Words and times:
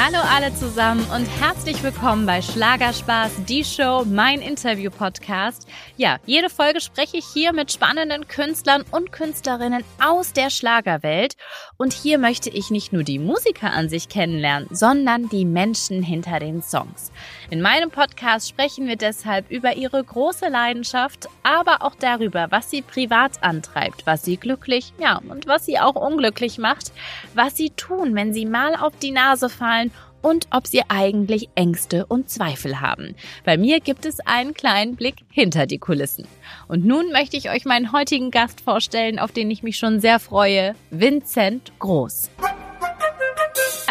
Hallo 0.00 0.18
alle 0.32 0.54
zusammen 0.54 1.04
und 1.12 1.26
herzlich 1.40 1.82
willkommen 1.82 2.24
bei 2.24 2.40
Schlagerspaß, 2.40 3.44
die 3.48 3.64
Show, 3.64 4.04
mein 4.06 4.40
Interview-Podcast. 4.40 5.66
Ja, 5.96 6.18
jede 6.24 6.50
Folge 6.50 6.80
spreche 6.80 7.16
ich 7.16 7.26
hier 7.26 7.52
mit 7.52 7.72
spannenden 7.72 8.28
Künstlern 8.28 8.84
und 8.92 9.10
Künstlerinnen 9.10 9.82
aus 10.00 10.32
der 10.32 10.50
Schlagerwelt. 10.50 11.34
Und 11.78 11.92
hier 11.92 12.18
möchte 12.18 12.48
ich 12.48 12.70
nicht 12.70 12.92
nur 12.92 13.02
die 13.02 13.18
Musiker 13.18 13.72
an 13.72 13.88
sich 13.88 14.08
kennenlernen, 14.08 14.68
sondern 14.70 15.28
die 15.30 15.44
Menschen 15.44 16.04
hinter 16.04 16.38
den 16.38 16.62
Songs. 16.62 17.10
In 17.50 17.60
meinem 17.60 17.90
Podcast 17.90 18.48
sprechen 18.48 18.86
wir 18.86 18.96
deshalb 18.96 19.50
über 19.50 19.74
ihre 19.74 20.02
große 20.04 20.46
Leidenschaft, 20.46 21.28
aber 21.42 21.82
auch 21.82 21.96
darüber, 21.96 22.46
was 22.50 22.70
sie 22.70 22.82
privat 22.82 23.42
antreibt, 23.42 24.06
was 24.06 24.22
sie 24.22 24.36
glücklich, 24.36 24.92
ja, 25.00 25.20
und 25.28 25.48
was 25.48 25.66
sie 25.66 25.80
auch 25.80 25.96
unglücklich 25.96 26.58
macht, 26.58 26.92
was 27.34 27.56
sie 27.56 27.70
tun, 27.70 28.14
wenn 28.14 28.32
sie 28.32 28.46
mal 28.46 28.76
auf 28.76 28.92
die 29.02 29.10
Nase 29.10 29.48
fallen 29.48 29.87
und 30.22 30.48
ob 30.50 30.66
sie 30.66 30.82
eigentlich 30.88 31.48
Ängste 31.54 32.06
und 32.06 32.30
Zweifel 32.30 32.80
haben. 32.80 33.14
Bei 33.44 33.56
mir 33.56 33.80
gibt 33.80 34.06
es 34.06 34.20
einen 34.20 34.54
kleinen 34.54 34.96
Blick 34.96 35.16
hinter 35.30 35.66
die 35.66 35.78
Kulissen. 35.78 36.26
Und 36.68 36.84
nun 36.84 37.10
möchte 37.12 37.36
ich 37.36 37.50
euch 37.50 37.64
meinen 37.64 37.92
heutigen 37.92 38.30
Gast 38.30 38.60
vorstellen, 38.60 39.18
auf 39.18 39.32
den 39.32 39.50
ich 39.50 39.62
mich 39.62 39.76
schon 39.76 40.00
sehr 40.00 40.18
freue, 40.18 40.74
Vincent 40.90 41.72
Groß. 41.78 42.30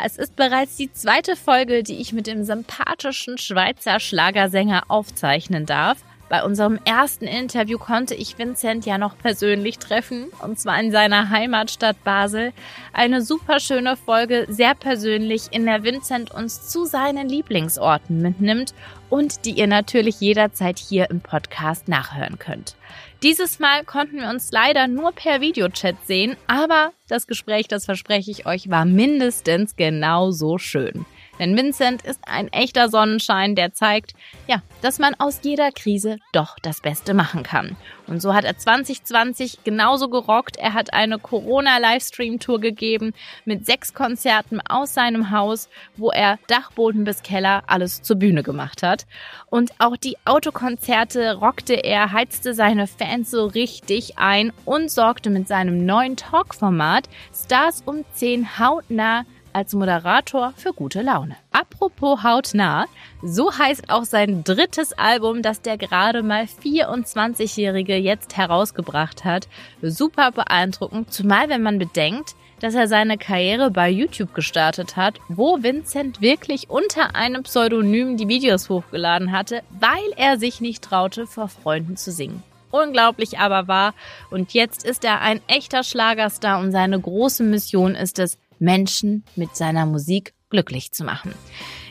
Es 0.06 0.18
ist 0.18 0.36
bereits 0.36 0.78
die 0.78 0.92
zweite 0.92 1.36
Folge, 1.36 1.82
die 1.82 2.00
ich 2.00 2.14
mit 2.14 2.28
dem 2.28 2.44
sympathischen 2.44 3.38
Schweizer 3.38 4.00
Schlagersänger 4.00 4.84
aufzeichnen 4.90 5.66
darf. 5.66 5.98
Bei 6.30 6.44
unserem 6.44 6.78
ersten 6.84 7.26
Interview 7.26 7.78
konnte 7.78 8.14
ich 8.14 8.38
Vincent 8.38 8.86
ja 8.86 8.98
noch 8.98 9.18
persönlich 9.18 9.80
treffen, 9.80 10.28
und 10.44 10.60
zwar 10.60 10.80
in 10.80 10.92
seiner 10.92 11.30
Heimatstadt 11.30 12.04
Basel. 12.04 12.52
Eine 12.92 13.22
super 13.22 13.62
schöne 13.62 13.96
Folge, 13.96 14.46
sehr 14.50 14.76
persönlich, 14.76 15.44
in 15.52 15.66
der 15.66 15.84
Vincent 15.84 16.32
uns 16.32 16.68
zu 16.70 16.86
seinen 16.86 17.30
Lieblingsorten 17.30 18.22
mitnimmt 18.22 18.74
und 19.10 19.46
die 19.46 19.52
ihr 19.52 19.68
natürlich 19.68 20.20
jederzeit 20.20 20.80
hier 20.80 21.10
im 21.10 21.22
Podcast 21.22 21.88
nachhören 21.88 22.38
könnt. 22.40 22.76
Dieses 23.24 23.60
Mal 23.60 23.86
konnten 23.86 24.18
wir 24.18 24.30
uns 24.30 24.52
leider 24.52 24.88
nur 24.88 25.14
per 25.14 25.40
Videochat 25.42 25.96
sehen, 26.06 26.36
aber 26.48 26.92
das 27.08 27.26
Gespräch, 27.26 27.68
das 27.68 27.86
verspreche 27.86 28.32
ich 28.32 28.46
euch, 28.46 28.70
war 28.70 28.86
mindestens 28.86 29.76
genauso 29.76 30.58
schön. 30.58 31.06
Denn 31.40 31.56
Vincent 31.56 32.02
ist 32.04 32.20
ein 32.26 32.48
echter 32.50 32.90
Sonnenschein, 32.90 33.56
der 33.56 33.74
zeigt, 33.74 34.14
ja, 34.48 34.62
dass 34.82 35.00
man 35.00 35.14
aus 35.20 35.40
jeder 35.44 35.72
Krise 35.72 36.18
doch 36.32 36.58
das 36.62 36.82
Beste 36.82 37.14
machen 37.14 37.44
kann. 37.44 37.76
Und 38.08 38.22
so 38.22 38.34
hat 38.34 38.46
er 38.46 38.58
2020 38.58 39.64
genauso 39.64 40.10
gerockt. 40.10 40.58
Er 40.58 40.74
hat 40.74 40.94
eine 40.94 41.20
Corona-Livestream-Tour 41.20 42.60
gegeben 42.60 43.14
mit 43.46 43.66
sechs 43.66 43.94
Konzerten 43.94 44.62
aus 44.62 44.94
seinem 44.94 45.32
Haus, 45.32 45.70
wo 45.98 46.10
er 46.12 46.40
Dachboden 46.48 47.04
bis 47.04 47.22
Keller 47.22 47.64
alles 47.68 48.02
zur 48.02 48.16
Bühne 48.16 48.44
gemacht 48.44 48.82
hat. 48.82 49.06
Und 49.50 49.72
auch 49.80 49.98
die 49.98 50.18
Autokonzerte 50.26 51.36
rockte 51.36 51.74
er, 51.74 52.14
heizte 52.14 52.54
seine 52.54 52.88
Fans 52.88 53.30
so 53.30 53.46
richtig 53.46 54.18
ein 54.18 54.54
und 54.64 54.90
sorgte 54.90 55.30
mit 55.30 55.48
seinem 55.48 55.86
neuen 55.86 56.16
Talk-Format 56.16 57.10
Stars 57.34 57.84
um 57.86 58.06
10 58.14 58.58
hautnah 58.60 59.26
als 59.58 59.74
Moderator 59.74 60.54
für 60.56 60.72
gute 60.72 61.02
Laune. 61.02 61.36
Apropos 61.52 62.22
hautnah, 62.22 62.86
so 63.24 63.52
heißt 63.52 63.90
auch 63.90 64.04
sein 64.04 64.44
drittes 64.44 64.94
Album, 64.94 65.42
das 65.42 65.64
der 65.64 65.80
gerade 65.80 66.22
mal 66.22 66.44
24-Jährige 66.64 67.96
jetzt 67.96 68.38
herausgebracht 68.38 69.26
hat. 69.26 69.48
Super 69.82 70.32
beeindruckend, 70.32 71.12
zumal 71.12 71.50
wenn 71.50 71.64
man 71.64 71.80
bedenkt, 71.80 72.36
dass 72.60 72.76
er 72.76 72.88
seine 72.88 73.18
Karriere 73.18 73.72
bei 73.72 73.90
YouTube 73.90 74.36
gestartet 74.36 74.96
hat, 74.96 75.20
wo 75.28 75.64
Vincent 75.64 76.22
wirklich 76.22 76.70
unter 76.70 77.16
einem 77.16 77.42
Pseudonym 77.42 78.16
die 78.16 78.28
Videos 78.28 78.70
hochgeladen 78.70 79.32
hatte, 79.32 79.62
weil 79.72 80.12
er 80.18 80.38
sich 80.38 80.62
nicht 80.62 80.84
traute, 80.84 81.26
vor 81.26 81.48
Freunden 81.50 81.98
zu 81.98 82.12
singen. 82.12 82.44
Unglaublich 82.70 83.40
aber 83.40 83.68
wahr. 83.68 83.96
Und 84.30 84.54
jetzt 84.54 84.86
ist 84.86 85.04
er 85.04 85.22
ein 85.22 85.42
echter 85.48 85.84
Schlagerstar 85.84 86.60
und 86.60 86.72
seine 86.72 87.00
große 87.00 87.44
Mission 87.44 87.96
ist 87.96 88.20
es, 88.20 88.38
Menschen 88.60 89.24
mit 89.36 89.56
seiner 89.56 89.86
Musik 89.86 90.34
glücklich 90.50 90.92
zu 90.92 91.04
machen. 91.04 91.34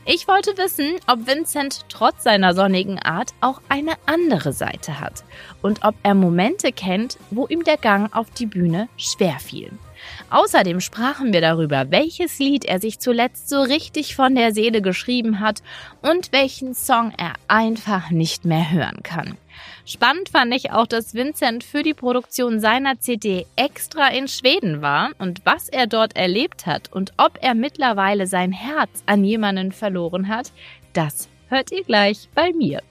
Ich 0.09 0.29
wollte 0.29 0.57
wissen, 0.57 0.95
ob 1.09 1.27
Vincent 1.27 1.81
trotz 1.89 2.23
seiner 2.23 2.55
sonnigen 2.55 3.01
Art 3.01 3.35
auch 3.41 3.61
eine 3.69 3.95
andere 4.07 4.53
Seite 4.53 5.01
hat 5.01 5.25
und 5.63 5.85
ob 5.85 5.97
er 6.05 6.15
Momente 6.15 6.71
kennt, 6.71 7.19
wo 7.31 7.49
ihm 7.49 7.65
der 7.65 7.77
Gang 7.77 8.15
auf 8.15 8.31
die 8.31 8.47
Bühne 8.47 8.89
schwer 8.97 9.41
fiel. 9.41 9.73
Außerdem 10.31 10.81
sprachen 10.81 11.33
wir 11.33 11.41
darüber, 11.41 11.91
welches 11.91 12.39
Lied 12.39 12.65
er 12.65 12.81
sich 12.81 13.01
zuletzt 13.01 13.49
so 13.49 13.63
richtig 13.63 14.15
von 14.15 14.37
der 14.37 14.53
Seele 14.55 14.81
geschrieben 14.81 15.41
hat 15.41 15.61
und 16.03 16.33
welchen 16.33 16.75
Song 16.75 17.13
er 17.17 17.33
einfach 17.49 18.11
nicht 18.11 18.45
mehr 18.45 18.71
hören 18.71 19.03
kann. 19.03 19.37
Spannend 19.89 20.31
fand 20.31 20.53
ich 20.53 20.73
auch, 20.73 20.89
dass 20.89 21.15
Vincent 21.15 21.63
für 21.63 21.85
die 21.85 21.95
Produktion 21.95 22.59
seiner 22.59 22.99
CD 22.99 23.47
extra 23.55 24.09
in 24.09 24.27
Schweden 24.27 24.83
war 24.83 25.11
und 25.19 25.43
was 25.45 25.69
er 25.69 25.87
dort 25.87 26.17
erlebt 26.17 26.67
hat 26.67 26.93
und 26.93 27.13
ob 27.19 27.39
er 27.41 27.55
mittlerweile 27.55 28.27
sein 28.27 28.51
Herz 28.51 29.05
an 29.07 29.23
jemanden 29.23 29.71
verloren 29.71 30.27
hat, 30.27 30.51
das 30.93 31.29
hört 31.51 31.71
ihr 31.71 31.85
gleich 31.85 32.29
bei 32.35 32.53
mir. 32.53 32.83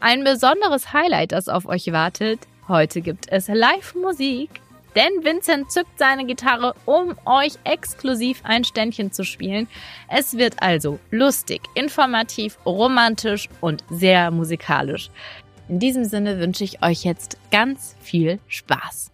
Ein 0.00 0.24
besonderes 0.24 0.92
Highlight, 0.92 1.30
das 1.30 1.48
auf 1.48 1.64
euch 1.64 1.92
wartet. 1.92 2.40
Heute 2.66 3.02
gibt 3.02 3.30
es 3.30 3.46
Live-Musik. 3.46 4.50
Denn 4.94 5.24
Vincent 5.24 5.72
zückt 5.72 5.98
seine 5.98 6.26
Gitarre, 6.26 6.74
um 6.84 7.14
euch 7.24 7.52
exklusiv 7.64 8.40
ein 8.44 8.64
Ständchen 8.64 9.10
zu 9.10 9.24
spielen. 9.24 9.66
Es 10.08 10.36
wird 10.36 10.56
also 10.60 10.98
lustig, 11.10 11.62
informativ, 11.74 12.58
romantisch 12.66 13.48
und 13.60 13.82
sehr 13.88 14.30
musikalisch. 14.30 15.10
In 15.72 15.78
diesem 15.78 16.04
Sinne 16.04 16.38
wünsche 16.38 16.64
ich 16.64 16.82
euch 16.82 17.02
jetzt 17.02 17.38
ganz 17.50 17.96
viel 18.02 18.40
Spaß. 18.46 19.10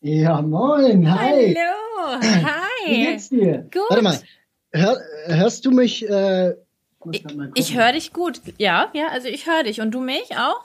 Ja, 0.00 0.40
moin, 0.40 1.06
hi. 1.06 1.54
Hallo, 1.54 2.22
hi. 2.22 2.90
Wie 2.90 3.04
geht's 3.04 3.28
dir? 3.28 3.68
Gut. 3.70 3.82
Warte 3.90 4.02
mal, 4.02 4.18
hör, 4.72 4.98
hörst 5.26 5.66
du 5.66 5.70
mich? 5.70 6.08
Äh, 6.08 6.54
Ich, 7.12 7.26
ich 7.56 7.76
höre 7.76 7.92
dich 7.92 8.14
gut. 8.14 8.40
Ja, 8.56 8.90
ja, 8.94 9.08
also 9.08 9.28
ich 9.28 9.46
höre 9.46 9.64
dich. 9.64 9.82
Und 9.82 9.90
du 9.90 10.00
mich 10.00 10.34
auch? 10.34 10.64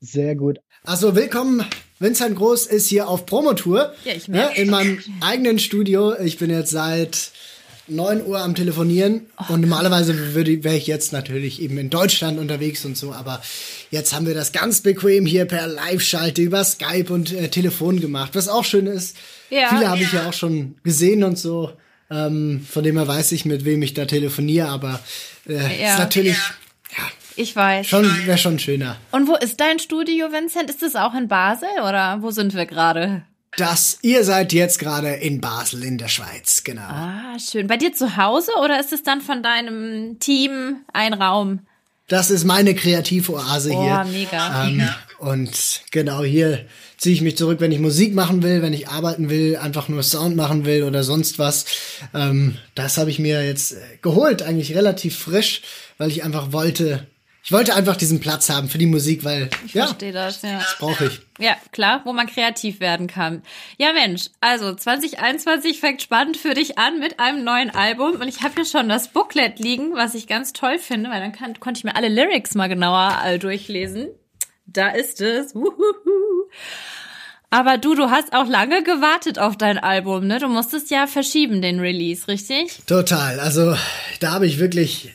Sehr 0.00 0.34
gut. 0.34 0.58
Also 0.84 1.14
willkommen, 1.14 1.66
Vincent 1.98 2.34
Groß 2.34 2.64
ist 2.64 2.88
hier 2.88 3.10
auf 3.10 3.26
Promotour. 3.26 3.92
Ja, 4.06 4.14
ich 4.14 4.26
ja, 4.26 4.32
merke. 4.32 4.62
In 4.62 4.70
meinem 4.70 4.98
eigenen 5.20 5.58
Studio. 5.58 6.18
Ich 6.18 6.38
bin 6.38 6.48
jetzt 6.48 6.70
seit 6.70 7.30
9 7.88 8.24
Uhr 8.26 8.40
am 8.40 8.54
Telefonieren 8.54 9.26
Oh, 9.48 9.52
und 9.54 9.60
normalerweise 9.62 10.34
würde 10.34 10.62
wäre 10.64 10.76
ich 10.76 10.86
jetzt 10.86 11.12
natürlich 11.12 11.60
eben 11.62 11.78
in 11.78 11.90
Deutschland 11.90 12.38
unterwegs 12.38 12.84
und 12.84 12.96
so, 12.96 13.12
aber 13.12 13.40
jetzt 13.90 14.14
haben 14.14 14.26
wir 14.26 14.34
das 14.34 14.52
ganz 14.52 14.80
bequem 14.80 15.26
hier 15.26 15.44
per 15.46 15.66
Live-Schalte 15.66 16.42
über 16.42 16.62
Skype 16.64 17.12
und 17.12 17.32
äh, 17.32 17.48
Telefon 17.48 18.00
gemacht, 18.00 18.30
was 18.34 18.48
auch 18.48 18.64
schön 18.64 18.86
ist. 18.86 19.16
Ja. 19.50 19.68
Viele 19.70 19.88
habe 19.88 20.02
ich 20.02 20.12
ja 20.12 20.28
auch 20.28 20.32
schon 20.32 20.76
gesehen 20.84 21.24
und 21.24 21.38
so. 21.38 21.72
Ähm, 22.10 22.64
von 22.68 22.84
dem 22.84 22.96
her 22.96 23.06
weiß 23.06 23.32
ich, 23.32 23.44
mit 23.44 23.64
wem 23.64 23.82
ich 23.82 23.94
da 23.94 24.04
telefoniere, 24.06 24.68
aber 24.68 25.00
äh, 25.48 25.54
Ja. 25.82 25.92
ist 25.92 25.98
natürlich 25.98 26.36
Ich 27.36 27.54
weiß. 27.54 27.86
schon 27.86 28.04
wäre 28.26 28.38
schon 28.38 28.58
schöner. 28.58 28.96
Und 29.12 29.28
wo 29.28 29.36
ist 29.36 29.60
dein 29.60 29.78
Studio, 29.78 30.32
Vincent? 30.32 30.70
Ist 30.70 30.82
es 30.82 30.96
auch 30.96 31.14
in 31.14 31.28
Basel 31.28 31.68
oder 31.86 32.18
wo 32.20 32.30
sind 32.30 32.54
wir 32.54 32.66
gerade? 32.66 33.22
Das, 33.56 33.98
ihr 34.02 34.24
seid 34.24 34.52
jetzt 34.52 34.78
gerade 34.78 35.08
in 35.14 35.40
Basel 35.40 35.82
in 35.82 35.98
der 35.98 36.08
Schweiz, 36.08 36.62
genau. 36.64 36.82
Ah, 36.82 37.36
schön. 37.38 37.66
Bei 37.66 37.76
dir 37.76 37.92
zu 37.92 38.16
Hause 38.16 38.52
oder 38.62 38.78
ist 38.78 38.92
es 38.92 39.02
dann 39.02 39.20
von 39.20 39.42
deinem 39.42 40.18
Team 40.20 40.76
ein 40.92 41.14
Raum? 41.14 41.60
Das 42.08 42.30
ist 42.30 42.44
meine 42.44 42.74
Kreativoase 42.74 43.70
Oh, 43.72 43.82
hier. 43.82 44.04
mega. 44.10 44.64
Ähm, 44.66 44.88
und 45.18 45.82
genau 45.90 46.22
hier 46.22 46.64
ziehe 46.96 47.14
ich 47.14 47.20
mich 47.20 47.36
zurück, 47.36 47.60
wenn 47.60 47.72
ich 47.72 47.80
Musik 47.80 48.14
machen 48.14 48.42
will, 48.42 48.62
wenn 48.62 48.72
ich 48.72 48.88
arbeiten 48.88 49.28
will, 49.28 49.56
einfach 49.56 49.88
nur 49.88 50.02
Sound 50.02 50.34
machen 50.36 50.64
will 50.64 50.84
oder 50.84 51.02
sonst 51.04 51.38
was. 51.38 51.64
Ähm, 52.14 52.56
das 52.74 52.96
habe 52.96 53.10
ich 53.10 53.18
mir 53.18 53.44
jetzt 53.44 53.72
äh, 53.72 53.76
geholt, 54.02 54.42
eigentlich 54.42 54.74
relativ 54.74 55.18
frisch, 55.18 55.62
weil 55.98 56.10
ich 56.10 56.24
einfach 56.24 56.52
wollte, 56.52 57.06
ich 57.44 57.52
wollte 57.52 57.74
einfach 57.74 57.96
diesen 57.96 58.20
Platz 58.20 58.50
haben 58.50 58.68
für 58.68 58.78
die 58.78 58.86
Musik, 58.86 59.24
weil 59.24 59.48
Ich 59.64 59.74
ja, 59.74 59.86
verstehe 59.86 60.12
das, 60.12 60.42
ja. 60.42 60.58
das 60.58 60.76
brauche 60.78 61.06
ich. 61.06 61.20
Ja, 61.38 61.56
klar, 61.72 62.02
wo 62.04 62.12
man 62.12 62.26
kreativ 62.26 62.80
werden 62.80 63.06
kann. 63.06 63.42
Ja, 63.78 63.92
Mensch, 63.92 64.26
also 64.40 64.74
2021 64.74 65.80
fängt 65.80 66.02
spannend 66.02 66.36
für 66.36 66.54
dich 66.54 66.78
an 66.78 66.98
mit 66.98 67.20
einem 67.20 67.44
neuen 67.44 67.70
Album 67.70 68.20
und 68.20 68.28
ich 68.28 68.42
habe 68.42 68.54
hier 68.56 68.64
schon 68.66 68.88
das 68.88 69.08
Booklet 69.08 69.58
liegen, 69.58 69.94
was 69.94 70.14
ich 70.14 70.26
ganz 70.26 70.52
toll 70.52 70.78
finde, 70.78 71.10
weil 71.10 71.20
dann 71.20 71.32
kann, 71.32 71.58
konnte 71.58 71.78
ich 71.78 71.84
mir 71.84 71.96
alle 71.96 72.08
Lyrics 72.08 72.54
mal 72.54 72.68
genauer 72.68 73.18
all 73.22 73.38
durchlesen. 73.38 74.08
Da 74.66 74.88
ist 74.90 75.20
es. 75.20 75.54
Uhuhu. 75.54 76.50
Aber 77.50 77.78
du, 77.78 77.94
du 77.94 78.10
hast 78.10 78.34
auch 78.34 78.46
lange 78.46 78.82
gewartet 78.82 79.38
auf 79.38 79.56
dein 79.56 79.78
Album, 79.78 80.26
ne? 80.26 80.38
Du 80.38 80.48
musstest 80.48 80.90
ja 80.90 81.06
verschieben 81.06 81.62
den 81.62 81.80
Release, 81.80 82.28
richtig? 82.28 82.80
Total. 82.86 83.40
Also 83.40 83.74
da 84.20 84.32
habe 84.32 84.46
ich 84.46 84.58
wirklich 84.58 85.14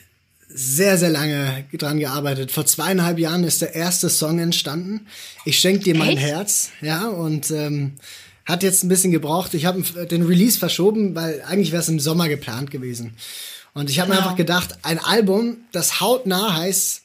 sehr, 0.56 0.96
sehr 0.98 1.10
lange 1.10 1.64
dran 1.76 1.98
gearbeitet. 1.98 2.52
Vor 2.52 2.64
zweieinhalb 2.64 3.18
Jahren 3.18 3.42
ist 3.42 3.60
der 3.60 3.74
erste 3.74 4.08
Song 4.08 4.38
entstanden. 4.38 5.06
Ich 5.44 5.58
schenk 5.58 5.82
dir 5.82 5.96
mein 5.96 6.10
Echt? 6.16 6.20
Herz, 6.20 6.70
ja, 6.80 7.08
und 7.08 7.50
ähm, 7.50 7.94
hat 8.46 8.62
jetzt 8.62 8.84
ein 8.84 8.88
bisschen 8.88 9.10
gebraucht. 9.10 9.52
Ich 9.54 9.66
habe 9.66 9.82
den 10.06 10.22
Release 10.22 10.58
verschoben, 10.58 11.14
weil 11.16 11.42
eigentlich 11.42 11.72
wäre 11.72 11.82
es 11.82 11.88
im 11.88 11.98
Sommer 11.98 12.28
geplant 12.28 12.70
gewesen. 12.70 13.14
Und 13.74 13.90
ich 13.90 13.98
habe 13.98 14.10
mir 14.10 14.14
Genau. 14.14 14.26
einfach 14.28 14.36
gedacht, 14.38 14.78
ein 14.82 15.00
Album, 15.00 15.56
das 15.72 16.00
hautnah 16.00 16.54
heißt, 16.56 17.02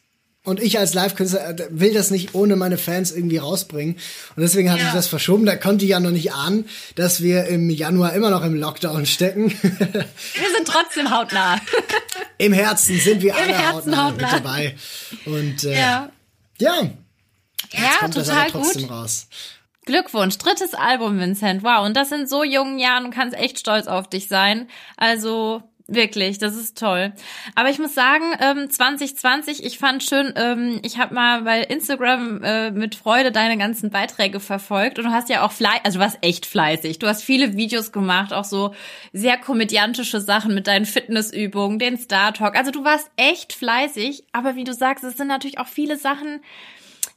und 0.50 0.60
ich 0.62 0.78
als 0.80 0.94
Live-Künstler 0.94 1.50
äh, 1.52 1.68
will 1.70 1.94
das 1.94 2.12
nicht 2.12 2.36
ohne 2.36 2.56
meine 2.56 2.78
Fans 2.78 3.12
irgendwie 3.12 3.38
rausbringen. 3.38 3.96
Und 4.36 4.42
deswegen 4.42 4.70
hatte 4.72 4.82
Ja. 4.82 4.88
ich 4.90 4.94
das 4.94 5.08
verschoben. 5.08 5.46
Da 5.46 5.56
konnte 5.56 5.86
ich 5.86 5.92
ja 5.92 6.00
noch 6.00 6.12
nicht 6.12 6.34
ahnen, 6.34 6.66
dass 6.96 7.22
wir 7.22 7.46
im 7.46 7.70
Januar 7.70 8.14
immer 8.14 8.30
noch 8.30 8.44
im 8.44 8.56
Lockdown 8.56 9.06
stecken. 9.06 9.52
Wir 9.62 10.50
sind 10.56 10.66
trotzdem 10.68 11.10
hautnah. 11.16 11.60
Im 12.38 12.54
Herzen 12.54 12.98
sind 13.00 13.22
wir 13.22 13.32
Im 13.34 13.38
alle 13.38 13.58
Herzen 13.58 13.98
hautnah 13.98 14.12
mit 14.12 14.22
hautnah. 14.26 14.38
dabei. 14.40 14.76
Und 15.26 15.64
äh, 15.66 15.74
ja. 15.78 16.10
ja, 16.60 16.74
Ja, 17.72 17.90
kommt 18.00 18.16
das 18.16 18.28
total 18.28 18.42
aber 18.44 18.52
trotzdem 18.52 18.82
gut. 18.84 18.92
raus. 18.92 19.28
Glückwunsch, 19.86 20.38
drittes 20.38 20.74
Album, 20.74 21.20
Vincent. 21.20 21.64
Wow, 21.64 21.86
und 21.86 21.98
das 21.98 22.12
in 22.12 22.28
so 22.28 22.44
jungen 22.44 22.80
Jahren, 22.80 23.06
du 23.06 23.10
kannst 23.10 23.36
echt 23.36 23.60
stolz 23.60 23.88
auf 23.88 24.08
dich 24.10 24.28
sein. 24.28 24.70
Also 24.98 25.64
wirklich, 25.94 26.38
das 26.38 26.56
ist 26.56 26.78
toll. 26.78 27.14
Aber 27.56 27.70
ich 27.70 27.80
muss 27.80 27.94
sagen, 27.94 28.26
ähm, 28.40 28.70
2020, 28.70 29.64
ich 29.64 29.78
fand 29.78 30.04
schön, 30.04 30.34
ähm, 30.36 30.80
ich 30.84 30.98
habe 30.98 31.14
mal 31.14 31.42
bei 31.44 31.62
Instagram 31.62 32.44
äh, 32.44 32.72
mit 32.72 32.96
Freude 32.96 33.32
deine 33.32 33.58
ganzen 33.58 33.90
Beiträge 33.90 34.40
verfolgt 34.40 35.00
und 35.00 35.06
du 35.06 35.12
hast 35.12 35.30
ja 35.30 35.46
auch 35.46 35.52
fleißig, 35.52 35.82
also 35.86 36.00
du 36.00 36.04
warst 36.04 36.18
echt 36.22 36.46
fleißig. 36.46 37.00
Du 37.00 37.08
hast 37.08 37.24
viele 37.24 37.56
Videos 37.56 37.92
gemacht, 37.92 38.34
auch 38.34 38.46
so 38.46 38.74
sehr 39.14 39.38
komödiantische 39.38 40.22
Sachen 40.22 40.54
mit 40.54 40.68
deinen 40.68 40.86
Fitnessübungen, 40.86 41.80
den 41.80 41.98
Star 41.98 42.34
Talk. 42.34 42.56
Also 42.56 42.72
du 42.72 42.84
warst 42.84 43.10
echt 43.18 43.54
fleißig, 43.54 44.24
aber 44.32 44.56
wie 44.56 44.64
du 44.64 44.74
sagst, 44.74 45.04
es 45.04 45.18
sind 45.18 45.28
natürlich 45.28 45.60
auch 45.60 45.68
viele 45.68 45.98
Sachen, 45.98 46.42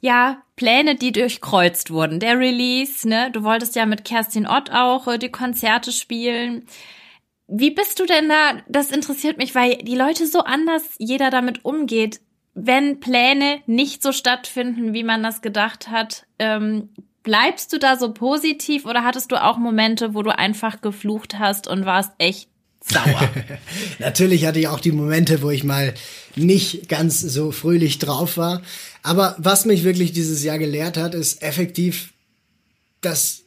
ja, 0.03 0.41
Pläne, 0.57 0.95
die 0.95 1.13
durchkreuzt 1.13 1.89
wurden. 1.89 2.19
Der 2.19 2.37
Release, 2.37 3.07
ne? 3.07 3.31
Du 3.31 3.43
wolltest 3.43 3.75
ja 3.77 3.85
mit 3.85 4.03
Kerstin 4.03 4.45
Ott 4.45 4.69
auch 4.69 5.07
äh, 5.07 5.17
die 5.17 5.31
Konzerte 5.31 5.93
spielen. 5.93 6.67
Wie 7.47 7.71
bist 7.71 7.99
du 7.99 8.05
denn 8.05 8.29
da? 8.29 8.61
Das 8.67 8.89
interessiert 8.89 9.37
mich, 9.37 9.53
weil 9.53 9.77
die 9.77 9.95
Leute 9.95 10.27
so 10.27 10.39
anders 10.39 10.83
jeder 10.97 11.29
damit 11.29 11.65
umgeht, 11.65 12.21
wenn 12.53 12.99
Pläne 12.99 13.61
nicht 13.65 14.01
so 14.01 14.11
stattfinden, 14.11 14.93
wie 14.93 15.03
man 15.03 15.23
das 15.23 15.41
gedacht 15.41 15.89
hat. 15.89 16.25
Ähm, 16.39 16.89
bleibst 17.23 17.73
du 17.73 17.79
da 17.79 17.97
so 17.97 18.13
positiv 18.13 18.85
oder 18.85 19.03
hattest 19.03 19.31
du 19.31 19.41
auch 19.41 19.57
Momente, 19.57 20.13
wo 20.13 20.21
du 20.21 20.37
einfach 20.37 20.81
geflucht 20.81 21.39
hast 21.39 21.67
und 21.67 21.85
warst 21.85 22.11
echt 22.17 22.49
sauer? 22.81 23.29
Natürlich 23.99 24.45
hatte 24.45 24.59
ich 24.59 24.67
auch 24.67 24.79
die 24.79 24.91
Momente, 24.91 25.41
wo 25.41 25.49
ich 25.49 25.63
mal 25.63 25.93
nicht 26.35 26.87
ganz 26.89 27.19
so 27.19 27.51
fröhlich 27.51 27.99
drauf 27.99 28.37
war. 28.37 28.61
Aber 29.01 29.35
was 29.37 29.65
mich 29.65 29.83
wirklich 29.83 30.11
dieses 30.11 30.43
Jahr 30.43 30.59
gelehrt 30.59 30.97
hat, 30.97 31.15
ist 31.15 31.41
effektiv, 31.41 32.13
dass 33.01 33.42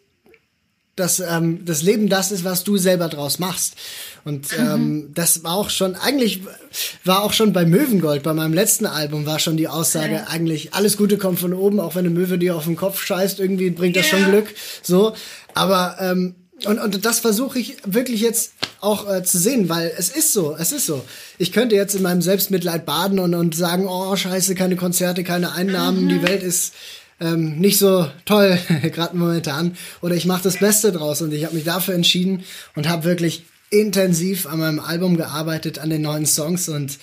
dass 0.97 1.21
ähm, 1.21 1.65
das 1.65 1.83
Leben 1.83 2.09
das 2.09 2.33
ist, 2.33 2.43
was 2.45 2.65
du 2.65 2.79
selber 2.79 3.09
draus 3.09 3.39
machst. 3.39 3.75
Und 4.25 4.49
ähm, 4.59 5.11
das 5.15 5.45
war 5.45 5.53
auch 5.55 5.71
schon, 5.71 5.95
eigentlich 5.95 6.41
war 7.05 7.23
auch 7.23 7.33
schon 7.35 7.53
bei 7.53 7.65
Möwengold, 7.65 8.23
bei 8.23 8.33
meinem 8.33 8.55
letzten 8.55 8.87
Album, 8.87 9.27
war 9.27 9.39
schon 9.39 9.57
die 9.57 9.69
Aussage, 9.69 10.15
Ja. 10.15 10.25
eigentlich 10.29 10.75
alles 10.75 10.97
Gute 10.97 11.19
kommt 11.19 11.39
von 11.39 11.53
oben, 11.53 11.79
auch 11.81 11.95
wenn 11.95 12.07
eine 12.07 12.15
Möwe 12.15 12.39
dir 12.39 12.57
auf 12.57 12.65
den 12.65 12.77
Kopf 12.77 13.05
scheißt, 13.05 13.39
irgendwie 13.39 13.71
bringt 13.71 13.95
das 13.95 14.07
schon 14.07 14.25
Glück. 14.25 14.47
So. 14.83 15.15
Aber 15.55 15.97
ähm, 16.01 16.35
und, 16.65 16.79
und 16.79 17.05
das 17.05 17.21
versuche 17.21 17.59
ich 17.59 17.77
wirklich 17.85 18.23
jetzt 18.23 18.53
auch 18.81 19.07
äh, 19.13 19.23
zu 19.23 19.37
sehen, 19.37 19.69
weil 19.69 19.93
es 19.99 20.09
ist 20.09 20.33
so, 20.33 20.57
es 20.59 20.73
ist 20.73 20.87
so. 20.87 21.05
Ich 21.37 21.53
könnte 21.53 21.75
jetzt 21.75 21.95
in 21.95 22.01
meinem 22.03 22.23
Selbstmitleid 22.23 22.87
baden 22.87 23.19
und, 23.19 23.35
und 23.35 23.55
sagen, 23.55 23.87
oh 23.87 24.17
scheiße, 24.17 24.55
keine 24.55 24.77
Konzerte, 24.77 25.23
keine 25.23 25.53
Einnahmen, 25.53 26.09
die 26.09 26.23
Welt 26.23 26.43
ist 26.43 26.73
ähm, 27.21 27.59
nicht 27.59 27.79
so 27.79 28.09
toll, 28.25 28.59
gerade 28.93 29.17
momentan. 29.17 29.77
Oder 30.03 30.15
ich 30.15 30.27
mache 30.27 30.43
das 30.45 30.59
Beste 30.59 30.93
draus 30.93 31.23
und 31.23 31.33
ich 31.33 31.45
habe 31.45 31.55
mich 31.55 31.65
dafür 31.65 31.95
entschieden 31.95 32.45
und 32.75 32.89
habe 32.89 33.05
wirklich 33.05 33.45
intensiv 33.71 34.47
an 34.47 34.59
meinem 34.61 34.81
Album 34.81 35.17
gearbeitet, 35.17 35.79
an 35.79 35.91
den 35.91 36.03
neuen 36.03 36.27
Songs 36.27 36.69
und 36.69 36.99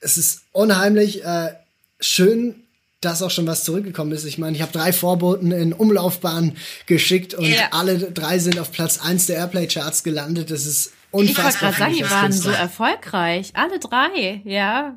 es 0.00 0.16
ist 0.18 0.42
unheimlich 0.52 1.24
äh, 1.24 1.54
schön, 2.00 2.56
dass 3.00 3.22
auch 3.22 3.30
schon 3.30 3.46
was 3.46 3.64
zurückgekommen 3.64 4.12
ist. 4.12 4.24
Ich 4.24 4.38
meine, 4.38 4.54
ich 4.56 4.62
habe 4.62 4.72
drei 4.72 4.92
Vorboten 4.92 5.50
in 5.50 5.72
Umlaufbahn 5.72 6.56
geschickt 6.86 7.34
und 7.34 7.46
Ja. 7.46 7.68
alle 7.72 7.98
drei 7.98 8.38
sind 8.38 8.58
auf 8.58 8.70
Platz 8.70 8.98
eins 9.02 9.26
der 9.26 9.36
Airplay-Charts 9.38 10.02
gelandet. 10.04 10.50
Das 10.50 10.66
ist 10.66 10.86
Ich 10.86 11.12
wollte 11.12 11.30
unfassbar. 11.30 11.72
gerade 11.72 11.78
sagen, 11.92 11.94
die 11.94 12.10
waren 12.10 12.32
so 12.32 12.50
erfolgreich. 12.50 13.50
Alle 13.54 13.78
drei, 13.80 14.40
ja. 14.44 14.96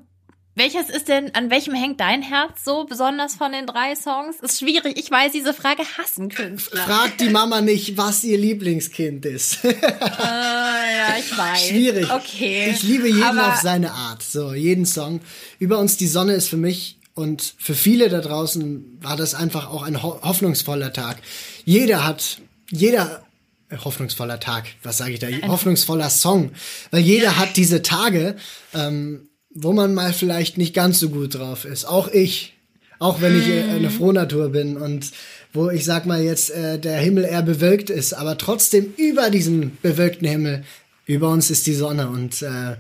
Welches 0.58 0.90
ist 0.90 1.10
denn, 1.10 1.36
an 1.36 1.50
welchem 1.50 1.74
hängt 1.74 2.00
dein 2.00 2.22
Herz 2.22 2.64
so 2.64 2.86
besonders 2.86 3.36
von 3.36 3.52
den 3.52 3.68
drei 3.68 3.94
Songs? 3.94 4.38
Ist 4.42 4.60
schwierig. 4.60 4.98
Ich 4.98 5.12
weiß, 5.12 5.34
diese 5.34 5.54
Frage 5.54 5.84
hassen 5.98 6.30
Künstler. 6.30 6.86
Fragt 6.86 7.20
die 7.20 7.28
Mama 7.28 7.60
nicht, 7.60 7.98
was 7.98 8.24
ihr 8.24 8.38
Lieblingskind 8.38 9.26
ist. 9.26 9.66
Äh, 9.66 9.76
ja, 9.82 11.16
ich 11.20 11.38
weiß. 11.38 11.68
Schwierig. 11.68 12.10
Okay. 12.10 12.72
Ich 12.72 12.84
liebe 12.84 13.10
jeden 13.10 13.24
Aber 13.24 13.50
auf 13.50 13.60
seine 13.60 13.92
Art. 13.92 14.24
So, 14.24 14.54
jeden 14.54 14.86
Song. 14.86 15.20
Über 15.60 15.78
uns 15.78 15.98
die 15.98 16.08
Sonne 16.08 16.32
ist 16.32 16.48
für 16.48 16.56
mich 16.56 17.00
und 17.16 17.54
für 17.58 17.76
viele 17.76 18.08
da 18.08 18.22
draußen 18.22 19.00
war 19.02 19.18
das 19.18 19.36
einfach 19.36 19.70
auch 19.70 19.84
ein 19.84 20.02
ho 20.02 20.22
hoffnungsvoller 20.22 20.94
Tag. 20.94 21.18
Jeder 21.66 22.06
hat, 22.06 22.40
jeder 22.72 23.26
äh, 23.68 23.76
hoffnungsvoller 23.76 24.40
Tag, 24.40 24.68
was 24.84 25.00
sage 25.00 25.12
ich 25.12 25.20
da? 25.20 25.28
hoffnungsvoller 25.50 26.10
Song, 26.10 26.52
weil 26.92 27.02
jeder 27.02 27.36
hat 27.36 27.58
diese 27.58 27.82
Tage, 27.82 28.38
ähm, 28.74 29.28
wo 29.56 29.72
man 29.74 29.94
mal 29.94 30.14
vielleicht 30.14 30.58
nicht 30.58 30.74
ganz 30.74 31.00
so 31.00 31.10
gut 31.10 31.36
drauf 31.36 31.66
ist. 31.66 31.86
Auch 31.86 32.10
ich, 32.10 32.54
auch 33.00 33.22
wenn 33.22 33.40
ich 33.40 33.48
äh, 33.48 33.64
eine 33.64 33.90
Frohnatur 33.90 34.50
bin 34.50 34.78
und 34.78 35.12
wo 35.54 35.70
ich 35.70 35.86
sag 35.86 36.06
mal 36.06 36.22
jetzt 36.22 36.52
äh, 36.52 36.78
der 36.78 36.98
Himmel 37.00 37.24
eher 37.24 37.42
bewölkt 37.42 37.90
ist, 37.90 38.14
aber 38.14 38.38
trotzdem 38.38 38.94
über 38.98 39.30
diesem 39.30 39.78
bewölkten 39.82 40.28
Himmel 40.28 40.64
über 41.06 41.30
uns 41.30 41.50
ist 41.50 41.66
die 41.68 41.74
Sonne 41.74 42.10
und 42.10 42.42
äh, 42.42 42.76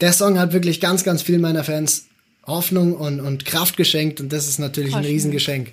der 0.00 0.12
Song 0.12 0.38
hat 0.38 0.52
wirklich 0.52 0.80
ganz, 0.80 1.04
ganz 1.04 1.22
viel 1.22 1.38
meiner 1.38 1.64
Fans 1.64 2.06
Hoffnung 2.46 2.94
und, 2.94 3.20
und 3.20 3.44
Kraft 3.44 3.76
geschenkt 3.76 4.20
und 4.20 4.32
das 4.32 4.46
ist 4.48 4.58
natürlich 4.58 4.90
ein 4.90 4.94
Voll 4.94 5.02
schön. 5.04 5.12
Riesengeschenk. 5.12 5.72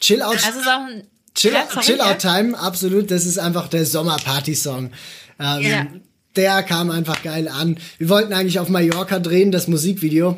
Chill 0.00 0.22
out, 0.22 0.36
Also 0.36 0.60
auch 0.60 0.86
ein 0.88 1.02
Chill, 1.34 1.52
Ja, 1.52 1.66
sorry, 1.70 1.84
Chill. 1.84 2.00
Out 2.00 2.18
Time, 2.18 2.58
absolut. 2.58 3.10
Das 3.10 3.26
ist 3.26 3.38
einfach 3.38 3.68
der 3.68 3.84
Sommerparty-Song. 3.84 4.90
Ähm, 5.38 5.62
Ja. 5.62 5.86
Der 6.36 6.62
kam 6.62 6.90
einfach 6.90 7.22
geil 7.22 7.48
an. 7.48 7.78
Wir 7.98 8.08
wollten 8.08 8.32
eigentlich 8.32 8.58
auf 8.58 8.68
Mallorca 8.68 9.18
drehen, 9.18 9.50
das 9.52 9.68
Musikvideo. 9.68 10.36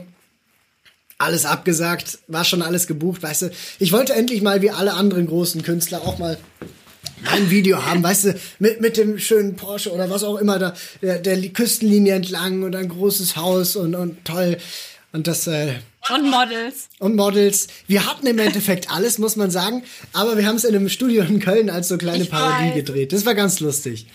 Alles 1.19 1.45
abgesagt, 1.45 2.19
war 2.29 2.45
schon 2.45 2.63
alles 2.63 2.87
gebucht, 2.87 3.23
weißt 3.23 3.43
du. 3.43 3.51
Ich 3.81 3.91
wollte 3.91 4.15
endlich 4.15 4.41
mal 4.41 4.63
wie 4.63 4.71
alle 4.71 4.95
anderen 4.95 5.27
großen 5.27 5.63
Künstler 5.65 6.03
auch 6.03 6.19
mal 6.19 6.39
ein 7.33 7.51
Video 7.51 7.85
haben, 7.85 8.05
weißt 8.05 8.25
du, 8.27 8.41
mit, 8.61 8.81
mit 8.81 8.97
dem 8.97 9.19
schönen 9.19 9.57
Porsche 9.57 9.93
oder 9.93 10.09
was 10.09 10.23
auch 10.23 10.37
immer 10.37 10.61
da, 10.61 10.75
der, 11.03 11.19
der 11.19 11.37
Küstenlinie 11.49 12.15
entlang 12.15 12.63
und 12.63 12.77
ein 12.77 12.89
großes 12.89 13.35
Haus 13.35 13.75
und, 13.75 13.97
und 13.97 14.25
toll. 14.25 14.59
Und 15.13 15.27
das, 15.27 15.49
äh, 15.49 15.73
und 16.15 16.31
Models. 16.31 16.89
und 17.01 17.17
Models. 17.17 17.67
Wir 17.89 18.07
hatten 18.07 18.27
im 18.29 18.39
Endeffekt 18.39 18.91
alles, 18.91 19.19
muss 19.19 19.35
man 19.35 19.51
sagen. 19.51 19.83
Aber 20.13 20.37
wir 20.37 20.47
haben 20.47 20.57
es 20.57 20.65
in 20.65 20.77
einem 20.77 20.89
Studio 20.89 21.25
in 21.25 21.41
Köln 21.41 21.71
als 21.71 21.89
so 21.89 21.99
kleine 21.99 22.23
Ich 22.23 22.31
Parodie 22.31 22.69
weiß. 22.69 22.75
gedreht. 22.75 23.13
Das 23.13 23.27
war 23.27 23.35
ganz 23.35 23.59
lustig. 23.59 24.07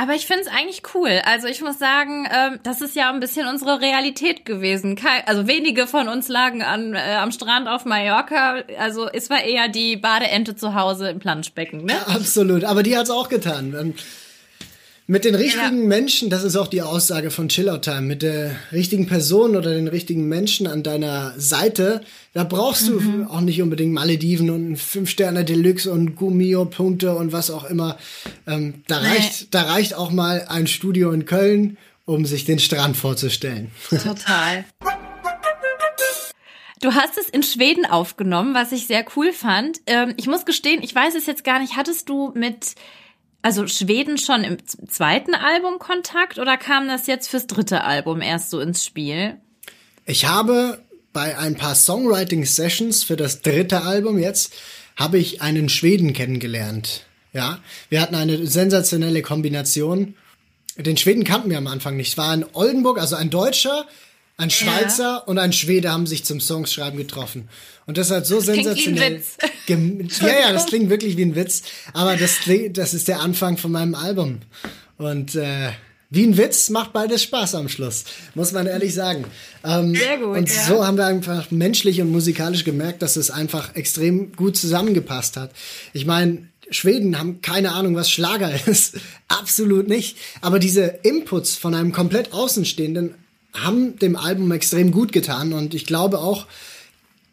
Aber 0.00 0.14
ich 0.14 0.26
finde 0.26 0.42
es 0.42 0.46
eigentlich 0.48 0.82
cool. 0.94 1.20
Also 1.24 1.48
ich 1.48 1.60
muss 1.60 1.78
sagen, 1.78 2.28
ähm, 2.32 2.60
das 2.62 2.80
ist 2.80 2.94
ja 2.94 3.10
ein 3.10 3.18
bisschen 3.18 3.48
unsere 3.48 3.80
Realität 3.80 4.44
gewesen. 4.44 4.94
Kei- 4.94 5.26
Also 5.26 5.48
wenige 5.48 5.88
von 5.88 6.06
uns 6.08 6.28
lagen 6.28 6.62
an, 6.62 6.94
äh, 6.94 7.16
am 7.18 7.32
Strand 7.32 7.66
auf 7.66 7.84
Mallorca. 7.84 8.62
Also 8.78 9.08
es 9.12 9.28
war 9.28 9.42
eher 9.42 9.66
die 9.68 9.96
Badeente 9.96 10.54
zu 10.54 10.74
Hause 10.74 11.10
im 11.10 11.18
Planschbecken. 11.18 11.84
Ne? 11.84 11.94
Absolut. 12.06 12.62
Aber 12.64 12.84
die 12.84 12.96
hat's 12.96 13.10
auch 13.10 13.28
getan. 13.28 13.94
Mit 15.10 15.24
den 15.24 15.34
richtigen 15.34 15.80
Ja. 15.80 15.86
Menschen, 15.86 16.28
das 16.28 16.44
ist 16.44 16.54
auch 16.54 16.66
die 16.66 16.82
Aussage 16.82 17.30
von 17.30 17.48
Chillout 17.48 17.78
Time, 17.78 18.02
mit 18.02 18.20
der 18.20 18.54
richtigen 18.72 19.06
Person 19.06 19.56
oder 19.56 19.72
den 19.72 19.88
richtigen 19.88 20.28
Menschen 20.28 20.66
an 20.66 20.82
deiner 20.82 21.32
Seite, 21.38 22.02
da 22.34 22.44
brauchst 22.44 22.88
du 22.88 23.26
auch 23.30 23.40
nicht 23.40 23.62
unbedingt 23.62 23.94
Malediven 23.94 24.50
und 24.50 24.76
fünf 24.76 25.08
Sterne 25.08 25.46
Deluxe 25.46 25.90
und 25.90 26.14
Gummio-Punkte 26.14 27.14
und 27.14 27.32
was 27.32 27.50
auch 27.50 27.64
immer. 27.64 27.96
Ähm, 28.46 28.82
da 28.86 29.00
Nee. 29.00 29.08
reicht, 29.08 29.54
da 29.54 29.62
reicht 29.62 29.94
auch 29.94 30.10
mal 30.10 30.44
ein 30.48 30.66
Studio 30.66 31.10
in 31.12 31.24
Köln, 31.24 31.78
um 32.04 32.26
sich 32.26 32.44
den 32.44 32.58
Strand 32.58 32.94
vorzustellen. 32.98 33.70
Total. 33.88 34.66
Du 36.80 36.94
hast 36.94 37.18
es 37.18 37.28
in 37.28 37.42
Schweden 37.42 37.86
aufgenommen, 37.86 38.54
was 38.54 38.70
ich 38.70 38.86
sehr 38.86 39.04
cool 39.16 39.32
fand. 39.32 39.80
Ähm, 39.88 40.14
ich 40.16 40.28
muss 40.28 40.44
gestehen, 40.44 40.80
ich 40.80 40.94
weiß 40.94 41.16
es 41.16 41.26
jetzt 41.26 41.42
gar 41.42 41.58
nicht. 41.58 41.74
Hattest 41.76 42.08
du 42.08 42.30
mit, 42.36 42.76
also 43.42 43.66
Schweden 43.66 44.18
schon 44.18 44.44
im 44.44 44.58
zweiten 44.88 45.34
Album 45.34 45.78
Kontakt 45.78 46.38
oder 46.38 46.56
kam 46.56 46.88
das 46.88 47.06
jetzt 47.06 47.28
fürs 47.28 47.46
dritte 47.46 47.84
Album 47.84 48.20
erst 48.20 48.50
so 48.50 48.60
ins 48.60 48.84
Spiel? 48.84 49.36
Ich 50.04 50.26
habe 50.26 50.82
bei 51.12 51.36
ein 51.36 51.56
paar 51.56 51.74
Songwriting-Sessions 51.74 53.04
für 53.04 53.16
das 53.16 53.42
dritte 53.42 53.82
Album 53.82 54.18
jetzt, 54.18 54.54
habe 54.96 55.18
ich 55.18 55.42
einen 55.42 55.68
Schweden 55.68 56.12
kennengelernt. 56.12 57.06
Ja, 57.32 57.60
wir 57.88 58.00
hatten 58.00 58.14
eine 58.14 58.46
sensationelle 58.46 59.22
Kombination. 59.22 60.14
Den 60.76 60.96
Schweden 60.96 61.24
kannten 61.24 61.50
wir 61.50 61.58
am 61.58 61.66
Anfang 61.66 61.96
nicht. 61.96 62.16
War 62.18 62.34
in 62.34 62.44
Oldenburg, 62.52 62.98
also 62.98 63.16
ein 63.16 63.30
Deutscher, 63.30 63.86
Ein 64.38 64.50
Schweizer 64.50 65.02
ja. 65.02 65.16
und 65.16 65.38
ein 65.38 65.52
Schwede 65.52 65.90
haben 65.90 66.06
sich 66.06 66.24
zum 66.24 66.40
Songschreiben 66.40 66.96
getroffen. 66.96 67.48
Und 67.86 67.98
das 67.98 68.12
hat 68.12 68.24
so 68.24 68.36
das 68.36 68.46
sensationell. 68.46 69.20
Wie 69.66 69.72
ein 69.72 69.98
Witz. 69.98 70.20
ja, 70.20 70.28
ja, 70.28 70.52
das 70.52 70.66
klingt 70.66 70.90
wirklich 70.90 71.16
wie 71.16 71.24
ein 71.24 71.34
Witz. 71.34 71.62
Aber 71.92 72.16
das, 72.16 72.36
das 72.70 72.94
ist 72.94 73.08
der 73.08 73.20
Anfang 73.20 73.56
von 73.56 73.72
meinem 73.72 73.96
Album. 73.96 74.38
Und 74.96 75.34
äh, 75.34 75.70
wie 76.10 76.24
ein 76.24 76.36
Witz 76.38 76.70
macht 76.70 76.92
beides 76.92 77.24
Spaß 77.24 77.56
am 77.56 77.68
Schluss, 77.68 78.04
muss 78.36 78.52
man 78.52 78.68
ehrlich 78.68 78.94
sagen. 78.94 79.24
Ähm, 79.64 79.96
Sehr 79.96 80.18
gut. 80.18 80.36
Und 80.36 80.48
ja. 80.48 80.66
so 80.66 80.86
haben 80.86 80.96
wir 80.96 81.06
einfach 81.06 81.50
menschlich 81.50 82.00
und 82.00 82.12
musikalisch 82.12 82.62
gemerkt, 82.62 83.02
dass 83.02 83.16
es 83.16 83.32
einfach 83.32 83.74
extrem 83.74 84.32
gut 84.32 84.56
zusammengepasst 84.56 85.36
hat. 85.36 85.50
Ich 85.92 86.06
meine, 86.06 86.46
Schweden 86.70 87.18
haben 87.18 87.42
keine 87.42 87.72
Ahnung, 87.72 87.96
was 87.96 88.08
Schlager 88.08 88.52
ist. 88.66 88.98
Absolut 89.26 89.88
nicht. 89.88 90.16
Aber 90.40 90.60
diese 90.60 90.84
Inputs 91.02 91.56
von 91.56 91.74
einem 91.74 91.90
komplett 91.90 92.32
Außenstehenden 92.32 93.14
haben 93.54 93.98
dem 93.98 94.16
Album 94.16 94.50
extrem 94.52 94.92
gut 94.92 95.12
getan 95.12 95.52
und 95.52 95.74
ich 95.74 95.86
glaube 95.86 96.18
auch, 96.18 96.46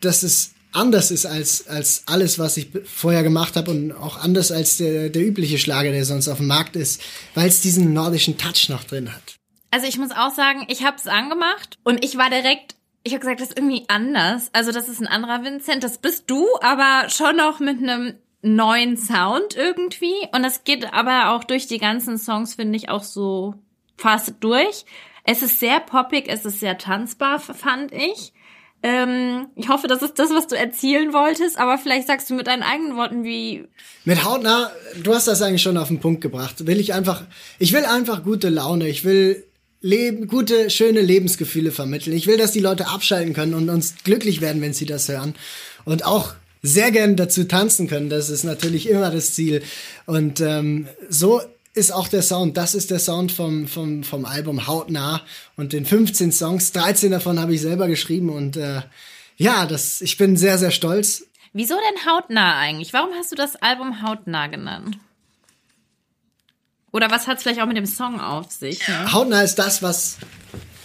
dass 0.02 0.24
es 0.24 0.52
anders 0.72 1.12
ist 1.12 1.26
als, 1.26 1.68
als 1.68 2.04
alles, 2.06 2.38
was 2.38 2.58
ich 2.58 2.70
vorher 2.86 3.24
gemacht 3.24 3.56
habe 3.56 3.72
und 3.72 3.92
auch 3.94 4.18
anders 4.18 4.52
als 4.52 4.78
der, 4.78 5.10
der 5.10 5.26
übliche 5.26 5.58
Schlager, 5.58 5.92
der 5.92 6.06
sonst 6.06 6.28
auf 6.28 6.38
dem 6.38 6.48
Markt 6.48 6.76
ist, 6.76 7.02
weil 7.34 7.48
es 7.48 7.62
diesen 7.62 7.94
nordischen 7.94 8.38
Touch 8.38 8.70
noch 8.70 8.84
drin 8.84 9.14
hat. 9.14 9.36
Also 9.72 9.88
ich 9.88 9.98
muss 9.98 10.12
auch 10.12 10.34
sagen, 10.34 10.66
ich 10.68 10.84
habe 10.84 10.98
es 10.98 11.08
angemacht 11.08 11.78
und 11.84 12.04
ich 12.04 12.18
war 12.18 12.30
direkt, 12.30 12.76
ich 13.04 13.14
habe 13.14 13.22
gesagt, 13.22 13.42
das 13.42 13.50
ist 13.50 13.58
irgendwie 13.58 13.86
anders. 13.88 14.50
Also 14.54 14.72
das 14.72 14.88
ist 14.88 15.02
ein 15.02 15.08
anderer 15.08 15.44
Vincent, 15.44 15.84
das 15.84 15.98
bist 15.98 16.26
du, 16.28 16.46
aber 16.62 17.10
schon 17.10 17.38
noch 17.38 17.60
mit 17.60 17.78
einem 17.80 18.16
neuen 18.42 18.96
Sound 18.96 19.56
irgendwie. 19.56 20.16
Und 20.34 20.44
das 20.44 20.64
geht 20.64 20.94
aber 20.94 21.32
auch 21.32 21.44
durch 21.44 21.68
die 21.68 21.80
ganzen 21.80 22.18
Songs, 22.18 22.56
finde 22.56 22.78
ich, 22.78 22.90
auch 22.90 23.04
so 23.04 23.56
fast 23.98 24.36
durch. 24.40 24.86
Es 25.26 25.42
ist 25.42 25.60
sehr 25.60 25.80
poppig, 25.80 26.26
es 26.28 26.46
ist 26.46 26.60
sehr 26.60 26.78
tanzbar, 26.78 27.40
fand 27.40 27.92
ich. 27.92 28.34
Ähm, 28.84 29.48
ich 29.56 29.68
hoffe, 29.70 29.88
das 29.88 30.04
ist 30.04 30.20
das, 30.20 30.30
was 30.30 30.46
du 30.46 30.56
erzielen 30.56 31.12
wolltest, 31.12 31.58
aber 31.58 31.80
vielleicht 31.80 32.06
sagst 32.06 32.30
du 32.30 32.36
mit 32.36 32.46
deinen 32.46 32.62
eigenen 32.62 32.96
Worten, 32.96 33.24
wie. 33.24 33.66
Mit 34.04 34.24
Hautnah, 34.24 34.72
du 35.02 35.14
hast 35.14 35.28
das 35.28 35.42
eigentlich 35.42 35.64
schon 35.64 35.78
auf 35.78 35.88
den 35.88 36.00
Punkt 36.00 36.22
gebracht. 36.22 36.68
Will 36.68 36.80
ich 36.80 36.94
einfach, 36.94 37.24
ich 37.58 37.74
will 37.74 37.86
einfach 37.86 38.24
gute 38.24 38.50
Laune, 38.50 38.88
ich 38.88 39.04
will 39.04 39.44
Leben, 39.82 40.28
gute, 40.28 40.70
schöne 40.70 41.02
Lebensgefühle 41.02 41.72
vermitteln. 41.72 42.16
Ich 42.16 42.28
will, 42.28 42.38
dass 42.38 42.52
die 42.52 42.60
Leute 42.60 42.88
abschalten 42.88 43.34
können 43.34 43.56
und 43.56 43.70
uns 43.70 43.96
glücklich 44.04 44.42
werden, 44.42 44.62
wenn 44.62 44.74
sie 44.74 44.86
das 44.86 45.10
hören. 45.10 45.36
Und 45.84 46.06
auch 46.06 46.34
sehr 46.62 46.92
gern 46.92 47.16
dazu 47.16 47.44
tanzen 47.44 47.88
können. 47.88 48.10
Das 48.10 48.30
ist 48.30 48.44
natürlich 48.44 48.90
immer 48.90 49.12
das 49.12 49.34
Ziel. 49.34 49.62
Und 50.06 50.42
ähm, 50.42 50.88
so 51.10 51.42
ist 51.76 51.92
auch 51.92 52.08
der 52.08 52.22
Sound. 52.22 52.56
Das 52.58 52.74
ist 52.74 52.90
der 52.90 53.00
Sound 53.00 53.32
vom, 53.32 53.68
vom, 53.68 54.04
vom 54.04 54.26
Album 54.26 54.66
Hautnah. 54.66 55.22
Und 55.58 55.74
den 55.74 55.86
15 55.86 56.32
Songs, 56.32 56.72
13 56.72 57.12
davon 57.12 57.40
habe 57.40 57.54
ich 57.54 57.62
selber 57.62 57.88
geschrieben. 57.88 58.30
Und 58.30 58.56
äh, 58.56 58.82
ja, 59.36 59.66
das, 59.66 60.02
ich 60.02 60.18
bin 60.18 60.38
sehr, 60.38 60.58
sehr 60.58 60.72
stolz. 60.72 61.26
Wieso 61.52 61.76
denn 61.76 62.06
Hautnah 62.12 62.58
eigentlich? 62.58 62.94
Warum 62.94 63.10
hast 63.14 63.32
du 63.32 63.36
das 63.36 63.58
Album 63.58 64.02
Hautnah 64.02 64.48
genannt? 64.48 64.98
Oder 66.92 67.12
was 67.12 67.28
hat 67.28 67.38
es 67.38 67.44
vielleicht 67.44 67.62
auch 67.62 67.68
mit 67.68 67.78
dem 67.78 67.86
Song 67.86 68.22
auf 68.22 68.52
sich? 68.52 68.88
Ne? 68.88 69.12
Hautnah 69.12 69.42
ist 69.42 69.56
das, 69.56 69.84
was, 69.84 70.18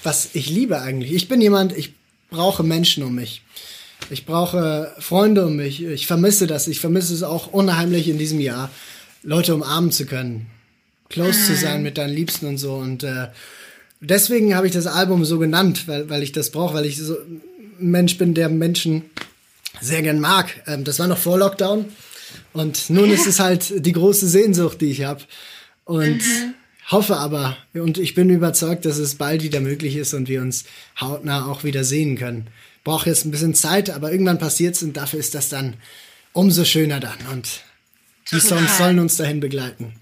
was 0.03 0.35
ich 0.35 0.51
liebe 0.51 0.81
eigentlich. 0.81 1.13
Ich 1.13 1.29
bin 1.29 1.41
jemand, 1.41 1.77
ich 1.77 1.95
brauche 2.31 2.65
Menschen 2.65 3.05
um 3.05 3.15
mich. 3.15 3.43
Ich 4.11 4.27
brauche 4.27 4.93
Freunde 4.99 5.47
um 5.47 5.55
mich. 5.55 5.85
Ich 5.85 6.09
vermisse 6.09 6.49
das. 6.49 6.67
Ich 6.67 6.81
vermisse 6.81 7.15
es 7.15 7.23
auch 7.23 7.53
unheimlich 7.53 8.09
in 8.09 8.19
diesem 8.19 8.41
Jahr, 8.41 8.71
Leute 9.23 9.55
umarmen 9.55 9.93
zu 9.93 10.05
können 10.05 10.51
close 11.11 11.45
zu 11.45 11.55
sein 11.55 11.83
mit 11.83 11.99
deinen 11.99 12.15
Liebsten 12.15 12.47
und 12.47 12.57
so. 12.57 12.75
Und 12.75 13.03
äh, 13.03 13.29
deswegen 14.01 14.55
habe 14.55 14.67
ich 14.67 14.73
das 14.73 14.87
Album 14.87 15.25
so 15.25 15.39
genannt, 15.39 15.87
weil, 15.87 16.09
weil 16.09 16.23
ich 16.23 16.33
das 16.33 16.51
brauche, 16.51 16.75
weil 16.75 16.87
ich 16.87 16.97
so 16.97 17.15
ein 17.15 17.43
Mensch 17.79 18.17
bin, 18.17 18.33
der 18.33 18.49
Menschen 18.49 19.11
sehr 19.81 20.03
gern 20.03 20.21
mag. 20.21 20.63
Ähm, 20.67 20.85
das 20.85 20.99
war 20.99 21.07
noch 21.07 21.19
vor 21.19 21.39
Lockdown. 21.39 21.87
Und 22.53 22.91
nun 22.91 23.11
ist 23.11 23.27
es 23.27 23.41
halt 23.41 23.85
die 23.85 23.93
große 23.93 24.29
Sehnsucht, 24.29 24.81
die 24.81 24.91
ich 24.91 25.05
habe. 25.05 25.23
Und 25.85 26.19
mhm. 26.19 26.55
hoffe 26.91 27.17
aber, 27.17 27.57
und 27.75 27.99
ich 27.99 28.15
bin 28.15 28.31
überzeugt, 28.31 28.85
dass 28.85 28.99
es 28.99 29.17
bald 29.17 29.43
wieder 29.43 29.61
möglich 29.61 29.97
ist 29.97 30.15
und 30.15 30.29
wir 30.29 30.41
uns 30.41 30.65
hautnah 31.01 31.47
auch 31.47 31.65
wieder 31.65 31.85
sehen 31.85 32.17
können. 32.17 32.47
Braucht 32.85 33.07
jetzt 33.07 33.25
ein 33.25 33.31
bisschen 33.31 33.55
Zeit, 33.55 33.91
aber 33.91 34.13
irgendwann 34.13 34.39
passiert's 34.39 34.83
und 34.83 34.97
dafür 34.97 35.19
ist 35.19 35.35
das 35.35 35.49
dann 35.49 35.75
umso 36.33 36.65
schöner 36.65 37.01
dann. 37.01 37.19
Und 37.33 37.63
die 38.31 38.41
Songs 38.41 38.79
sollen 38.79 39.01
uns 39.01 39.17
dahin 39.17 39.41
begleiten. 39.41 39.95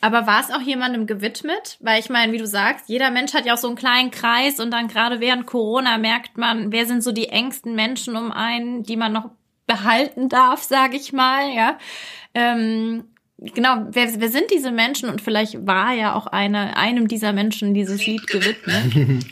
Aber 0.00 0.26
war 0.26 0.40
es 0.40 0.54
auch 0.54 0.60
jemandem 0.60 1.06
gewidmet? 1.06 1.76
Weil 1.80 2.00
ich 2.00 2.08
meine, 2.08 2.32
wie 2.32 2.38
du 2.38 2.46
sagst, 2.46 2.88
jeder 2.88 3.10
Mensch 3.10 3.34
hat 3.34 3.46
ja 3.46 3.54
auch 3.54 3.58
so 3.58 3.68
einen 3.68 3.76
kleinen 3.76 4.10
Kreis 4.10 4.60
und 4.60 4.70
dann 4.70 4.88
gerade 4.88 5.20
während 5.20 5.46
Corona 5.46 5.98
merkt 5.98 6.38
man, 6.38 6.72
wer 6.72 6.86
sind 6.86 7.02
so 7.02 7.12
die 7.12 7.28
engsten 7.28 7.74
Menschen 7.74 8.16
um 8.16 8.32
einen, 8.32 8.82
die 8.82 8.96
man 8.96 9.12
noch 9.12 9.30
behalten 9.66 10.28
darf, 10.28 10.62
sage 10.62 10.96
ich 10.96 11.12
mal, 11.12 11.54
ja. 11.54 11.78
Ähm, 12.34 13.04
genau, 13.38 13.86
wer, 13.92 14.08
wer 14.20 14.28
sind 14.28 14.50
diese 14.52 14.70
Menschen 14.72 15.08
und 15.08 15.20
vielleicht 15.20 15.66
war 15.66 15.94
ja 15.94 16.14
auch 16.14 16.26
eine, 16.26 16.76
einem 16.76 17.08
dieser 17.08 17.32
Menschen 17.32 17.74
dieses 17.74 18.04
Lied 18.06 18.26
gewidmet. 18.26 18.94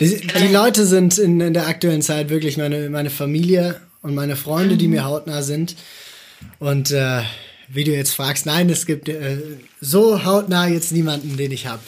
die, 0.00 0.26
die 0.26 0.52
Leute 0.52 0.86
sind 0.86 1.18
in, 1.18 1.40
in 1.40 1.54
der 1.54 1.66
aktuellen 1.66 2.02
Zeit 2.02 2.30
wirklich 2.30 2.56
meine, 2.56 2.88
meine 2.88 3.10
Familie 3.10 3.80
und 4.02 4.14
meine 4.14 4.36
Freunde, 4.36 4.76
die 4.76 4.88
mir 4.88 5.04
hautnah 5.04 5.42
sind. 5.42 5.76
Und 6.58 6.90
äh, 6.90 7.22
wie 7.72 7.84
du 7.84 7.92
jetzt 7.92 8.14
fragst, 8.14 8.46
nein, 8.46 8.68
es 8.68 8.86
gibt 8.86 9.08
äh, 9.08 9.38
so 9.80 10.24
hautnah 10.24 10.66
jetzt 10.66 10.92
niemanden, 10.92 11.36
den 11.36 11.52
ich 11.52 11.66
habe. 11.66 11.82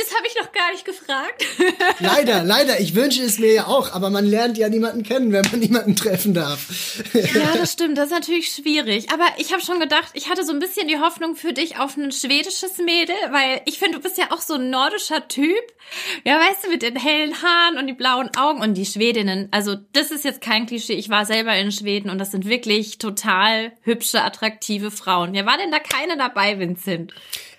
Das 0.00 0.16
habe 0.16 0.26
ich 0.26 0.34
noch 0.40 0.52
gar 0.52 0.72
nicht 0.72 0.84
gefragt. 0.86 1.44
leider, 1.98 2.42
leider. 2.42 2.80
Ich 2.80 2.94
wünsche 2.94 3.22
es 3.22 3.38
mir 3.38 3.52
ja 3.52 3.66
auch, 3.66 3.92
aber 3.92 4.08
man 4.08 4.24
lernt 4.24 4.56
ja 4.56 4.70
niemanden 4.70 5.02
kennen, 5.02 5.30
wenn 5.32 5.44
man 5.50 5.60
niemanden 5.60 5.94
treffen 5.94 6.32
darf. 6.32 7.02
ja, 7.12 7.54
das 7.54 7.72
stimmt. 7.72 7.98
Das 7.98 8.06
ist 8.06 8.12
natürlich 8.12 8.50
schwierig. 8.50 9.12
Aber 9.12 9.26
ich 9.36 9.52
habe 9.52 9.62
schon 9.62 9.78
gedacht, 9.78 10.10
ich 10.14 10.30
hatte 10.30 10.44
so 10.44 10.52
ein 10.52 10.58
bisschen 10.58 10.88
die 10.88 10.98
Hoffnung 10.98 11.36
für 11.36 11.52
dich 11.52 11.78
auf 11.78 11.98
ein 11.98 12.12
schwedisches 12.12 12.78
Mädel, 12.78 13.14
weil 13.30 13.60
ich 13.66 13.78
finde, 13.78 13.98
du 13.98 14.02
bist 14.02 14.16
ja 14.16 14.30
auch 14.30 14.40
so 14.40 14.54
ein 14.54 14.70
nordischer 14.70 15.28
Typ. 15.28 15.54
Ja, 16.24 16.38
weißt 16.38 16.64
du, 16.64 16.70
mit 16.70 16.82
den 16.82 16.96
hellen 16.96 17.42
Haaren 17.42 17.76
und 17.76 17.86
die 17.86 17.92
blauen 17.92 18.30
Augen 18.38 18.62
und 18.62 18.74
die 18.74 18.86
Schwedinnen. 18.86 19.48
Also, 19.50 19.76
das 19.92 20.10
ist 20.10 20.24
jetzt 20.24 20.40
kein 20.40 20.66
Klischee. 20.66 20.94
Ich 20.94 21.10
war 21.10 21.26
selber 21.26 21.54
in 21.56 21.72
Schweden 21.72 22.08
und 22.08 22.18
das 22.18 22.30
sind 22.30 22.48
wirklich 22.48 22.96
total 22.98 23.72
hübsche, 23.82 24.22
attraktive 24.22 24.90
Frauen. 24.90 25.34
Ja, 25.34 25.44
war 25.44 25.58
denn 25.58 25.70
da 25.70 25.78
keine 25.78 26.16
dabei, 26.16 26.58
Vincent? 26.58 27.12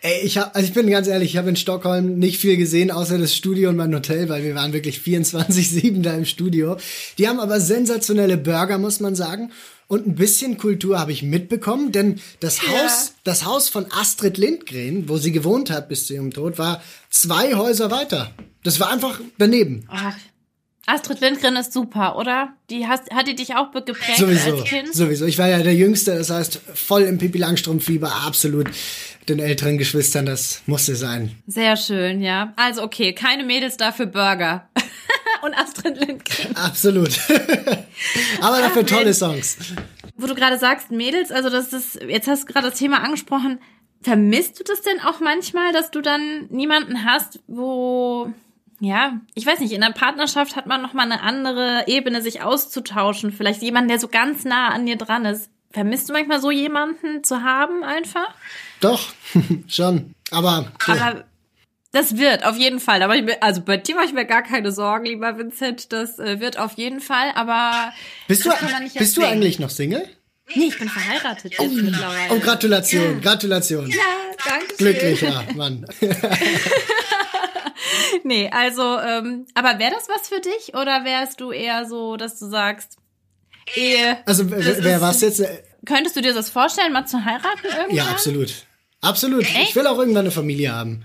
Ey, 0.04 0.22
ich 0.24 0.40
hab, 0.40 0.56
also 0.56 0.68
ich 0.68 0.74
bin 0.74 0.90
ganz 0.90 1.08
ehrlich, 1.08 1.32
ich 1.32 1.38
habe 1.38 1.50
in 1.50 1.56
Stockholm 1.56 2.18
nicht 2.18 2.40
viel 2.40 2.58
gesehen, 2.58 2.90
außer 2.90 3.20
das 3.20 3.36
Studio 3.36 3.70
und 3.70 3.76
mein 3.76 3.94
Hotel, 3.94 4.30
weil 4.30 4.44
wir 4.44 4.56
waren 4.56 4.74
wirklich 4.74 4.98
24-7 4.98 6.02
da 6.02 6.16
im 6.16 6.26
Studio. 6.26 6.78
Die 7.20 7.28
haben 7.28 7.40
aber 7.40 7.60
sensationelle 7.60 8.38
Burger, 8.38 8.80
muss 8.80 9.00
man 9.00 9.14
sagen. 9.14 9.52
Und 9.88 10.08
ein 10.08 10.16
bisschen 10.16 10.58
Kultur 10.58 11.00
habe 11.00 11.12
ich 11.12 11.22
mitbekommen, 11.22 11.92
denn 11.92 12.20
das 12.40 12.64
ja. 12.64 12.70
Haus, 12.70 13.14
das 13.24 13.46
Haus 13.46 13.70
von 13.70 13.86
Astrid 13.92 14.40
Lindgren, 14.40 15.08
wo 15.08 15.18
sie 15.18 15.32
gewohnt 15.32 15.70
hat 15.70 15.88
bis 15.88 16.08
zu 16.08 16.16
ihrem 16.16 16.32
Tod, 16.32 16.58
war 16.58 16.82
zwei 17.12 17.54
Häuser 17.54 17.92
weiter. 17.92 18.34
Das 18.64 18.80
war 18.80 18.90
einfach 18.90 19.20
daneben. 19.38 19.86
Ach, 19.88 20.16
Astrid 20.88 21.22
Lindgren 21.22 21.56
ist 21.56 21.74
super, 21.74 22.18
oder? 22.18 22.54
Die 22.70 22.88
hast, 22.88 23.12
hat 23.12 23.28
die 23.28 23.36
dich 23.36 23.56
auch 23.56 23.72
geprägt 23.72 24.18
sowieso, 24.18 24.56
als 24.56 24.64
Kind? 24.64 24.94
Sowieso. 24.94 25.26
Ich 25.26 25.38
war 25.38 25.48
ja 25.48 25.60
der 25.62 25.76
Jüngste, 25.76 26.18
das 26.18 26.30
heißt 26.30 26.60
voll 26.74 27.04
im 27.04 27.18
Pipi 27.18 27.38
Langstrumpf-Fieber, 27.38 28.12
absolut. 28.26 28.70
Den 29.30 29.40
älteren 29.40 29.78
Geschwistern, 29.78 30.26
das 30.26 30.64
musste 30.66 30.96
sein. 30.96 31.36
Sehr 31.46 31.78
schön, 31.78 32.22
ja. 32.22 32.54
Also 32.56 32.82
okay, 32.82 33.14
keine 33.14 33.44
Mädels 33.44 33.78
dafür 33.78 34.08
Burger. 34.08 34.68
Und 35.44 35.54
Astrid 35.56 35.98
Lindgren. 35.98 36.56
Absolut. 36.56 37.20
Aber 38.42 38.60
dafür 38.60 38.86
tolle 38.86 39.14
Songs. 39.14 39.58
Wo 40.18 40.28
du 40.28 40.36
gerade 40.36 40.58
sagst, 40.58 40.92
Mädels, 40.92 41.32
also 41.32 41.50
das 41.50 41.74
ist, 41.74 42.00
jetzt 42.08 42.28
hast 42.28 42.44
du 42.44 42.54
gerade 42.54 42.70
das 42.70 42.78
Thema 42.78 43.04
angesprochen. 43.04 43.60
Vermisst 44.02 44.60
du 44.60 44.64
das 44.64 44.82
denn 44.82 45.00
auch 45.00 45.20
manchmal, 45.20 45.74
dass 45.74 45.92
du 45.92 46.02
dann 46.02 46.48
niemanden 46.50 47.06
hast, 47.06 47.40
wo 47.48 48.34
ja, 48.84 49.22
ich 49.36 49.46
weiß 49.46 49.60
nicht, 49.60 49.74
in 49.74 49.82
der 49.82 49.92
Partnerschaft 49.92 50.56
hat 50.56 50.66
man 50.66 50.82
noch 50.82 50.94
mal 50.94 51.04
eine 51.04 51.22
andere 51.22 51.84
Ebene, 51.86 52.24
sich 52.24 52.42
auszutauschen. 52.42 53.32
Vielleicht 53.32 53.62
jemanden, 53.62 53.90
der 53.90 54.00
so 54.00 54.08
ganz 54.08 54.44
nah 54.44 54.70
an 54.70 54.88
dir 54.88 54.98
dran 54.98 55.24
ist. 55.24 55.52
Vermisst 55.70 56.10
du 56.10 56.14
manchmal 56.14 56.42
so 56.42 56.50
jemanden 56.50 57.24
zu 57.24 57.44
haben 57.44 57.84
einfach? 57.84 58.34
Doch, 58.80 59.14
schon. 59.68 60.16
Aber, 60.32 60.72
Aber 60.88 61.26
das 61.92 62.18
wird 62.18 62.44
auf 62.44 62.58
jeden 62.58 62.80
Fall. 62.80 63.04
Aber 63.04 63.16
ich, 63.16 63.44
also 63.44 63.62
bei 63.62 63.78
dir 63.78 63.94
mache 63.94 64.06
ich 64.06 64.14
mir 64.14 64.26
gar 64.26 64.42
keine 64.42 64.72
Sorgen, 64.72 65.06
lieber 65.06 65.38
Vincent. 65.38 65.94
Das 65.94 66.18
äh, 66.18 66.40
wird 66.40 66.58
auf 66.58 66.74
jeden 66.74 67.02
Fall. 67.02 67.34
Aber 67.36 67.94
bist 68.28 68.46
du 68.46 68.52
bist 68.98 69.16
du 69.16 69.22
eigentlich 69.22 69.60
noch 69.60 69.70
Single? 69.70 70.10
Nee, 70.56 70.70
ich 70.70 70.80
bin 70.80 70.90
verheiratet 70.90 71.54
oh. 71.60 71.70
Oh, 72.32 72.40
Gratulation. 72.40 73.22
Gratulation. 73.22 73.88
Ja, 73.90 73.98
danke 74.44 74.66
schön. 74.70 74.78
Glücklicher 74.78 75.46
Mann. 75.56 75.86
nee, 78.24 78.50
also, 78.52 79.00
ähm, 79.00 79.46
aber 79.54 79.80
wäre 79.80 79.92
das 79.92 80.08
was 80.10 80.28
für 80.28 80.40
dich 80.40 80.74
oder 80.74 81.04
wärst 81.04 81.40
du 81.42 81.52
eher 81.52 81.88
so, 81.88 82.18
dass 82.18 82.40
du 82.40 82.50
sagst, 82.50 82.98
Ehe. 83.76 84.18
Also, 84.26 84.50
wer 84.50 85.02
war 85.02 85.12
es 85.12 85.22
jetzt? 85.22 85.42
Könntest 85.86 86.16
du 86.16 86.22
dir 86.22 86.34
das 86.34 86.50
vorstellen, 86.50 86.94
mal 86.94 87.06
zu 87.06 87.24
heiraten 87.24 87.66
irgendwann? 87.66 87.96
Ja, 87.96 88.06
absolut. 88.06 88.54
Absolut. 89.02 89.44
Echt? 89.44 89.70
Ich 89.70 89.76
will 89.76 89.88
auch 89.88 89.98
irgendwann 89.98 90.22
eine 90.26 90.32
Familie 90.32 90.74
haben. 90.74 91.04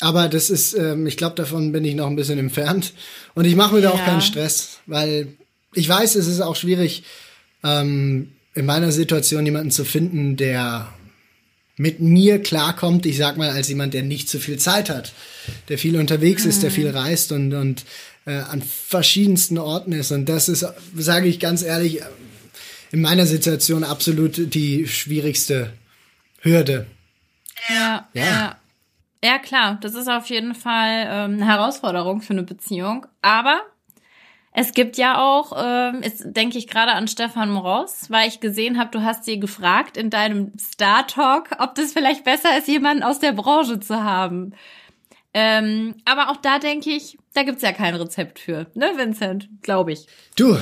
Aber 0.00 0.28
das 0.28 0.48
ist, 0.48 0.74
ähm, 0.74 1.06
ich 1.06 1.16
glaube, 1.16 1.34
davon 1.34 1.72
bin 1.72 1.84
ich 1.84 1.94
noch 1.94 2.06
ein 2.06 2.14
bisschen 2.16 2.38
entfernt. 2.38 2.92
Und 3.34 3.46
ich 3.46 3.56
mache 3.56 3.74
mir 3.74 3.80
da 3.80 3.90
auch 3.90 3.98
Ja. 3.98 4.04
keinen 4.04 4.20
Stress, 4.20 4.78
weil 4.86 5.36
ich 5.74 5.88
weiß, 5.88 6.14
es 6.14 6.26
ist 6.28 6.40
auch 6.40 6.56
schwierig, 6.56 7.02
ähm, 7.64 8.32
in 8.54 8.64
meiner 8.66 8.92
Situation 8.92 9.44
jemanden 9.44 9.70
zu 9.70 9.84
finden, 9.84 10.36
der 10.36 10.88
mit 11.78 12.00
mir 12.00 12.42
klarkommt, 12.42 13.06
ich 13.06 13.16
sag 13.16 13.36
mal, 13.36 13.50
als 13.50 13.68
jemand, 13.68 13.94
der 13.94 14.02
nicht 14.02 14.28
so 14.28 14.38
viel 14.38 14.58
Zeit 14.58 14.90
hat, 14.90 15.12
der 15.68 15.78
viel 15.78 15.96
unterwegs 15.96 16.44
ist, 16.44 16.62
der 16.62 16.70
viel 16.70 16.90
reist 16.90 17.32
und, 17.32 17.54
und 17.54 17.84
äh, 18.26 18.38
an 18.38 18.62
verschiedensten 18.62 19.58
Orten 19.58 19.92
ist. 19.92 20.10
Und 20.10 20.28
das 20.28 20.48
ist, 20.48 20.66
sage 20.96 21.28
ich 21.28 21.40
ganz 21.40 21.62
ehrlich, 21.62 22.02
in 22.90 23.00
meiner 23.00 23.26
Situation 23.26 23.84
absolut 23.84 24.54
die 24.54 24.86
schwierigste 24.86 25.72
Hürde. 26.40 26.86
Ja, 27.68 28.08
Ja. 28.12 28.22
ja. 28.22 28.56
Ja, 29.22 29.38
klar, 29.38 29.78
das 29.80 29.94
ist 29.94 30.08
auf 30.08 30.26
jeden 30.26 30.54
Fall 30.54 31.06
ähm, 31.08 31.32
eine 31.34 31.46
Herausforderung 31.46 32.22
für 32.22 32.34
eine 32.34 32.44
Beziehung. 32.44 33.04
Aber 33.20 33.62
es 34.52 34.72
gibt 34.72 34.96
ja 34.96 35.20
auch, 35.22 35.52
ähm, 35.56 36.00
jetzt 36.02 36.24
denke 36.24 36.58
ich 36.58 36.66
gerade 36.66 36.92
an 36.92 37.08
Stefan 37.08 37.50
Moros, 37.50 38.06
weil 38.08 38.28
ich 38.28 38.40
gesehen 38.40 38.78
habe, 38.78 38.90
du 38.90 39.02
hast 39.02 39.24
sie 39.24 39.38
gefragt 39.38 39.96
in 39.96 40.10
deinem 40.10 40.52
Star 40.58 41.06
Talk, 41.06 41.50
ob 41.58 41.74
das 41.74 41.92
vielleicht 41.92 42.24
besser 42.24 42.56
ist, 42.58 42.68
jemanden 42.68 43.02
aus 43.02 43.18
der 43.18 43.32
Branche 43.32 43.78
zu 43.80 44.02
haben. 44.02 44.54
Ähm, 45.34 45.94
aber 46.04 46.30
auch 46.30 46.38
da 46.38 46.58
denke 46.58 46.90
ich, 46.90 47.18
da 47.34 47.42
gibt's 47.42 47.62
ja 47.62 47.72
kein 47.72 47.94
Rezept 47.94 48.38
für, 48.38 48.66
ne, 48.74 48.92
Vincent? 48.96 49.48
Glaube 49.62 49.92
ich. 49.92 50.06
Du, 50.36 50.56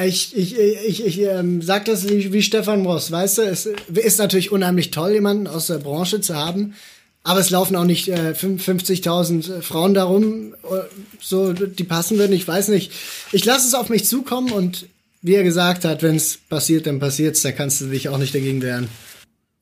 ich, 0.00 0.36
ich, 0.36 0.58
ich, 0.58 1.04
ich 1.04 1.20
ähm, 1.20 1.60
sag 1.60 1.84
das 1.86 2.08
wie, 2.08 2.32
wie 2.32 2.42
Stefan 2.42 2.86
Ross, 2.86 3.10
weißt 3.10 3.38
du, 3.38 3.42
es 3.42 3.66
ist 3.66 4.18
natürlich 4.18 4.52
unheimlich 4.52 4.92
toll, 4.92 5.12
jemanden 5.12 5.48
aus 5.48 5.66
der 5.66 5.78
Branche 5.78 6.20
zu 6.20 6.36
haben, 6.36 6.74
aber 7.24 7.40
es 7.40 7.50
laufen 7.50 7.76
auch 7.76 7.84
nicht 7.84 8.08
äh, 8.08 8.32
50.000 8.32 9.62
Frauen 9.62 9.94
darum, 9.94 10.54
äh, 10.64 10.82
so, 11.20 11.52
die 11.52 11.84
passen 11.84 12.18
würden, 12.18 12.32
ich 12.32 12.48
weiß 12.48 12.68
nicht. 12.68 12.92
Ich 13.32 13.44
lasse 13.44 13.66
es 13.66 13.74
auf 13.74 13.88
mich 13.88 14.06
zukommen 14.06 14.52
und 14.52 14.86
wie 15.22 15.34
er 15.34 15.44
gesagt 15.44 15.84
hat, 15.84 16.02
wenn 16.02 16.16
es 16.16 16.36
passiert, 16.36 16.86
dann 16.86 16.98
passiert's, 16.98 17.42
da 17.42 17.52
kannst 17.52 17.80
du 17.80 17.86
dich 17.86 18.08
auch 18.08 18.18
nicht 18.18 18.34
dagegen 18.34 18.60
wehren. 18.60 18.88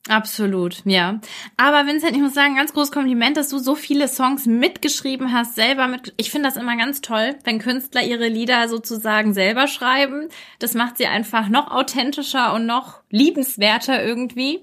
Absolut, 0.08 0.82
ja. 0.86 1.20
Aber 1.58 1.86
Vincent, 1.86 2.16
ich 2.16 2.22
muss 2.22 2.32
sagen, 2.32 2.56
ganz 2.56 2.72
großes 2.72 2.90
Kompliment, 2.90 3.36
dass 3.36 3.50
du 3.50 3.58
so 3.58 3.74
viele 3.74 4.08
Songs 4.08 4.46
mitgeschrieben 4.46 5.32
hast, 5.32 5.54
selber 5.54 5.86
mit. 5.88 6.14
Ich 6.16 6.30
finde 6.30 6.48
das 6.48 6.56
immer 6.56 6.76
ganz 6.78 7.02
toll, 7.02 7.36
wenn 7.44 7.58
Künstler 7.58 8.02
ihre 8.02 8.28
Lieder 8.28 8.68
sozusagen 8.68 9.34
selber 9.34 9.68
schreiben. 9.68 10.28
Das 10.58 10.72
macht 10.72 10.96
sie 10.96 11.06
einfach 11.06 11.48
noch 11.48 11.70
authentischer 11.70 12.54
und 12.54 12.64
noch 12.64 13.00
liebenswerter 13.10 14.02
irgendwie. 14.02 14.62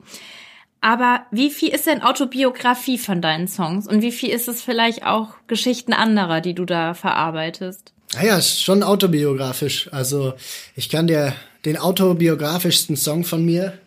Aber 0.81 1.25
wie 1.31 1.49
viel 1.49 1.69
ist 1.73 1.87
denn 1.87 2.01
Autobiografie 2.01 2.97
von 2.97 3.21
deinen 3.21 3.47
Songs 3.47 3.87
und 3.87 4.01
wie 4.01 4.11
viel 4.11 4.29
ist 4.29 4.47
es 4.47 4.61
vielleicht 4.61 5.03
auch 5.05 5.29
Geschichten 5.47 5.93
anderer, 5.93 6.41
die 6.41 6.53
du 6.53 6.65
da 6.65 6.93
verarbeitest? 6.93 7.93
Naja, 8.13 8.37
ist 8.37 8.61
schon 8.63 8.83
autobiografisch. 8.83 9.89
Also 9.91 10.33
ich 10.75 10.89
kann 10.89 11.07
dir 11.07 11.33
den 11.65 11.77
autobiografischsten 11.77 12.95
Song 12.95 13.23
von 13.25 13.43
mir 13.43 13.77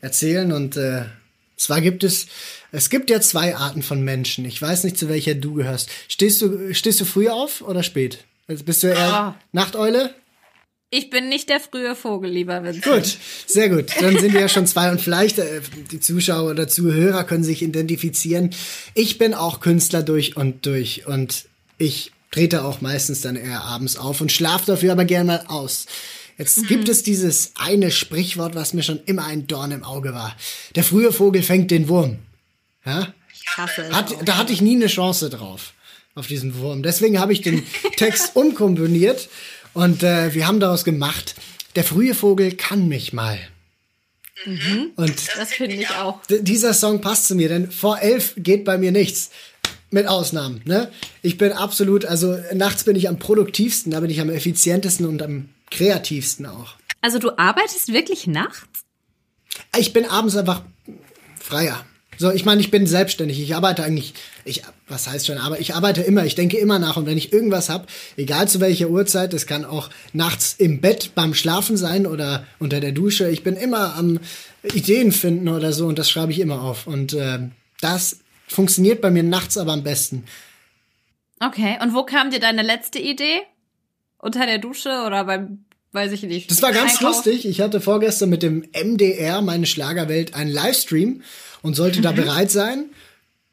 erzählen 0.00 0.52
und 0.52 0.76
äh, 0.76 1.06
zwar 1.56 1.80
gibt 1.80 2.04
es 2.04 2.26
es 2.70 2.90
gibt 2.90 3.08
ja 3.10 3.20
zwei 3.20 3.56
Arten 3.56 3.82
von 3.82 4.02
Menschen. 4.02 4.44
Ich 4.44 4.60
weiß 4.60 4.84
nicht 4.84 4.98
zu 4.98 5.08
welcher 5.08 5.34
du 5.34 5.54
gehörst. 5.54 5.90
Stehst 6.06 6.42
du 6.42 6.72
stehst 6.74 7.00
du 7.00 7.04
früh 7.04 7.28
auf 7.28 7.62
oder 7.62 7.82
spät? 7.82 8.24
Also 8.46 8.64
bist 8.64 8.82
du 8.82 8.88
eher 8.88 9.12
Ah. 9.12 9.34
Nachteule? 9.52 10.14
Ich 10.90 11.10
bin 11.10 11.28
nicht 11.28 11.50
der 11.50 11.60
frühe 11.60 11.94
Vogel, 11.94 12.30
lieber 12.30 12.64
Vincent. 12.64 12.84
Gut, 12.84 13.18
sehr 13.46 13.68
gut. 13.68 13.90
Dann 14.00 14.18
sind 14.18 14.32
wir 14.32 14.40
ja 14.40 14.48
schon 14.48 14.66
zwei 14.66 14.90
und 14.90 15.00
vielleicht 15.00 15.38
äh, 15.38 15.60
die 15.90 16.00
Zuschauer 16.00 16.50
oder 16.50 16.66
Zuhörer 16.66 17.24
können 17.24 17.44
sich 17.44 17.60
identifizieren. 17.60 18.50
Ich 18.94 19.18
bin 19.18 19.34
auch 19.34 19.60
Künstler 19.60 20.02
durch 20.02 20.36
und 20.36 20.64
durch 20.64 21.06
und 21.06 21.44
ich 21.76 22.12
trete 22.30 22.64
auch 22.64 22.80
meistens 22.80 23.20
dann 23.20 23.36
eher 23.36 23.62
abends 23.62 23.96
auf 23.96 24.22
und 24.22 24.32
schlafe 24.32 24.64
dafür 24.66 24.92
aber 24.92 25.04
gerne 25.04 25.26
mal 25.26 25.44
aus. 25.48 25.86
Jetzt 26.38 26.68
gibt 26.68 26.88
es 26.88 27.02
dieses 27.02 27.52
eine 27.56 27.90
Sprichwort, 27.90 28.54
was 28.54 28.72
mir 28.72 28.82
schon 28.82 29.00
immer 29.06 29.26
ein 29.26 29.46
Dorn 29.46 29.72
im 29.72 29.84
Auge 29.84 30.14
war. 30.14 30.36
Der 30.74 30.84
frühe 30.84 31.12
Vogel 31.12 31.42
fängt 31.42 31.70
den 31.70 31.88
Wurm. 31.88 32.18
Ja? 32.86 33.12
Hat, 33.56 34.14
da 34.24 34.36
hatte 34.36 34.52
ich 34.52 34.60
nie 34.60 34.76
eine 34.76 34.86
Chance 34.86 35.30
drauf, 35.30 35.72
auf 36.14 36.28
diesen 36.28 36.58
Wurm. 36.58 36.82
Deswegen 36.82 37.18
habe 37.18 37.32
ich 37.32 37.42
den 37.42 37.66
Text 37.96 38.30
umkomponiert 38.36 39.28
und 39.74 40.02
äh, 40.02 40.34
wir 40.34 40.46
haben 40.46 40.60
daraus 40.60 40.84
gemacht, 40.84 41.34
der 41.76 41.84
frühe 41.84 42.14
Vogel 42.14 42.52
kann 42.52 42.88
mich 42.88 43.12
mal. 43.12 43.38
Und 44.96 45.36
Das 45.36 45.52
finde 45.52 45.74
ich 45.76 45.90
auch. 45.90 46.20
dieser 46.28 46.72
Song 46.72 47.00
passt 47.00 47.26
zu 47.26 47.34
mir, 47.34 47.48
denn 47.48 47.70
vor 47.70 47.98
elf 48.00 48.34
geht 48.36 48.64
bei 48.64 48.78
mir 48.78 48.92
nichts. 48.92 49.30
Mit 49.90 50.06
Ausnahmen, 50.06 50.60
ne? 50.66 50.92
Ich 51.22 51.38
bin 51.38 51.50
absolut, 51.50 52.04
also 52.04 52.36
nachts 52.52 52.84
bin 52.84 52.94
ich 52.94 53.08
am 53.08 53.18
produktivsten, 53.18 53.90
da 53.90 54.00
bin 54.00 54.10
ich 54.10 54.20
am 54.20 54.28
effizientesten 54.28 55.06
und 55.06 55.22
am 55.22 55.48
kreativsten 55.70 56.44
auch. 56.44 56.74
Also 57.00 57.18
du 57.18 57.38
arbeitest 57.38 57.90
wirklich 57.90 58.26
nachts? 58.26 58.66
Ich 59.78 59.94
bin 59.94 60.04
abends 60.04 60.36
einfach 60.36 60.62
freier. 61.40 61.86
So, 62.18 62.32
ich 62.32 62.44
meine, 62.44 62.60
ich 62.60 62.72
bin 62.72 62.84
selbstständig. 62.86 63.40
Ich 63.40 63.54
arbeite 63.54 63.84
eigentlich, 63.84 64.12
ich, 64.44 64.62
was 64.88 65.08
heißt 65.08 65.26
schon, 65.26 65.38
aber 65.38 65.60
ich 65.60 65.76
arbeite 65.76 66.02
immer, 66.02 66.24
ich 66.24 66.34
denke 66.34 66.58
immer 66.58 66.80
nach. 66.80 66.96
Und 66.96 67.06
wenn 67.06 67.16
ich 67.16 67.32
irgendwas 67.32 67.70
hab, 67.70 67.88
egal 68.16 68.48
zu 68.48 68.60
welcher 68.60 68.90
Uhrzeit, 68.90 69.32
das 69.32 69.46
kann 69.46 69.64
auch 69.64 69.88
nachts 70.12 70.56
im 70.58 70.80
Bett 70.80 71.12
beim 71.14 71.32
Schlafen 71.32 71.76
sein 71.76 72.06
oder 72.06 72.44
unter 72.58 72.80
der 72.80 72.92
Dusche. 72.92 73.30
Ich 73.30 73.44
bin 73.44 73.54
immer 73.54 73.94
am 73.94 74.18
Ideen 74.64 75.12
finden 75.12 75.48
oder 75.48 75.72
so 75.72 75.86
und 75.86 75.98
das 75.98 76.10
schreibe 76.10 76.32
ich 76.32 76.40
immer 76.40 76.60
auf. 76.62 76.88
Und 76.88 77.12
äh, 77.14 77.38
das 77.80 78.18
funktioniert 78.48 79.00
bei 79.00 79.12
mir 79.12 79.22
nachts 79.22 79.56
aber 79.56 79.72
am 79.72 79.84
besten. 79.84 80.24
Okay, 81.40 81.78
und 81.80 81.94
wo 81.94 82.02
kam 82.02 82.30
dir 82.30 82.40
deine 82.40 82.62
letzte 82.62 82.98
Idee? 82.98 83.42
Unter 84.18 84.46
der 84.46 84.58
Dusche 84.58 85.04
oder 85.06 85.24
beim, 85.24 85.64
weiß 85.92 86.12
ich 86.12 86.22
nicht. 86.22 86.50
Das 86.50 86.62
war 86.62 86.72
ganz 86.72 86.92
Einkauf? 86.98 87.16
lustig. 87.24 87.46
Ich 87.46 87.60
hatte 87.60 87.80
vorgestern 87.80 88.28
mit 88.30 88.42
dem 88.42 88.64
MDR, 88.72 89.40
meine 89.42 89.66
Schlagerwelt, 89.66 90.34
einen 90.34 90.50
Livestream 90.50 91.22
und 91.62 91.74
sollte 91.74 91.98
Mhm. 91.98 92.02
da 92.02 92.12
bereit 92.12 92.50
sein. 92.50 92.86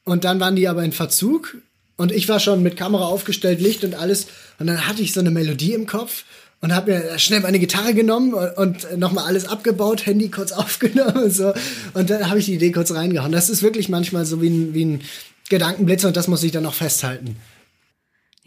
Und 0.03 0.23
dann 0.23 0.39
waren 0.39 0.55
die 0.55 0.67
aber 0.67 0.83
in 0.83 0.91
Verzug. 0.91 1.57
Und 1.97 2.11
ich 2.11 2.27
war 2.27 2.39
schon 2.39 2.61
mit 2.61 2.75
Kamera 2.77 3.05
aufgestellt, 3.05 3.61
Licht 3.61 3.83
und 3.83 3.95
alles. 3.95 4.27
Und 4.59 4.67
dann 4.67 4.87
hatte 4.87 5.01
ich 5.01 5.13
so 5.13 5.21
eine 5.21 5.31
Melodie 5.31 5.73
im 5.73 5.87
Kopf 5.87 6.25
und 6.61 6.73
habe 6.75 6.91
mir 6.91 7.19
schnell 7.19 7.39
meine 7.39 7.57
Gitarre 7.59 7.93
genommen 7.93 8.33
und 8.33 8.97
nochmal 8.97 9.25
alles 9.25 9.47
abgebaut, 9.47 10.05
Handy 10.05 10.29
kurz 10.29 10.51
aufgenommen 10.51 11.23
und 11.23 11.31
so. 11.33 11.53
Und 11.93 12.09
dann 12.09 12.29
habe 12.29 12.39
ich 12.39 12.45
die 12.45 12.55
Idee 12.55 12.71
kurz 12.71 12.91
reingehauen. 12.91 13.31
Das 13.31 13.49
ist 13.49 13.63
wirklich 13.63 13.87
manchmal 13.89 14.25
so 14.25 14.41
wie 14.41 14.49
ein, 14.49 14.73
wie 14.73 14.85
ein 14.85 15.01
Gedankenblitz 15.49 16.03
und 16.03 16.17
das 16.17 16.27
muss 16.27 16.43
ich 16.43 16.51
dann 16.51 16.63
noch 16.63 16.73
festhalten. 16.73 17.37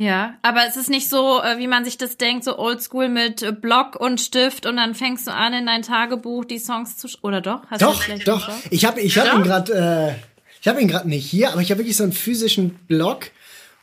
Ja, 0.01 0.35
aber 0.43 0.61
es 0.69 0.77
ist 0.77 0.89
nicht 0.91 1.09
so, 1.09 1.43
äh, 1.43 1.59
wie 1.59 1.67
man 1.67 1.85
sich 1.85 1.99
das 1.99 2.17
denkt, 2.17 2.45
so 2.45 2.57
oldschool 2.57 3.09
mit 3.09 3.43
äh, 3.43 3.51
Block 3.51 3.97
und 3.97 4.21
Stift 4.21 4.65
und 4.65 4.77
dann 4.77 4.95
fängst 4.95 5.27
du 5.27 5.33
an, 5.33 5.53
in 5.53 5.67
dein 5.67 5.83
Tagebuch 5.83 6.45
die 6.45 6.61
Songs 6.61 6.97
zu... 6.97 7.09
sch- 7.09 7.19
Oder 7.23 7.41
doch? 7.41 7.63
Hast 7.69 7.83
du 7.83 7.87
Doch, 7.87 8.03
vielleicht 8.03 8.29
doch. 8.29 8.47
Block? 8.47 8.59
Ich 8.71 8.85
habe 8.85 9.01
ich 9.01 9.19
hab 9.19 9.35
ihn 9.35 9.43
gerade, 9.43 10.15
äh, 10.17 10.23
ich 10.61 10.69
habe 10.69 10.81
ihn 10.81 10.87
gerade 10.87 11.09
nicht 11.09 11.29
hier, 11.29 11.51
aber 11.51 11.63
ich 11.63 11.73
habe 11.73 11.81
wirklich 11.81 11.97
so 11.97 12.05
einen 12.05 12.13
physischen 12.13 12.77
Blog 12.87 13.27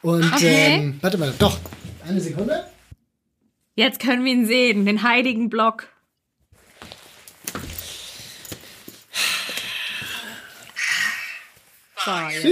und 0.01 0.23
Okay. 0.33 0.75
ähm, 0.75 0.99
warte 1.01 1.17
mal, 1.17 1.33
doch. 1.37 1.57
Eine 2.07 2.21
Sekunde. 2.21 2.65
Jetzt 3.75 3.99
können 3.99 4.23
wir 4.23 4.31
ihn 4.31 4.45
sehen, 4.45 4.85
den 4.85 5.03
heiligen 5.03 5.49
Block. 5.49 5.87
So, 12.05 12.11
jetzt. 12.29 12.45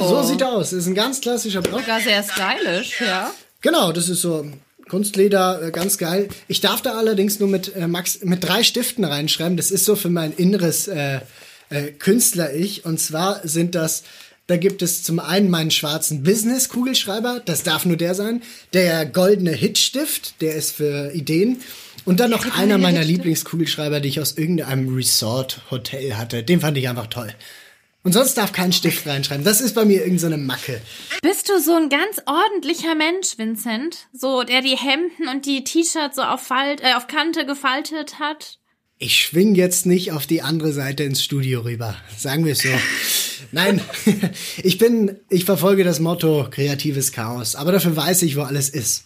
So 0.00 0.22
sieht 0.22 0.40
er 0.40 0.52
aus. 0.52 0.72
Ist 0.72 0.86
ein 0.86 0.94
ganz 0.94 1.20
klassischer 1.20 1.62
Blog. 1.62 1.80
Sogar 1.80 2.00
sehr 2.00 2.22
stylisch, 2.22 3.00
ja. 3.00 3.32
Genau, 3.60 3.92
das 3.92 4.08
ist 4.08 4.22
so 4.22 4.46
Kunstleder, 4.88 5.62
äh, 5.62 5.70
ganz 5.70 5.98
geil. 5.98 6.28
Ich 6.48 6.60
darf 6.60 6.80
da 6.80 6.96
allerdings 6.96 7.38
nur 7.38 7.48
mit 7.48 7.74
äh, 7.76 7.86
Max 7.86 8.20
mit 8.22 8.42
drei 8.42 8.62
Stiften 8.62 9.04
reinschreiben. 9.04 9.56
Das 9.56 9.70
ist 9.70 9.84
so 9.84 9.96
für 9.96 10.10
mein 10.10 10.32
inneres 10.32 10.88
äh, 10.88 11.20
äh, 11.70 11.92
Künstler-Ich. 11.92 12.84
Und 12.84 12.98
zwar 12.98 13.46
sind 13.46 13.74
das, 13.74 14.02
da 14.46 14.56
gibt 14.56 14.82
es 14.82 15.02
zum 15.02 15.20
einen 15.20 15.50
meinen 15.50 15.70
schwarzen 15.70 16.22
Business-Kugelschreiber, 16.22 17.42
das 17.44 17.62
darf 17.62 17.84
nur 17.84 17.96
der 17.96 18.14
sein. 18.14 18.42
Der 18.72 19.06
goldene 19.06 19.52
Hitstift, 19.52 20.40
der 20.40 20.54
ist 20.54 20.72
für 20.72 21.12
Ideen. 21.12 21.60
Und 22.04 22.20
dann 22.20 22.30
noch 22.30 22.56
einer 22.56 22.78
meiner. 22.78 23.04
Lieblingskugelschreiber, 23.04 24.00
die 24.00 24.08
ich 24.08 24.20
aus 24.20 24.38
irgendeinem 24.38 24.94
Resort-Hotel 24.94 26.16
hatte. 26.16 26.42
Den 26.42 26.60
fand 26.60 26.78
ich 26.78 26.88
einfach 26.88 27.08
toll. 27.08 27.34
Und 28.08 28.14
sonst 28.14 28.38
darf 28.38 28.52
kein 28.52 28.72
Stift 28.72 29.06
reinschreiben. 29.06 29.44
Das 29.44 29.60
ist 29.60 29.74
bei 29.74 29.84
mir 29.84 29.98
irgendeine 29.98 30.18
so 30.18 30.26
eine 30.28 30.38
Macke. 30.38 30.80
Bist 31.20 31.50
du 31.50 31.60
so 31.60 31.74
ein 31.74 31.90
ganz 31.90 32.22
ordentlicher 32.24 32.94
Mensch, 32.94 33.36
Vincent? 33.36 34.08
So, 34.14 34.44
der 34.44 34.62
die 34.62 34.78
Hemden 34.78 35.28
und 35.28 35.44
die 35.44 35.62
T-Shirts 35.62 36.16
so 36.16 36.22
auf, 36.22 36.40
Falt, 36.40 36.80
äh, 36.80 36.94
auf 36.94 37.06
Kante 37.06 37.44
gefaltet 37.44 38.18
hat? 38.18 38.60
Ich 38.96 39.14
schwing 39.18 39.54
jetzt 39.54 39.84
nicht 39.84 40.12
auf 40.12 40.26
die 40.26 40.40
andere 40.40 40.72
Seite 40.72 41.02
ins 41.02 41.22
Studio 41.22 41.60
rüber. 41.60 41.96
Sagen 42.16 42.46
wir 42.46 42.52
es 42.52 42.60
so. 42.60 42.70
Nein, 43.52 43.82
ich 44.62 44.78
bin, 44.78 45.18
ich 45.28 45.44
verfolge 45.44 45.84
das 45.84 46.00
Motto 46.00 46.48
kreatives 46.50 47.12
Chaos. 47.12 47.56
Aber 47.56 47.72
dafür 47.72 47.94
weiß 47.94 48.22
ich, 48.22 48.36
wo 48.36 48.40
alles 48.40 48.70
ist. 48.70 49.04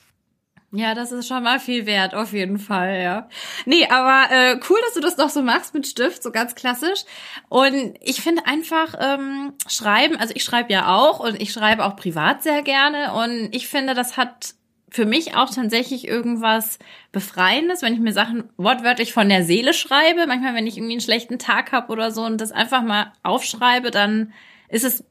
Ja, 0.74 0.94
das 0.94 1.12
ist 1.12 1.28
schon 1.28 1.42
mal 1.42 1.60
viel 1.60 1.84
wert, 1.84 2.14
auf 2.14 2.32
jeden 2.32 2.58
Fall, 2.58 3.02
ja. 3.02 3.28
Nee, 3.66 3.86
aber 3.88 4.32
äh, 4.32 4.60
cool, 4.70 4.78
dass 4.86 4.94
du 4.94 5.00
das 5.00 5.16
doch 5.16 5.28
so 5.28 5.42
machst 5.42 5.74
mit 5.74 5.86
Stift, 5.86 6.22
so 6.22 6.32
ganz 6.32 6.54
klassisch. 6.54 7.04
Und 7.50 7.94
ich 8.00 8.22
finde 8.22 8.46
einfach 8.46 8.94
ähm, 8.98 9.52
schreiben, 9.68 10.16
also 10.16 10.32
ich 10.34 10.42
schreibe 10.44 10.72
ja 10.72 10.96
auch 10.96 11.20
und 11.20 11.42
ich 11.42 11.52
schreibe 11.52 11.84
auch 11.84 11.94
privat 11.94 12.42
sehr 12.42 12.62
gerne. 12.62 13.12
Und 13.12 13.54
ich 13.54 13.68
finde, 13.68 13.92
das 13.92 14.16
hat 14.16 14.54
für 14.88 15.04
mich 15.04 15.36
auch 15.36 15.50
tatsächlich 15.50 16.08
irgendwas 16.08 16.78
Befreiendes, 17.12 17.82
wenn 17.82 17.92
ich 17.92 18.00
mir 18.00 18.14
Sachen 18.14 18.48
wortwörtlich 18.56 19.12
von 19.12 19.28
der 19.28 19.44
Seele 19.44 19.74
schreibe. 19.74 20.26
Manchmal, 20.26 20.54
wenn 20.54 20.66
ich 20.66 20.78
irgendwie 20.78 20.94
einen 20.94 21.00
schlechten 21.02 21.38
Tag 21.38 21.72
habe 21.72 21.92
oder 21.92 22.10
so 22.10 22.24
und 22.24 22.40
das 22.40 22.50
einfach 22.50 22.82
mal 22.82 23.12
aufschreibe, 23.22 23.90
dann 23.90 24.32
ist 24.70 24.84
es 24.84 25.04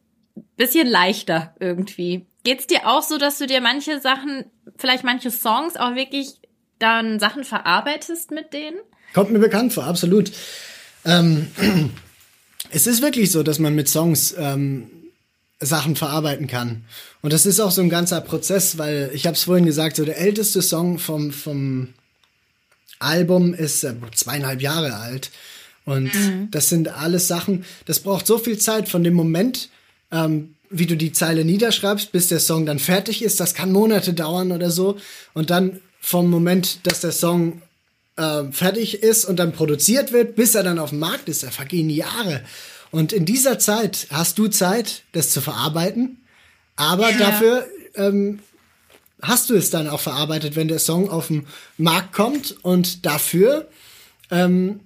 bisschen 0.58 0.88
leichter 0.88 1.56
irgendwie. 1.60 2.26
Geht's 2.44 2.68
dir 2.68 2.88
auch 2.88 3.04
so, 3.04 3.18
dass 3.18 3.38
du 3.38 3.48
dir 3.48 3.62
manche 3.62 4.00
Sachen, 4.00 4.46
vielleicht 4.78 5.04
manche 5.04 5.32
Songs 5.32 5.76
auch 5.76 5.96
wirklich 5.96 6.40
dann 6.80 7.20
Sachen 7.20 7.44
verarbeitest 7.44 8.32
mit 8.32 8.54
denen? 8.54 8.78
Kommt 9.14 9.32
mir 9.32 9.40
bekannt 9.40 9.74
vor, 9.74 9.86
absolut. 9.86 10.32
Ähm, 11.06 11.48
es 12.72 12.88
ist 12.88 13.02
wirklich 13.02 13.32
so, 13.32 13.44
dass 13.44 13.60
man 13.60 13.76
mit 13.76 13.88
Songs 13.88 14.36
ähm, 14.38 14.90
Sachen 15.60 15.96
verarbeiten 15.96 16.48
kann. 16.48 16.86
Und 17.22 17.34
das 17.34 17.46
ist 17.46 17.60
auch 17.60 17.72
so 17.72 17.82
ein 17.82 17.90
ganzer 17.90 18.22
Prozess, 18.22 18.78
weil 18.78 19.12
ich 19.14 19.28
habe 19.28 19.36
es 19.36 19.44
vorhin 19.44 19.66
gesagt, 19.66 19.96
so 19.96 20.06
der 20.06 20.18
älteste 20.18 20.62
Song 20.62 20.98
vom, 20.98 21.32
vom 21.32 21.90
Album 23.00 23.54
ist 23.54 23.84
äh, 23.84 23.94
zweieinhalb 24.16 24.62
Jahre 24.62 24.96
alt. 24.96 25.32
Und 25.86 26.14
mhm. 26.14 26.50
das 26.52 26.70
sind 26.70 26.88
alles 26.88 27.28
Sachen, 27.28 27.66
das 27.86 28.00
braucht 28.00 28.28
so 28.28 28.38
viel 28.38 28.58
Zeit 28.58 28.88
von 28.90 29.04
dem 29.04 29.14
Moment, 29.14 29.70
ähm, 30.12 30.56
wie 30.70 30.86
du 30.86 30.96
die 30.96 31.12
Zeile 31.12 31.44
niederschreibst, 31.44 32.12
bis 32.12 32.30
der 32.30 32.40
Song 32.40 32.66
dann 32.66 32.80
fertig 32.80 33.24
ist. 33.24 33.40
Das 33.40 33.54
kann 33.54 33.72
Monate 33.72 34.14
dauern 34.14 34.52
oder 34.52 34.72
so. 34.72 34.98
Und 35.34 35.50
dann 35.50 35.82
vom 36.00 36.30
Moment, 36.30 36.88
dass 36.88 37.02
der 37.02 37.12
Song 37.12 37.62
äh, 38.16 38.44
fertig 38.52 39.04
ist 39.04 39.26
und 39.26 39.38
dann 39.38 39.52
produziert 39.52 40.14
wird, 40.14 40.36
bis 40.36 40.56
er 40.56 40.64
dann 40.64 40.80
auf 40.80 40.90
dem 40.90 41.00
Markt 41.00 41.30
ist, 41.30 41.44
da 41.44 41.52
vergehen 41.52 41.90
Jahre. 41.90 42.42
Und 42.90 43.14
in 43.14 43.26
dieser 43.26 43.60
Zeit 43.60 44.08
hast 44.10 44.38
du 44.38 44.48
Zeit, 44.48 45.04
das 45.12 45.30
zu 45.30 45.42
verarbeiten. 45.42 46.18
Aber 46.76 47.10
ja. 47.12 47.18
dafür 47.18 47.68
ähm, 47.96 48.40
hast 49.22 49.50
du 49.50 49.56
es 49.56 49.70
dann 49.70 49.88
auch 49.88 50.00
verarbeitet, 50.00 50.56
wenn 50.56 50.68
der 50.68 50.80
Song 50.80 51.10
auf 51.10 51.28
den 51.28 51.48
Markt 51.78 52.14
kommt. 52.14 52.56
Und 52.64 53.06
dafür 53.06 53.70
ähm, 54.30 54.80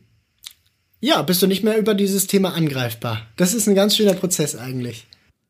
ja, 1.00 1.22
bist 1.22 1.42
du 1.42 1.48
nicht 1.48 1.64
mehr 1.64 1.78
über 1.78 1.94
dieses 1.94 2.28
Thema 2.28 2.54
angreifbar. 2.54 3.28
Das 3.38 3.54
ist 3.54 3.68
ein 3.68 3.76
ganz 3.76 3.96
schöner 3.96 4.16
Prozess 4.16 4.56
eigentlich. 4.56 5.06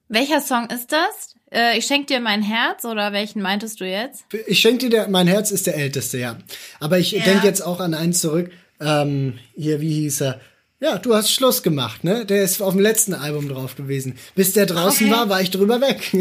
Welcher 0.07 0.41
Song 0.41 0.67
ist 0.69 0.91
das? 0.91 1.35
Äh, 1.51 1.77
ich 1.77 1.85
schenke 1.85 2.07
dir 2.07 2.19
mein 2.19 2.41
Herz 2.41 2.85
oder 2.85 3.11
welchen 3.11 3.41
meintest 3.41 3.79
du 3.81 3.85
jetzt? 3.85 4.25
Ich 4.47 4.59
schenke 4.59 4.89
dir 4.89 5.07
mein 5.09 5.27
Herz 5.27 5.51
ist 5.51 5.67
der 5.67 5.75
älteste, 5.75 6.17
ja. 6.17 6.37
Aber 6.79 6.99
ich 6.99 7.11
ja. 7.11 7.23
denke 7.23 7.47
jetzt 7.47 7.61
auch 7.61 7.79
an 7.79 7.93
einen 7.93 8.13
zurück. 8.13 8.51
Ähm, 8.79 9.39
hier, 9.55 9.81
wie 9.81 9.93
hieß 9.93 10.21
er? 10.21 10.41
Ja, 10.81 10.97
du 10.97 11.15
hast 11.15 11.31
Schluss 11.31 11.63
gemacht, 11.63 12.03
ne? 12.03 12.25
Der 12.25 12.43
ist 12.43 12.61
auf 12.61 12.73
dem 12.73 12.81
letzten 12.81 13.13
Album 13.13 13.47
drauf 13.47 13.75
gewesen. 13.75 14.17
Bis 14.35 14.53
der 14.53 14.65
draußen 14.65 15.07
okay. 15.07 15.15
war, 15.15 15.29
war 15.29 15.41
ich 15.41 15.49
drüber 15.49 15.79
weg. 15.79 16.11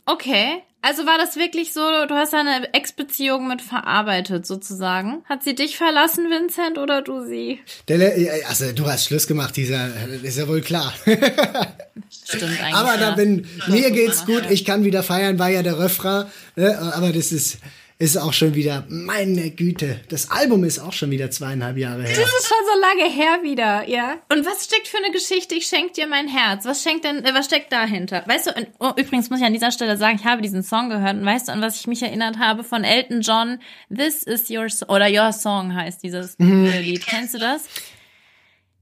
okay. 0.06 0.62
Also 0.84 1.06
war 1.06 1.16
das 1.16 1.36
wirklich 1.36 1.72
so, 1.72 1.80
du 1.80 2.14
hast 2.14 2.34
eine 2.34 2.74
Ex-Beziehung 2.74 3.46
mit 3.46 3.62
verarbeitet 3.62 4.46
sozusagen. 4.46 5.22
Hat 5.28 5.44
sie 5.44 5.54
dich 5.54 5.76
verlassen, 5.76 6.28
Vincent, 6.28 6.76
oder 6.76 7.02
du 7.02 7.24
sie? 7.24 7.60
Der, 7.86 8.48
also 8.48 8.72
du 8.72 8.86
hast 8.86 9.04
Schluss 9.04 9.28
gemacht, 9.28 9.56
dieser, 9.56 9.90
ist 10.22 10.38
ja 10.38 10.48
wohl 10.48 10.60
klar. 10.60 10.92
Stimmt 11.04 12.60
eigentlich. 12.60 12.74
Aber 12.74 12.96
da 12.96 13.12
bin, 13.12 13.46
mir 13.68 13.92
geht's 13.92 14.26
gut, 14.26 14.50
ich 14.50 14.64
kann 14.64 14.84
wieder 14.84 15.04
feiern, 15.04 15.38
war 15.38 15.50
ja 15.50 15.62
der 15.62 15.78
Refrain. 15.78 16.26
Ne? 16.56 16.76
Aber 16.94 17.12
das 17.12 17.30
ist, 17.30 17.58
ist 18.02 18.16
auch 18.16 18.32
schon 18.32 18.56
wieder, 18.56 18.84
meine 18.88 19.50
Güte, 19.50 20.00
das 20.08 20.28
Album 20.32 20.64
ist 20.64 20.80
auch 20.80 20.92
schon 20.92 21.12
wieder 21.12 21.30
zweieinhalb 21.30 21.76
Jahre 21.76 22.02
her. 22.02 22.16
Das 22.16 22.34
ist 22.34 22.48
schon 22.48 22.58
so 22.74 22.80
lange 22.80 23.08
her 23.08 23.44
wieder, 23.44 23.88
ja. 23.88 24.16
Und 24.28 24.44
was 24.44 24.64
steckt 24.64 24.88
für 24.88 24.96
eine 24.96 25.12
Geschichte? 25.12 25.54
Ich 25.54 25.68
schenke 25.68 25.92
dir 25.92 26.08
mein 26.08 26.26
Herz. 26.26 26.64
Was 26.64 26.82
schenkt 26.82 27.04
denn, 27.04 27.24
äh, 27.24 27.32
was 27.32 27.46
steckt 27.46 27.72
dahinter? 27.72 28.24
Weißt 28.26 28.48
du, 28.48 28.54
und, 28.54 28.66
oh, 28.80 28.90
übrigens 28.96 29.30
muss 29.30 29.38
ich 29.38 29.46
an 29.46 29.52
dieser 29.52 29.70
Stelle 29.70 29.96
sagen, 29.96 30.18
ich 30.20 30.24
habe 30.24 30.42
diesen 30.42 30.64
Song 30.64 30.88
gehört 30.90 31.14
und 31.14 31.24
weißt 31.24 31.46
du, 31.46 31.52
an 31.52 31.62
was 31.62 31.76
ich 31.76 31.86
mich 31.86 32.02
erinnert 32.02 32.40
habe? 32.40 32.64
Von 32.64 32.82
Elton 32.82 33.20
John, 33.20 33.60
This 33.88 34.24
is 34.24 34.50
your, 34.50 34.68
so 34.68 34.86
oder 34.86 35.08
Your 35.08 35.32
Song 35.32 35.72
heißt 35.72 36.02
dieses 36.02 36.36
mhm. 36.40 36.72
Lied. 36.80 37.06
Kennst 37.06 37.34
du 37.34 37.38
das? 37.38 37.66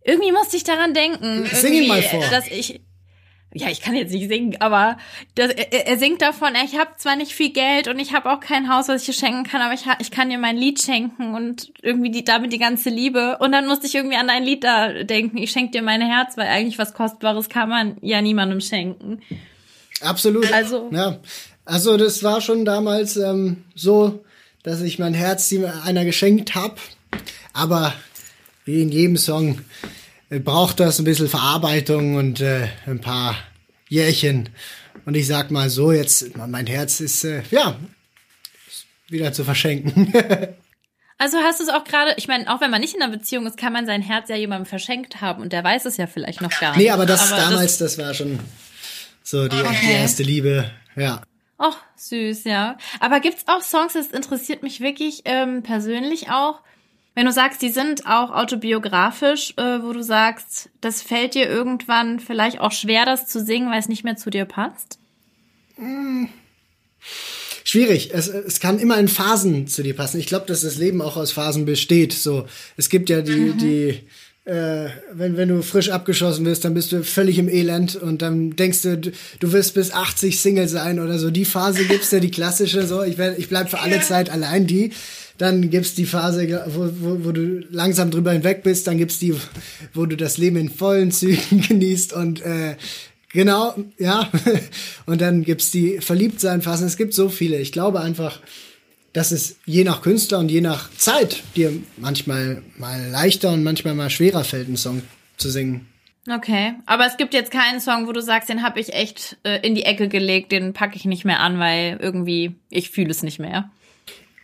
Irgendwie 0.02 0.32
musste 0.32 0.56
ich 0.56 0.64
daran 0.64 0.94
denken. 0.94 1.44
Sing 1.52 1.74
ihn 1.74 1.88
mal 1.88 2.02
vor. 2.02 2.24
Dass 2.30 2.46
ich, 2.46 2.80
ja, 3.52 3.68
ich 3.68 3.80
kann 3.80 3.96
jetzt 3.96 4.12
nicht 4.12 4.28
singen, 4.28 4.56
aber 4.60 4.96
das, 5.34 5.50
er, 5.50 5.88
er 5.88 5.98
singt 5.98 6.22
davon, 6.22 6.52
ich 6.64 6.78
habe 6.78 6.90
zwar 6.98 7.16
nicht 7.16 7.32
viel 7.32 7.52
Geld 7.52 7.88
und 7.88 7.98
ich 7.98 8.12
habe 8.12 8.30
auch 8.30 8.38
kein 8.38 8.72
Haus, 8.72 8.86
was 8.86 9.00
ich 9.02 9.06
dir 9.06 9.26
schenken 9.26 9.42
kann, 9.42 9.60
aber 9.60 9.74
ich, 9.74 9.86
ich 9.98 10.12
kann 10.12 10.30
dir 10.30 10.38
mein 10.38 10.56
Lied 10.56 10.80
schenken 10.80 11.34
und 11.34 11.72
irgendwie 11.82 12.12
die, 12.12 12.22
damit 12.22 12.52
die 12.52 12.58
ganze 12.58 12.90
Liebe. 12.90 13.38
Und 13.40 13.50
dann 13.50 13.66
musste 13.66 13.88
ich 13.88 13.94
irgendwie 13.96 14.16
an 14.16 14.30
ein 14.30 14.44
Lied 14.44 14.62
da 14.62 15.02
denken, 15.02 15.38
ich 15.38 15.50
schenke 15.50 15.72
dir 15.72 15.82
mein 15.82 16.00
Herz, 16.00 16.36
weil 16.36 16.46
eigentlich 16.46 16.78
was 16.78 16.94
Kostbares 16.94 17.48
kann 17.48 17.68
man 17.68 17.96
ja 18.02 18.22
niemandem 18.22 18.60
schenken. 18.60 19.20
Absolut. 20.00 20.52
Also, 20.52 20.88
ja. 20.92 21.18
Also 21.64 21.96
das 21.96 22.22
war 22.22 22.40
schon 22.40 22.64
damals 22.64 23.16
ähm, 23.16 23.64
so, 23.74 24.24
dass 24.62 24.80
ich 24.80 24.98
mein 24.98 25.14
Herz 25.14 25.52
einer 25.84 26.04
geschenkt 26.04 26.54
hab, 26.54 26.80
aber 27.52 27.94
wie 28.64 28.82
in 28.82 28.90
jedem 28.90 29.16
Song 29.16 29.58
braucht 30.38 30.78
das 30.78 30.98
ein 31.00 31.04
bisschen 31.04 31.28
Verarbeitung 31.28 32.14
und 32.14 32.40
äh, 32.40 32.68
ein 32.86 33.00
paar 33.00 33.36
Jährchen. 33.88 34.48
Und 35.04 35.16
ich 35.16 35.26
sag 35.26 35.50
mal 35.50 35.68
so, 35.68 35.90
jetzt, 35.90 36.36
mein 36.36 36.66
Herz 36.66 37.00
ist, 37.00 37.24
äh, 37.24 37.42
ja, 37.50 37.76
wieder 39.08 39.32
zu 39.32 39.44
verschenken. 39.44 40.12
also 41.18 41.38
hast 41.38 41.58
du 41.58 41.64
es 41.64 41.68
auch 41.68 41.82
gerade, 41.82 42.14
ich 42.16 42.28
meine, 42.28 42.52
auch 42.52 42.60
wenn 42.60 42.70
man 42.70 42.80
nicht 42.80 42.94
in 42.94 43.02
einer 43.02 43.10
Beziehung 43.10 43.46
ist, 43.46 43.56
kann 43.56 43.72
man 43.72 43.86
sein 43.86 44.02
Herz 44.02 44.28
ja 44.28 44.36
jemandem 44.36 44.66
verschenkt 44.66 45.20
haben 45.20 45.42
und 45.42 45.52
der 45.52 45.64
weiß 45.64 45.84
es 45.86 45.96
ja 45.96 46.06
vielleicht 46.06 46.40
noch 46.40 46.60
gar 46.60 46.70
nicht. 46.70 46.84
Nee, 46.84 46.90
aber 46.90 47.06
das 47.06 47.32
aber 47.32 47.40
damals, 47.40 47.78
das, 47.78 47.96
das, 47.96 48.06
war 48.06 48.14
schon 48.14 48.38
so 49.24 49.48
die, 49.48 49.56
okay. 49.56 49.76
die 49.82 49.92
erste 49.92 50.22
Liebe, 50.22 50.70
ja. 50.94 51.22
Ach, 51.58 51.76
süß, 51.96 52.44
ja. 52.44 52.78
Aber 53.00 53.20
gibt's 53.20 53.44
auch 53.46 53.62
Songs, 53.62 53.92
das 53.92 54.06
interessiert 54.08 54.62
mich 54.62 54.80
wirklich 54.80 55.22
ähm, 55.24 55.62
persönlich 55.62 56.30
auch, 56.30 56.62
wenn 57.20 57.26
du 57.26 57.32
sagst, 57.32 57.60
die 57.60 57.68
sind 57.68 58.06
auch 58.06 58.30
autobiografisch, 58.30 59.52
äh, 59.58 59.82
wo 59.82 59.92
du 59.92 60.02
sagst, 60.02 60.70
das 60.80 61.02
fällt 61.02 61.34
dir 61.34 61.50
irgendwann 61.50 62.18
vielleicht 62.18 62.60
auch 62.60 62.72
schwer, 62.72 63.04
das 63.04 63.26
zu 63.26 63.44
singen, 63.44 63.70
weil 63.70 63.78
es 63.78 63.90
nicht 63.90 64.04
mehr 64.04 64.16
zu 64.16 64.30
dir 64.30 64.46
passt? 64.46 64.98
Hm. 65.76 66.30
Schwierig. 67.62 68.14
Es, 68.14 68.28
es 68.28 68.58
kann 68.58 68.78
immer 68.78 68.96
in 68.96 69.06
Phasen 69.06 69.66
zu 69.66 69.82
dir 69.82 69.94
passen. 69.94 70.18
Ich 70.18 70.28
glaube, 70.28 70.46
dass 70.46 70.62
das 70.62 70.78
Leben 70.78 71.02
auch 71.02 71.18
aus 71.18 71.32
Phasen 71.32 71.66
besteht. 71.66 72.14
So, 72.14 72.46
es 72.78 72.88
gibt 72.88 73.10
ja 73.10 73.20
die, 73.20 73.32
mhm. 73.32 73.58
die, 73.58 74.00
äh, 74.44 74.88
wenn, 75.12 75.36
wenn 75.36 75.48
du 75.48 75.62
frisch 75.62 75.90
abgeschossen 75.90 76.46
wirst, 76.46 76.64
dann 76.64 76.74
bist 76.74 76.92
du 76.92 77.04
völlig 77.04 77.38
im 77.38 77.48
Elend 77.48 77.96
und 77.96 78.22
dann 78.22 78.56
denkst 78.56 78.82
du, 78.82 78.96
du, 78.96 79.52
wirst 79.52 79.74
bis 79.74 79.92
80 79.92 80.40
Single 80.40 80.68
sein 80.68 80.98
oder 80.98 81.18
so. 81.18 81.30
Die 81.30 81.44
Phase 81.44 81.84
gibt's 81.84 82.10
ja, 82.10 82.20
die 82.20 82.30
klassische, 82.30 82.86
so, 82.86 83.02
ich, 83.02 83.18
werd, 83.18 83.38
ich 83.38 83.48
bleib 83.48 83.68
für 83.68 83.80
alle 83.80 84.00
Zeit 84.00 84.30
allein 84.30 84.66
die. 84.66 84.92
Dann 85.36 85.70
gibt's 85.70 85.94
die 85.94 86.06
Phase, 86.06 86.64
wo, 86.68 86.90
wo, 87.00 87.24
wo 87.24 87.32
du 87.32 87.60
langsam 87.70 88.10
drüber 88.10 88.32
hinweg 88.32 88.62
bist. 88.62 88.86
Dann 88.86 88.98
gibt's 88.98 89.18
die, 89.18 89.34
wo 89.94 90.06
du 90.06 90.16
das 90.16 90.38
Leben 90.38 90.56
in 90.56 90.70
vollen 90.70 91.12
Zügen 91.12 91.62
genießt 91.68 92.14
und 92.14 92.40
äh, 92.42 92.76
genau, 93.32 93.74
ja. 93.98 94.30
und 95.06 95.20
dann 95.20 95.44
gibt's 95.44 95.70
die 95.70 96.00
Verliebtsein-Phasen. 96.00 96.86
Es 96.86 96.96
gibt 96.96 97.12
so 97.12 97.28
viele. 97.28 97.58
Ich 97.58 97.72
glaube 97.72 98.00
einfach, 98.00 98.40
dass 99.12 99.32
es 99.32 99.56
je 99.66 99.84
nach 99.84 100.02
Künstler 100.02 100.38
und 100.38 100.50
je 100.50 100.60
nach 100.60 100.90
Zeit 100.96 101.42
dir 101.56 101.72
manchmal 101.96 102.62
mal 102.76 103.08
leichter 103.10 103.52
und 103.52 103.62
manchmal 103.62 103.94
mal 103.94 104.10
schwerer 104.10 104.44
fällt, 104.44 104.68
einen 104.68 104.76
Song 104.76 105.02
zu 105.36 105.50
singen. 105.50 105.88
Okay, 106.28 106.74
aber 106.86 107.06
es 107.06 107.16
gibt 107.16 107.34
jetzt 107.34 107.50
keinen 107.50 107.80
Song, 107.80 108.06
wo 108.06 108.12
du 108.12 108.20
sagst, 108.20 108.48
den 108.48 108.62
habe 108.62 108.78
ich 108.78 108.92
echt 108.92 109.38
äh, 109.42 109.66
in 109.66 109.74
die 109.74 109.84
Ecke 109.84 110.08
gelegt, 110.08 110.52
den 110.52 110.74
packe 110.74 110.96
ich 110.96 111.04
nicht 111.06 111.24
mehr 111.24 111.40
an, 111.40 111.58
weil 111.58 111.98
irgendwie 112.00 112.54
ich 112.68 112.90
fühle 112.90 113.10
es 113.10 113.22
nicht 113.22 113.38
mehr. 113.38 113.70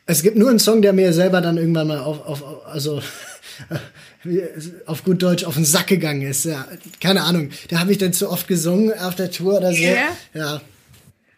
Es 0.07 0.22
gibt 0.22 0.37
nur 0.37 0.50
einen 0.50 0.59
Song, 0.59 0.83
der 0.83 0.92
mir 0.92 1.12
selber 1.12 1.40
dann 1.40 1.59
irgendwann 1.59 1.88
mal 1.88 1.98
auf, 1.98 2.24
auf 2.26 2.66
also 2.66 3.02
auf 4.87 5.05
gut 5.05 5.22
Deutsch 5.22 5.44
auf 5.44 5.55
den 5.55 5.64
Sack 5.64 5.88
gegangen 5.88 6.22
ist. 6.22 6.44
Ja, 6.44 6.66
keine 7.00 7.22
Ahnung. 7.22 7.50
Da 7.68 7.81
habe 7.81 7.92
ich 7.92 7.98
dann 7.98 8.12
zu 8.12 8.31
oft 8.31 8.48
gesungen 8.48 8.92
auf 8.98 9.14
der 9.14 9.31
Tour 9.31 9.59
oder 9.59 9.72
so. 9.72 9.83
Yeah. 9.83 10.09
Ja. 10.33 10.61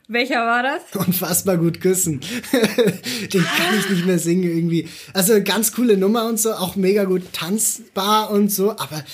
Welcher 0.09 0.47
war 0.47 0.63
das? 0.63 0.83
Unfassbar 1.07 1.59
gut 1.59 1.83
küssen. 1.83 2.21
Den 2.53 3.45
kann 3.45 3.79
ich 3.79 3.91
nicht 3.91 4.07
mehr 4.07 4.19
singen 4.19 4.45
irgendwie. 4.45 4.89
Also 5.13 5.43
ganz 5.45 5.73
coole 5.73 5.99
Nummer 5.99 6.27
und 6.27 6.41
so, 6.41 6.55
auch 6.55 6.77
mega 6.77 7.05
gut 7.05 7.23
tanzbar 7.33 8.31
und 8.31 8.51
so, 8.51 8.71
aber 8.71 9.05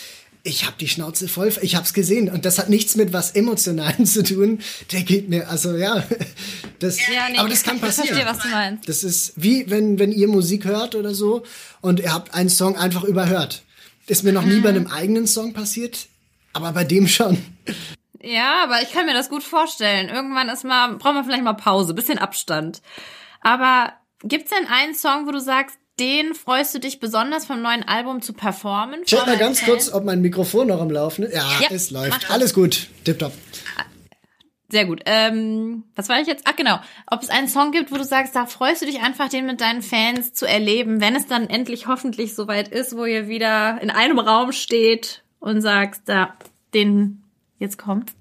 ich 0.45 0.67
habe 0.67 0.77
die 0.79 0.87
Schnauze 0.87 1.27
voll, 1.27 1.53
ich 1.63 1.75
habe 1.75 1.85
es 1.85 1.95
gesehen 1.95 2.29
und 2.29 2.45
das 2.45 2.59
hat 2.59 2.69
nichts 2.69 2.95
mit 2.95 3.13
was 3.13 3.33
Emotionalen 3.33 4.07
zu 4.07 4.23
tun. 4.23 4.61
Der 4.93 5.03
geht 5.03 5.29
mir, 5.29 5.49
also 5.49 5.77
ja, 5.77 6.05
das, 6.79 6.99
ja, 7.01 7.29
nee, 7.33 7.39
aber 7.39 7.49
das 7.49 7.65
kann 7.65 7.81
passieren. 7.81 8.11
Ich 8.11 8.15
verstehe, 8.15 8.33
was 8.33 8.43
du 8.43 8.49
meinst. 8.49 8.89
Das 8.89 9.03
ist 9.03 9.33
wie 9.37 9.69
wenn 9.71 9.99
wenn 9.99 10.13
ihr 10.13 10.29
Musik 10.29 10.65
hört 10.65 10.95
oder 10.95 11.13
so 11.13 11.43
und 11.81 11.99
ihr 11.99 12.15
habt 12.15 12.35
einen 12.35 12.51
Song 12.51 12.77
einfach 12.77 13.03
überhört. 13.03 13.65
Ist 14.07 14.23
mir 14.23 14.33
noch 14.33 14.45
nie 14.45 14.61
bei 14.61 14.71
mhm. 14.71 14.77
einem 14.77 14.87
eigenen 14.89 15.27
Song 15.27 15.55
passiert, 15.55 16.07
aber 16.53 16.71
bei 16.73 16.85
dem 16.85 17.09
schon. 17.09 17.39
Ja, 18.25 18.63
aber 18.63 18.83
ich 18.83 18.93
kann 18.93 19.07
mir 19.07 19.15
das 19.15 19.29
gut 19.29 19.43
vorstellen. 19.43 20.09
Irgendwann 20.09 20.49
ist 20.49 20.65
mal 20.65 20.95
braucht 20.97 21.15
man 21.15 21.25
vielleicht 21.25 21.45
mal 21.45 21.53
Pause, 21.55 21.95
bisschen 21.95 22.19
Abstand. 22.19 22.81
Aber 23.41 23.93
gibt's 24.23 24.51
denn 24.51 24.67
einen 24.67 24.95
Song, 24.95 25.27
wo 25.27 25.31
du 25.31 25.41
sagst, 25.41 25.79
den 26.01 26.35
freust 26.35 26.75
du 26.75 26.81
dich 26.81 26.99
besonders 26.99 27.47
vom 27.47 27.63
neuen 27.63 27.87
Album 27.87 28.21
zu 28.21 28.33
performen? 28.33 29.05
Check 29.05 29.27
mal 29.27 29.37
ganz 29.37 29.65
kurz, 29.65 29.93
ob 29.93 30.05
mein 30.05 30.21
Mikrofon 30.23 30.67
noch 30.67 30.81
am 30.81 30.91
Laufen 30.91 31.25
ist. 31.25 31.35
Ja, 31.35 31.47
ja 31.61 31.69
es 31.71 31.91
läuft. 31.91 32.31
Alles 32.31 32.53
gut. 32.53 32.89
Tipptopp. 33.05 33.33
Sehr 34.71 34.87
gut. 34.87 35.03
Ähm, 35.05 35.85
was 35.95 36.09
war 36.09 36.21
ich 36.21 36.27
jetzt? 36.27 36.45
Ach 36.49 36.57
genau. 36.57 36.81
Ob 37.07 37.23
es 37.23 37.29
einen 37.29 37.47
Song 37.47 37.71
gibt, 37.71 37.93
wo 37.93 37.97
du 37.97 38.05
sagst, 38.05 38.35
da 38.35 38.47
freust 38.47 38.83
du 38.83 38.87
dich 38.87 39.03
einfach, 39.03 39.29
den 39.29 39.47
mit 39.47 39.61
deinen 39.61 39.83
Fans 39.83 40.33
zu 40.33 40.47
erleben, 40.47 41.01
wenn 41.01 41.15
es 41.15 41.27
dann 41.27 41.49
endlich 41.49 41.87
hoffentlich 41.87 42.35
soweit 42.35 42.69
ist, 42.69 42.97
wo 42.97 43.05
ihr 43.05 43.29
wieder 43.29 43.81
in 43.81 43.91
einem 43.91 44.19
Raum 44.19 44.51
steht 44.51 45.23
und 45.39 45.61
sagst, 45.61 46.03
da, 46.07 46.35
den, 46.73 47.24
jetzt 47.59 47.79
kommt. 47.79 48.13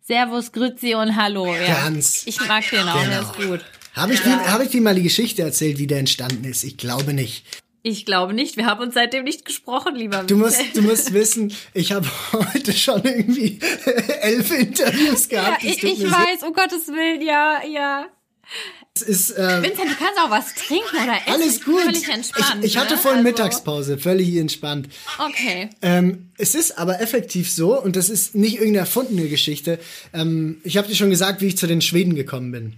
Servus, 0.00 0.52
Grüezi 0.52 0.94
und 0.94 1.16
Hallo. 1.16 1.54
Ja. 1.54 1.84
Ganz. 1.84 2.26
Ich 2.26 2.40
mag 2.46 2.68
den 2.70 2.88
auch, 2.88 3.02
genau. 3.02 3.06
der 3.06 3.22
ist 3.22 3.34
gut. 3.34 3.64
Habe 3.94 4.14
ich, 4.14 4.24
ja. 4.24 4.52
hab 4.52 4.62
ich 4.62 4.70
dir 4.70 4.80
mal 4.80 4.94
die 4.94 5.02
Geschichte 5.02 5.42
erzählt, 5.42 5.78
wie 5.78 5.86
der 5.86 5.98
entstanden 5.98 6.44
ist? 6.44 6.64
Ich 6.64 6.76
glaube 6.76 7.12
nicht. 7.12 7.44
Ich 7.84 8.06
glaube 8.06 8.32
nicht. 8.32 8.56
Wir 8.56 8.66
haben 8.66 8.80
uns 8.80 8.94
seitdem 8.94 9.24
nicht 9.24 9.44
gesprochen, 9.44 9.96
lieber. 9.96 10.22
Du 10.22 10.36
musst, 10.36 10.60
du 10.74 10.82
musst 10.82 11.12
wissen, 11.12 11.52
ich 11.74 11.92
habe 11.92 12.08
heute 12.32 12.72
schon 12.72 13.04
irgendwie 13.04 13.58
elf 14.20 14.50
Interviews 14.52 15.28
gehabt. 15.28 15.62
Ja, 15.62 15.70
ich, 15.70 15.82
ich 15.82 16.02
weiß, 16.10 16.42
um 16.46 16.52
Gottes 16.52 16.88
Willen, 16.88 17.22
ja, 17.22 17.64
ja. 17.66 18.06
Es 18.94 19.02
ist, 19.02 19.30
äh, 19.30 19.62
Vincent, 19.62 19.90
du 19.90 19.96
kannst 19.96 20.18
auch 20.20 20.30
was 20.30 20.54
trinken 20.54 20.96
oder 21.02 21.16
essen. 21.16 21.32
Alles 21.32 21.64
gut. 21.64 21.80
Völlig 21.80 22.08
entspannt. 22.08 22.58
Ich, 22.62 22.72
ich 22.72 22.76
hatte 22.76 22.94
ne? 22.94 23.00
vorhin 23.00 23.20
also. 23.20 23.30
Mittagspause, 23.30 23.98
völlig 23.98 24.36
entspannt. 24.36 24.88
Okay. 25.18 25.70
Ähm, 25.80 26.30
es 26.36 26.54
ist 26.54 26.78
aber 26.78 27.00
effektiv 27.00 27.50
so, 27.50 27.80
und 27.80 27.96
das 27.96 28.10
ist 28.10 28.34
nicht 28.34 28.54
irgendeine 28.54 28.80
erfundene 28.80 29.28
Geschichte. 29.28 29.78
Ähm, 30.12 30.60
ich 30.62 30.76
habe 30.76 30.88
dir 30.88 30.94
schon 30.94 31.08
gesagt, 31.08 31.40
wie 31.40 31.46
ich 31.46 31.56
zu 31.56 31.66
den 31.66 31.80
Schweden 31.80 32.14
gekommen 32.14 32.52
bin 32.52 32.74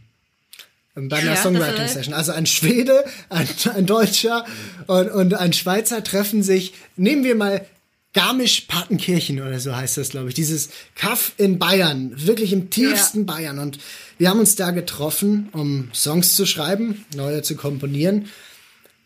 bei 0.94 1.16
einer 1.16 1.34
ja, 1.34 1.36
Songwriting-Session. 1.36 2.14
Also 2.14 2.32
ein 2.32 2.46
Schwede, 2.46 3.04
ein, 3.28 3.48
ein 3.74 3.86
Deutscher 3.86 4.44
und, 4.86 5.10
und 5.10 5.34
ein 5.34 5.52
Schweizer 5.52 6.04
treffen 6.04 6.42
sich. 6.42 6.74
Nehmen 6.96 7.24
wir 7.24 7.34
mal 7.34 7.66
Garmisch-Partenkirchen 8.12 9.42
oder 9.42 9.58
so 9.58 9.74
heißt 9.74 9.96
das, 9.96 10.10
glaube 10.10 10.28
ich. 10.28 10.34
Dieses 10.34 10.70
Kaff 10.94 11.32
in 11.36 11.58
Bayern, 11.58 12.12
wirklich 12.14 12.52
im 12.52 12.70
tiefsten 12.70 13.20
ja. 13.20 13.24
Bayern. 13.24 13.58
Und 13.58 13.78
wir 14.18 14.30
haben 14.30 14.40
uns 14.40 14.56
da 14.56 14.70
getroffen, 14.70 15.48
um 15.52 15.90
Songs 15.94 16.34
zu 16.34 16.46
schreiben, 16.46 17.04
neue 17.14 17.42
zu 17.42 17.56
komponieren 17.56 18.26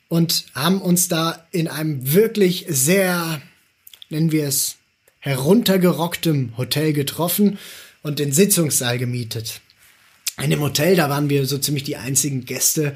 und 0.08 0.46
haben 0.54 0.80
uns 0.80 1.08
da 1.08 1.46
in 1.50 1.68
einem 1.68 2.12
wirklich 2.12 2.66
sehr, 2.68 3.40
nennen 4.10 4.32
wir 4.32 4.46
es, 4.46 4.76
heruntergerocktem 5.20 6.56
Hotel 6.56 6.92
getroffen 6.92 7.58
und 8.02 8.18
den 8.18 8.32
Sitzungssaal 8.32 8.98
gemietet 8.98 9.60
in 10.42 10.50
dem 10.50 10.60
Hotel, 10.60 10.96
da 10.96 11.10
waren 11.10 11.28
wir 11.30 11.46
so 11.46 11.58
ziemlich 11.58 11.84
die 11.84 11.96
einzigen 11.96 12.44
Gäste. 12.44 12.94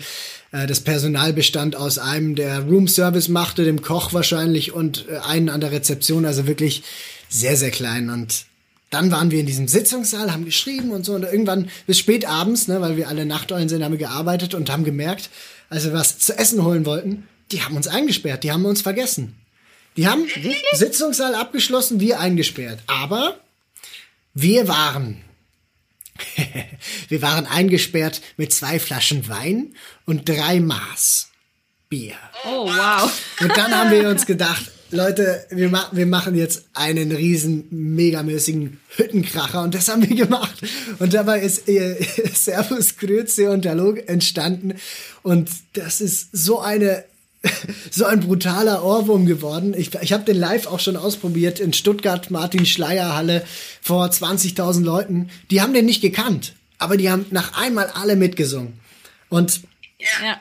Äh, 0.53 0.67
das 0.67 0.81
Personal 0.81 1.33
bestand 1.33 1.77
aus 1.77 1.99
einem, 1.99 2.35
der 2.35 2.61
Roomservice 2.61 3.29
machte, 3.29 3.65
dem 3.65 3.83
Koch 3.83 4.13
wahrscheinlich 4.13 4.73
und 4.73 5.07
äh, 5.09 5.19
einen 5.19 5.49
an 5.49 5.61
der 5.61 5.73
Rezeption, 5.73 6.25
also 6.25 6.47
wirklich 6.47 6.83
sehr, 7.29 7.57
sehr 7.57 7.71
klein. 7.71 8.11
Und 8.11 8.45
dann 8.93 9.11
waren 9.11 9.31
wir 9.31 9.41
in 9.41 9.47
diesem 9.47 9.69
Sitzungssaal, 9.69 10.33
haben 10.33 10.45
geschrieben 10.45 10.91
und 10.91 11.05
so 11.05 11.15
und 11.15 11.25
irgendwann 11.25 11.71
bis 11.87 11.99
spät 11.99 12.27
abends, 12.27 12.69
ne, 12.69 12.81
weil 12.81 12.97
wir 12.97 13.09
alle 13.09 13.27
Nachteulen 13.27 13.69
sind, 13.69 13.83
haben 13.83 13.93
wir 13.93 13.99
gearbeitet 13.99 14.55
und 14.55 14.71
haben 14.71 14.85
gemerkt, 14.85 15.31
als 15.69 15.85
wir 15.85 15.93
was 15.93 16.19
zu 16.19 16.39
essen 16.39 16.65
holen 16.65 16.87
wollten, 16.87 17.27
die 17.51 17.63
haben 17.63 17.77
uns 17.77 17.89
eingesperrt, 17.89 18.45
die 18.45 18.53
haben 18.53 18.65
uns 18.65 18.83
vergessen. 18.83 19.35
Die 19.97 20.07
haben 20.07 20.25
Wirklich? 20.27 20.65
Sitzungssaal 20.73 21.35
abgeschlossen, 21.35 22.01
wir 22.01 22.21
eingesperrt. 22.21 22.81
Aber 22.87 23.41
wir 24.35 24.69
waren 24.69 25.23
Wir 27.09 27.23
waren 27.23 27.47
eingesperrt 27.47 28.21
mit 28.37 28.53
zwei 28.53 28.79
Flaschen 28.79 29.29
Wein 29.29 29.75
und 30.07 30.29
drei 30.29 30.61
Maß 30.61 31.29
Bier. 31.89 32.15
Oh, 32.45 32.67
wow. 32.67 33.13
Und 33.41 33.57
dann 33.57 33.75
haben 33.75 33.91
wir 33.91 34.09
uns 34.09 34.27
gedacht, 34.27 34.71
Leute, 34.93 35.47
wir, 35.51 35.71
ma 35.71 35.89
wir 35.93 36.07
machen 36.07 36.35
jetzt 36.35 36.67
einen 36.75 37.13
riesen, 37.13 37.67
megamäßigen 37.71 38.79
Hüttenkracher 38.97 39.63
und 39.63 39.75
das 39.75 39.89
haben 39.89 40.07
wir 40.07 40.15
gemacht. 40.15 40.55
Und 40.99 41.15
dabei 41.15 41.41
ist 41.41 41.69
äh, 41.69 41.97
Servus, 42.35 42.99
Grüezi 42.99 43.47
und 43.47 43.67
Hallo 43.67 43.95
entstanden 43.95 44.75
und 45.23 45.51
das 45.73 46.01
ist 46.01 46.29
so 46.33 46.61
eine 46.61 47.05
so 47.91 48.05
ein 48.05 48.21
brutaler 48.21 48.85
Ohrwurm 48.85 49.27
geworden. 49.27 49.75
Ich, 49.77 49.95
ich 50.01 50.13
habe 50.13 50.25
den 50.25 50.37
live 50.37 50.67
auch 50.67 50.79
schon 50.79 50.97
ausprobiert 50.97 51.59
in 51.59 51.73
Stuttgart, 51.73 52.31
Martin 52.31 52.67
Schleier 52.67 53.17
Halle 53.17 53.45
vor 53.81 54.07
20.000 54.07 54.85
Leuten. 54.85 55.31
Die 55.51 55.61
haben 55.61 55.75
den 55.75 55.87
nicht 55.87 56.03
gekannt, 56.03 56.55
aber 56.79 56.97
die 56.97 57.11
haben 57.11 57.27
nach 57.31 57.61
einmal 57.61 57.87
alle 57.95 58.15
mitgesungen. 58.15 58.75
Und 59.29 59.63
ja. 59.99 60.41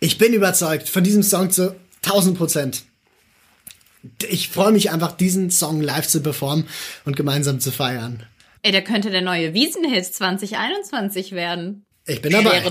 ich 0.00 0.18
bin 0.18 0.34
überzeugt 0.34 0.88
von 0.88 1.04
diesem 1.04 1.22
Song 1.22 1.50
zu 1.50 1.74
1000 2.04 2.36
Prozent. 2.36 2.82
Ich 4.28 4.48
freue 4.48 4.72
mich 4.72 4.90
einfach, 4.90 5.12
diesen 5.12 5.50
Song 5.50 5.80
live 5.80 6.06
zu 6.06 6.22
performen 6.22 6.66
und 7.04 7.16
gemeinsam 7.16 7.60
zu 7.60 7.70
feiern. 7.70 8.24
Ey, 8.62 8.72
der 8.72 8.82
könnte 8.82 9.10
der 9.10 9.22
neue 9.22 9.54
Wiesenhit 9.54 10.06
2021 10.06 11.32
werden. 11.32 11.84
Ich 12.06 12.22
bin 12.22 12.32
dabei. 12.32 12.62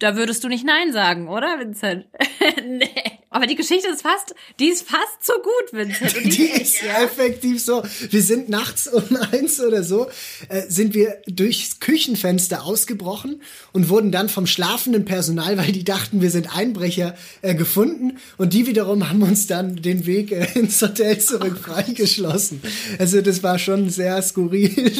Da 0.00 0.16
würdest 0.16 0.42
du 0.42 0.48
nicht 0.48 0.64
Nein 0.64 0.92
sagen, 0.92 1.28
oder, 1.28 1.58
Vincent? 1.60 2.06
nee. 2.66 2.90
Aber 3.30 3.46
die 3.46 3.56
Geschichte 3.56 3.88
ist 3.88 4.02
fast, 4.02 4.32
die 4.60 4.68
ist 4.68 4.88
fast 4.88 5.24
so 5.24 5.32
gut, 5.34 5.72
Vincent. 5.72 6.14
die, 6.24 6.28
die 6.30 6.62
ist 6.62 6.82
ja. 6.82 7.02
effektiv 7.02 7.60
so. 7.60 7.82
Wir 8.10 8.22
sind 8.22 8.48
nachts 8.48 8.86
um 8.86 9.02
eins 9.32 9.60
oder 9.60 9.82
so, 9.82 10.08
äh, 10.48 10.62
sind 10.68 10.94
wir 10.94 11.20
durchs 11.26 11.80
Küchenfenster 11.80 12.64
ausgebrochen 12.64 13.42
und 13.72 13.88
wurden 13.88 14.12
dann 14.12 14.28
vom 14.28 14.46
schlafenden 14.46 15.04
Personal, 15.04 15.58
weil 15.58 15.72
die 15.72 15.82
dachten, 15.82 16.22
wir 16.22 16.30
sind 16.30 16.56
Einbrecher, 16.56 17.16
äh, 17.42 17.56
gefunden. 17.56 18.18
Und 18.36 18.52
die 18.52 18.68
wiederum 18.68 19.08
haben 19.08 19.22
uns 19.22 19.48
dann 19.48 19.76
den 19.76 20.06
Weg 20.06 20.30
äh, 20.30 20.46
ins 20.54 20.80
Hotel 20.80 21.18
zurück 21.18 21.58
freigeschlossen. 21.58 22.62
Also 22.98 23.20
das 23.20 23.42
war 23.42 23.58
schon 23.58 23.90
sehr 23.90 24.22
skurril. 24.22 24.92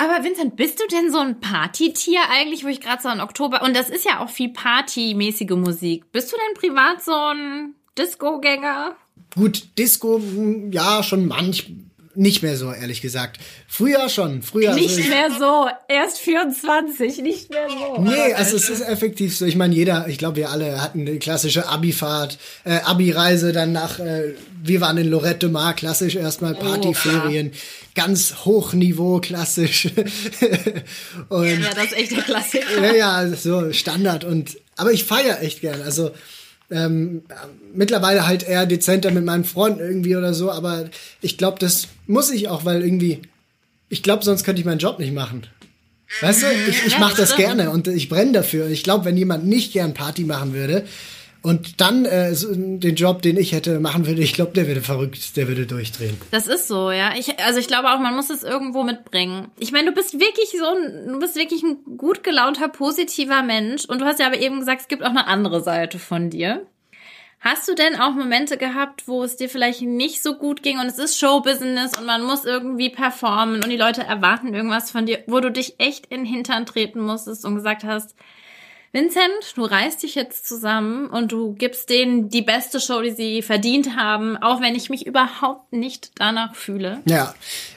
Aber 0.00 0.24
Vincent, 0.24 0.56
bist 0.56 0.80
du 0.80 0.86
denn 0.86 1.12
so 1.12 1.18
ein 1.18 1.40
Partytier 1.40 2.20
eigentlich, 2.30 2.64
wo 2.64 2.68
ich 2.68 2.80
gerade 2.80 3.02
so 3.02 3.10
im 3.10 3.20
Oktober 3.20 3.60
und 3.62 3.76
das 3.76 3.90
ist 3.90 4.06
ja 4.06 4.20
auch 4.20 4.30
viel 4.30 4.48
partymäßige 4.48 5.50
Musik. 5.50 6.10
Bist 6.10 6.32
du 6.32 6.36
denn 6.36 6.54
privat 6.58 7.04
so 7.04 7.12
ein 7.12 7.74
Disco-Gänger? 7.98 8.96
Gut, 9.34 9.76
Disco, 9.76 10.16
hm, 10.16 10.72
ja, 10.72 11.02
schon 11.02 11.26
manch, 11.26 11.70
nicht 12.14 12.42
mehr 12.42 12.56
so, 12.56 12.72
ehrlich 12.72 13.02
gesagt. 13.02 13.40
Früher 13.68 14.08
schon, 14.08 14.42
früher. 14.42 14.74
Nicht 14.74 14.96
also 14.96 15.08
mehr 15.10 15.30
so, 15.38 15.68
erst 15.88 16.18
24, 16.18 17.18
nicht 17.18 17.50
mehr 17.50 17.68
so. 17.68 18.00
Nee, 18.00 18.32
also 18.32 18.56
es 18.56 18.70
ist 18.70 18.80
effektiv 18.80 19.36
so. 19.36 19.44
Ich 19.44 19.56
meine, 19.56 19.74
jeder, 19.74 20.08
ich 20.08 20.18
glaube, 20.18 20.36
wir 20.36 20.50
alle 20.50 20.82
hatten 20.82 21.00
eine 21.02 21.18
klassische 21.18 21.68
Abi-Fahrt, 21.68 22.38
äh, 22.64 22.80
Abi-Reise, 22.84 23.52
dann 23.52 23.72
nach, 23.72 23.98
äh, 23.98 24.34
wir 24.62 24.80
waren 24.80 24.98
in 24.98 25.08
Lorette 25.08 25.48
Mar, 25.48 25.74
klassisch 25.74 26.16
erstmal 26.16 26.54
oh, 26.54 26.58
Partyferien, 26.58 27.52
oh, 27.52 27.58
ganz 27.94 28.44
Hochniveau, 28.44 29.20
klassisch. 29.20 29.86
und, 31.28 31.60
ja, 31.60 31.74
das 31.74 31.86
ist 31.86 31.96
echt 31.96 32.10
der 32.12 32.22
Klassiker. 32.22 32.84
Ja, 32.84 32.94
ja, 32.94 33.36
so 33.36 33.72
Standard 33.72 34.24
und, 34.24 34.58
aber 34.76 34.92
ich 34.92 35.04
feiere 35.04 35.42
echt 35.42 35.60
gern, 35.60 35.82
also, 35.82 36.10
ähm, 36.70 37.22
mittlerweile 37.74 38.26
halt 38.26 38.44
eher 38.44 38.66
dezenter 38.66 39.10
mit 39.10 39.24
meinen 39.24 39.44
Freunden 39.44 39.80
irgendwie 39.80 40.16
oder 40.16 40.34
so, 40.34 40.50
aber 40.50 40.88
ich 41.20 41.36
glaube, 41.36 41.58
das 41.58 41.88
muss 42.06 42.30
ich 42.30 42.48
auch, 42.48 42.64
weil 42.64 42.82
irgendwie, 42.82 43.22
ich 43.88 44.02
glaube, 44.02 44.24
sonst 44.24 44.44
könnte 44.44 44.60
ich 44.60 44.66
meinen 44.66 44.78
Job 44.78 44.98
nicht 44.98 45.12
machen. 45.12 45.46
Weißt 46.20 46.42
du, 46.42 46.46
ich, 46.68 46.86
ich 46.86 46.98
mache 46.98 47.16
das 47.16 47.36
gerne 47.36 47.70
und 47.70 47.86
ich 47.86 48.08
brenne 48.08 48.32
dafür. 48.32 48.68
Ich 48.68 48.82
glaube, 48.82 49.04
wenn 49.04 49.16
jemand 49.16 49.46
nicht 49.46 49.72
gern 49.72 49.94
Party 49.94 50.24
machen 50.24 50.52
würde, 50.52 50.84
und 51.42 51.80
dann 51.80 52.04
äh, 52.04 52.34
den 52.34 52.94
Job, 52.96 53.22
den 53.22 53.38
ich 53.38 53.52
hätte 53.52 53.80
machen 53.80 54.06
würde, 54.06 54.20
ich 54.20 54.34
glaube, 54.34 54.52
der 54.52 54.66
würde 54.66 54.82
verrückt, 54.82 55.36
der 55.36 55.48
würde 55.48 55.66
durchdrehen. 55.66 56.20
Das 56.30 56.46
ist 56.46 56.68
so, 56.68 56.90
ja. 56.90 57.14
Ich, 57.16 57.38
also 57.40 57.58
ich 57.58 57.66
glaube 57.66 57.90
auch, 57.90 57.98
man 57.98 58.14
muss 58.14 58.28
es 58.28 58.42
irgendwo 58.42 58.82
mitbringen. 58.82 59.50
Ich 59.58 59.72
meine, 59.72 59.88
du 59.88 59.92
bist 59.92 60.14
wirklich 60.20 60.50
so 60.50 60.66
ein, 60.66 61.12
du 61.12 61.18
bist 61.18 61.36
wirklich 61.36 61.62
ein 61.62 61.96
gut 61.96 62.22
gelaunter, 62.24 62.68
positiver 62.68 63.42
Mensch. 63.42 63.86
Und 63.86 64.00
du 64.00 64.04
hast 64.04 64.20
ja 64.20 64.26
aber 64.26 64.38
eben 64.38 64.60
gesagt, 64.60 64.82
es 64.82 64.88
gibt 64.88 65.02
auch 65.02 65.10
eine 65.10 65.26
andere 65.26 65.62
Seite 65.62 65.98
von 65.98 66.28
dir. 66.28 66.66
Hast 67.40 67.66
du 67.68 67.74
denn 67.74 67.98
auch 67.98 68.12
Momente 68.12 68.58
gehabt, 68.58 69.08
wo 69.08 69.24
es 69.24 69.36
dir 69.36 69.48
vielleicht 69.48 69.80
nicht 69.80 70.22
so 70.22 70.34
gut 70.34 70.62
ging 70.62 70.78
und 70.78 70.88
es 70.88 70.98
ist 70.98 71.18
Showbusiness 71.18 71.96
und 71.96 72.04
man 72.04 72.22
muss 72.22 72.44
irgendwie 72.44 72.90
performen 72.90 73.64
und 73.64 73.70
die 73.70 73.78
Leute 73.78 74.02
erwarten 74.02 74.52
irgendwas 74.52 74.90
von 74.90 75.06
dir, 75.06 75.24
wo 75.26 75.40
du 75.40 75.50
dich 75.50 75.76
echt 75.78 76.04
in 76.06 76.24
den 76.24 76.26
Hintern 76.26 76.66
treten 76.66 77.00
musstest 77.00 77.46
und 77.46 77.54
gesagt 77.54 77.82
hast, 77.82 78.14
Vincent, 78.92 79.54
du 79.54 79.62
reißt 79.62 80.02
dich 80.02 80.16
jetzt 80.16 80.48
zusammen 80.48 81.06
und 81.08 81.30
du 81.30 81.52
gibst 81.52 81.90
denen 81.90 82.28
die 82.28 82.42
beste 82.42 82.80
Show, 82.80 83.00
die 83.02 83.12
sie 83.12 83.42
verdient 83.42 83.96
haben, 83.96 84.36
auch 84.36 84.60
wenn 84.60 84.74
ich 84.74 84.90
mich 84.90 85.06
überhaupt 85.06 85.72
nicht 85.72 86.10
danach 86.16 86.56
fühle. 86.56 87.00
Ja, 87.04 87.32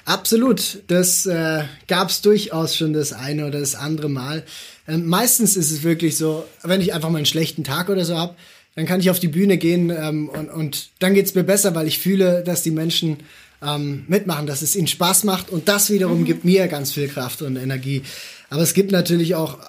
absolut. 0.05 0.81
Das 0.87 1.27
äh, 1.27 1.65
gab 1.87 2.09
es 2.09 2.21
durchaus 2.21 2.75
schon 2.75 2.93
das 2.93 3.13
eine 3.13 3.45
oder 3.45 3.59
das 3.59 3.75
andere 3.75 4.09
Mal. 4.09 4.43
Ähm, 4.87 5.05
meistens 5.05 5.55
ist 5.55 5.69
es 5.69 5.83
wirklich 5.83 6.17
so, 6.17 6.45
wenn 6.63 6.81
ich 6.81 6.95
einfach 6.95 7.11
mal 7.11 7.17
einen 7.17 7.27
schlechten 7.27 7.63
Tag 7.63 7.89
oder 7.89 8.05
so 8.05 8.17
habe, 8.17 8.35
dann 8.75 8.87
kann 8.87 8.99
ich 8.99 9.11
auf 9.11 9.19
die 9.19 9.27
Bühne 9.27 9.57
gehen 9.57 9.91
ähm, 9.91 10.29
und, 10.29 10.49
und 10.49 10.89
dann 10.97 11.13
geht's 11.13 11.35
mir 11.35 11.43
besser, 11.43 11.75
weil 11.75 11.87
ich 11.87 11.99
fühle, 11.99 12.43
dass 12.43 12.63
die 12.63 12.71
Menschen 12.71 13.17
ähm, 13.61 14.03
mitmachen, 14.07 14.47
dass 14.47 14.63
es 14.63 14.75
ihnen 14.75 14.87
Spaß 14.87 15.25
macht 15.25 15.51
und 15.51 15.69
das 15.69 15.91
wiederum 15.91 16.21
mhm. 16.21 16.25
gibt 16.25 16.43
mir 16.43 16.67
ganz 16.67 16.91
viel 16.91 17.07
Kraft 17.07 17.43
und 17.43 17.55
Energie. 17.55 18.01
Aber 18.49 18.63
es 18.63 18.73
gibt 18.73 18.91
natürlich 18.91 19.35
auch 19.35 19.59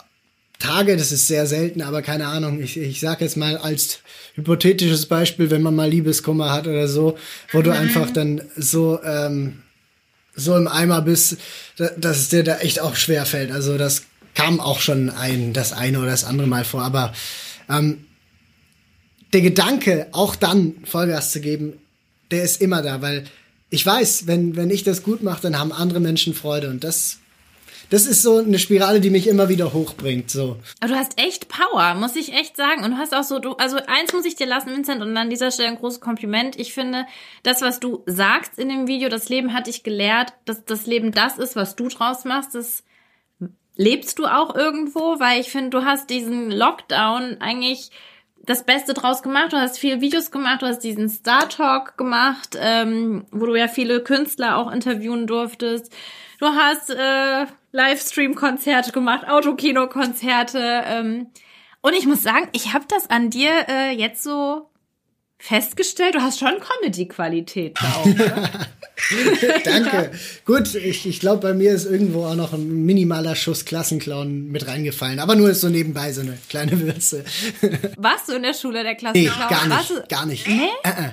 Tage, 0.59 0.97
das 0.97 1.12
ist 1.12 1.27
sehr 1.27 1.47
selten, 1.47 1.83
aber 1.83 2.03
keine 2.03 2.27
Ahnung, 2.27 2.62
ich, 2.62 2.77
ich 2.77 3.01
sag 3.01 3.21
jetzt 3.21 3.37
mal 3.37 3.57
als 3.57 4.01
hypothetisches 4.35 5.07
Beispiel, 5.07 5.51
wenn 5.51 5.62
man 5.62 5.75
mal 5.75 5.88
Liebeskummer 5.88 6.53
hat 6.53 6.67
oder 6.67 6.88
so, 6.88 7.17
wo 7.53 7.62
du 7.62 7.71
mhm. 7.71 7.77
einfach 7.77 8.11
dann 8.11 8.43
so, 8.57 9.01
ähm, 9.03 9.62
so 10.35 10.57
im 10.57 10.69
Eimer 10.69 11.03
bist, 11.03 11.37
dass 11.77 12.19
es 12.19 12.29
dir 12.29 12.45
da 12.45 12.59
echt 12.59 12.81
auch 12.81 12.97
schwer 12.97 13.27
fällt. 13.27 13.53
Also 13.53 13.79
das 13.79 14.05
kam 14.35 14.61
auch 14.61 14.81
schon 14.81 15.11
ein, 15.11 15.53
das 15.53 15.73
eine 15.73 15.99
oder 15.99 16.11
das 16.11 16.25
andere 16.25 16.49
Mal 16.49 16.64
vor, 16.64 16.83
aber 16.83 17.12
ähm, 17.69 18.07
der 19.33 19.43
Gedanke, 19.43 20.07
auch 20.12 20.37
dann 20.37 20.75
Vollgas 20.85 21.33
zu 21.33 21.40
geben, 21.40 21.75
der 22.31 22.43
ist 22.43 22.61
immer 22.61 22.83
da, 22.83 23.03
weil 23.03 23.25
ich 23.71 23.85
weiß, 23.85 24.27
wenn, 24.27 24.57
wenn 24.57 24.71
ich 24.71 24.85
das 24.85 25.03
gut 25.03 25.23
mache, 25.23 25.43
dann 25.43 25.59
haben 25.59 25.73
andere 25.73 26.01
Menschen 26.01 26.35
Freude 26.35 26.71
und 26.71 26.85
das 26.85 27.19
das 27.90 28.07
ist 28.07 28.23
so 28.23 28.38
eine 28.38 28.59
Spirale, 28.59 29.01
die 29.01 29.11
mich 29.11 29.27
immer 29.27 29.49
wieder 29.49 29.73
hochbringt. 29.73 30.31
So. 30.31 30.57
Aber 30.81 30.92
du 30.92 30.99
hast 30.99 31.18
echt 31.18 31.49
Power, 31.49 31.94
muss 31.94 32.16
ich 32.16 32.33
echt 32.33 32.57
sagen. 32.57 32.85
Und 32.85 32.92
du 32.92 32.97
hast 32.97 33.14
auch 33.14 33.23
so, 33.23 33.38
du, 33.38 33.53
also 33.55 33.77
eins 33.87 34.12
muss 34.12 34.25
ich 34.25 34.37
dir 34.37 34.47
lassen, 34.47 34.75
Vincent, 34.75 35.03
und 35.03 35.16
an 35.16 35.31
dieser 35.31 35.51
Stelle 35.51 35.68
ein 35.68 35.79
großes 35.79 36.01
Kompliment. 36.01 36.59
Ich 36.59 36.73
finde, 36.73 37.07
das, 37.42 37.62
was 37.62 37.81
du 37.81 38.03
sagst 38.07 38.59
in 38.59 38.68
dem 38.68 38.87
Video, 38.87 39.09
das 39.09 39.29
Leben 39.29 39.53
hat 39.53 39.66
dich 39.66 39.83
gelehrt, 39.83 40.33
dass 40.44 40.64
das 40.64 40.87
Leben 40.87 41.12
das 41.12 41.38
ist, 41.38 41.57
was 41.57 41.77
du 41.77 41.88
draus 41.88 42.25
machst, 42.25 42.55
das 42.55 42.85
lebst 43.77 44.18
du 44.18 44.27
auch 44.27 44.55
irgendwo, 44.55 45.18
weil 45.18 45.40
ich 45.40 45.51
finde, 45.51 45.70
du 45.70 45.85
hast 45.85 46.11
diesen 46.11 46.51
Lockdown 46.51 47.38
eigentlich 47.40 47.90
das 48.47 48.64
Beste 48.64 48.94
draus 48.94 49.23
gemacht. 49.23 49.53
Du 49.53 49.57
hast 49.57 49.79
viele 49.79 50.01
Videos 50.01 50.31
gemacht, 50.31 50.62
du 50.62 50.66
hast 50.66 50.81
diesen 50.81 51.09
Star 51.09 51.49
Talk 51.49 51.97
gemacht, 51.97 52.57
ähm, 52.59 53.27
wo 53.31 53.47
du 53.47 53.55
ja 53.55 53.68
viele 53.68 54.03
Künstler 54.03 54.59
auch 54.59 54.70
interviewen 54.70 55.27
durftest. 55.27 55.92
Du 56.44 56.50
hast 56.50 56.90
äh, 56.90 57.46
Livestream-Konzerte 57.72 58.92
gemacht, 58.92 59.26
Autokino-Konzerte. 59.26 60.83
Ähm, 60.85 61.28
und 61.80 61.94
ich 61.94 62.04
muss 62.04 62.22
sagen, 62.22 62.48
ich 62.52 62.74
habe 62.74 62.85
das 62.87 63.09
an 63.09 63.30
dir 63.30 63.48
äh, 63.66 63.92
jetzt 63.92 64.22
so 64.22 64.68
festgestellt. 65.38 66.16
Du 66.16 66.20
hast 66.20 66.38
schon 66.38 66.52
Comedy-Qualität 66.61 67.78
auch. 67.80 68.04
Ne? 68.04 68.50
Danke. 69.64 70.11
Gut, 70.44 70.74
ich, 70.74 71.07
ich 71.07 71.18
glaube, 71.18 71.40
bei 71.40 71.54
mir 71.54 71.72
ist 71.72 71.87
irgendwo 71.87 72.26
auch 72.26 72.35
noch 72.35 72.52
ein 72.52 72.85
minimaler 72.85 73.37
Schuss 73.37 73.64
Klassenclown 73.64 74.48
mit 74.48 74.66
reingefallen. 74.66 75.20
Aber 75.20 75.37
nur 75.37 75.48
ist 75.48 75.62
so 75.62 75.70
nebenbei 75.70 76.12
so 76.12 76.20
eine 76.20 76.37
kleine 76.50 76.78
Würze. 76.78 77.24
Warst 77.96 78.28
du 78.28 78.35
in 78.35 78.42
der 78.42 78.52
Schule 78.52 78.83
der 78.83 78.96
Klassenclown? 78.96 79.48
Nee, 79.48 79.54
gar 79.54 79.78
nicht. 79.78 80.09
Gar 80.11 80.26
nicht. 80.26 80.46
Nee? 80.46 80.68
Äh, 80.83 80.90
äh. 80.90 81.11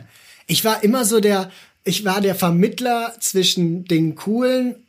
Ich 0.48 0.65
war 0.65 0.84
immer 0.84 1.06
so 1.06 1.22
der, 1.22 1.50
ich 1.86 2.04
war 2.04 2.20
der 2.20 2.36
Vermittler 2.36 3.15
zwischen 3.22 3.86
den 3.86 4.15
coolen 4.15 4.81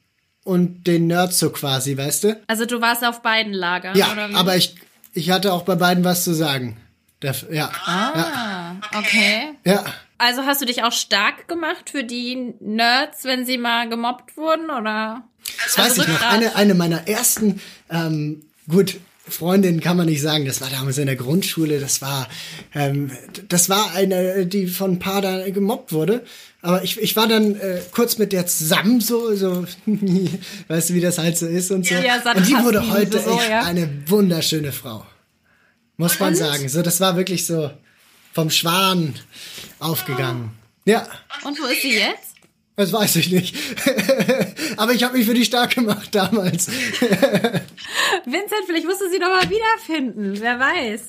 und 0.45 0.87
den 0.87 1.07
Nerds 1.07 1.39
so 1.39 1.51
quasi, 1.51 1.97
weißt 1.97 2.25
du? 2.25 2.41
Also 2.47 2.67
du 2.67 2.81
warst 2.81 3.05
auf 3.05 3.23
beiden 3.23 3.53
Lagern, 3.53 3.97
ja, 3.97 4.13
oder 4.13 4.31
aber 4.35 4.57
ich, 4.57 4.75
ich 5.13 5.31
hatte 5.31 5.53
auch 5.53 5.63
bei 5.63 5.77
beiden 5.77 6.05
was 6.05 6.25
zu 6.25 6.35
sagen. 6.35 6.77
Der, 7.23 7.35
ja. 7.53 7.71
Ah, 7.85 8.13
ja. 8.15 8.81
okay. 8.99 9.55
Ja. 9.65 9.85
Also 10.19 10.43
hast 10.45 10.61
du 10.61 10.67
dich 10.67 10.83
auch 10.83 10.93
stark 10.93 11.49
gemacht 11.49 11.91
für 11.91 12.05
die 12.05 12.55
Nerds, 12.61 13.25
wenn 13.25 13.47
sie 13.47 13.59
mal 13.59 13.89
gemobbt 13.89 14.37
wurden, 14.37 14.71
oder? 14.71 15.23
Das 15.65 15.79
also 15.79 16.03
weiß 16.03 16.09
ich 16.09 16.13
noch. 16.13 16.31
Eine, 16.31 16.57
eine 16.57 16.75
meiner 16.75 17.09
ersten, 17.09 17.61
ähm, 17.91 18.45
gut, 18.69 18.97
Freundin 19.29 19.81
kann 19.81 19.97
man 19.97 20.07
nicht 20.07 20.21
sagen, 20.21 20.47
das 20.47 20.61
war 20.61 20.69
damals 20.69 20.99
in 20.99 21.07
der 21.07 21.17
Grundschule, 21.17 21.79
das 21.79 22.03
war, 22.03 22.29
ähm, 22.75 23.11
das 23.49 23.69
war 23.69 23.95
eine, 23.95 24.47
die 24.47 24.67
von 24.67 24.93
ein 24.93 24.99
paar 24.99 25.23
da 25.23 25.49
gemobbt 25.51 25.93
wurde. 25.93 26.25
Aber 26.65 26.85
ich, 26.85 26.99
ich 27.01 27.17
war 27.17 27.27
dann 27.27 27.57
äh, 27.57 27.81
kurz 27.91 28.19
mit 28.19 28.33
der 28.33 28.47
zusammen 28.47 29.01
so, 29.01 29.35
so, 29.35 29.67
weißt 30.69 30.91
du, 30.91 30.95
wie 30.95 31.01
das 31.01 31.19
halt 31.19 31.37
so 31.37 31.47
ist 31.47 31.73
und 31.73 31.85
so. 31.85 31.95
Ja, 31.97 32.23
und 32.35 32.47
die 32.47 32.55
wurde 32.55 32.89
heute 32.89 33.19
so, 33.19 33.37
echt 33.37 33.51
ja. 33.51 33.63
eine 33.63 34.03
wunderschöne 34.07 34.71
Frau. 34.71 35.05
Muss 35.97 36.19
man 36.21 36.35
sagen. 36.35 36.69
So, 36.69 36.83
das 36.83 37.01
war 37.01 37.17
wirklich 37.17 37.47
so 37.47 37.71
vom 38.33 38.49
Schwan 38.49 39.15
aufgegangen. 39.81 40.53
Ja. 40.85 41.07
Und 41.45 41.61
wo 41.61 41.67
ist 41.67 41.83
sie 41.83 41.95
jetzt? 41.95 42.33
Das 42.77 42.93
weiß 42.93 43.17
ich 43.17 43.31
nicht. 43.31 43.55
Aber 44.77 44.93
ich 44.93 45.03
habe 45.03 45.19
mich 45.19 45.27
für 45.27 45.35
die 45.35 45.45
stark 45.45 45.75
gemacht 45.75 46.15
damals. 46.15 46.69
Vincent, 48.25 48.65
vielleicht 48.67 48.87
musst 48.87 49.01
du 49.01 49.11
sie 49.11 49.19
doch 49.19 49.29
mal 49.29 49.49
wiederfinden. 49.51 50.41
Wer 50.41 50.59
weiß. 50.59 51.03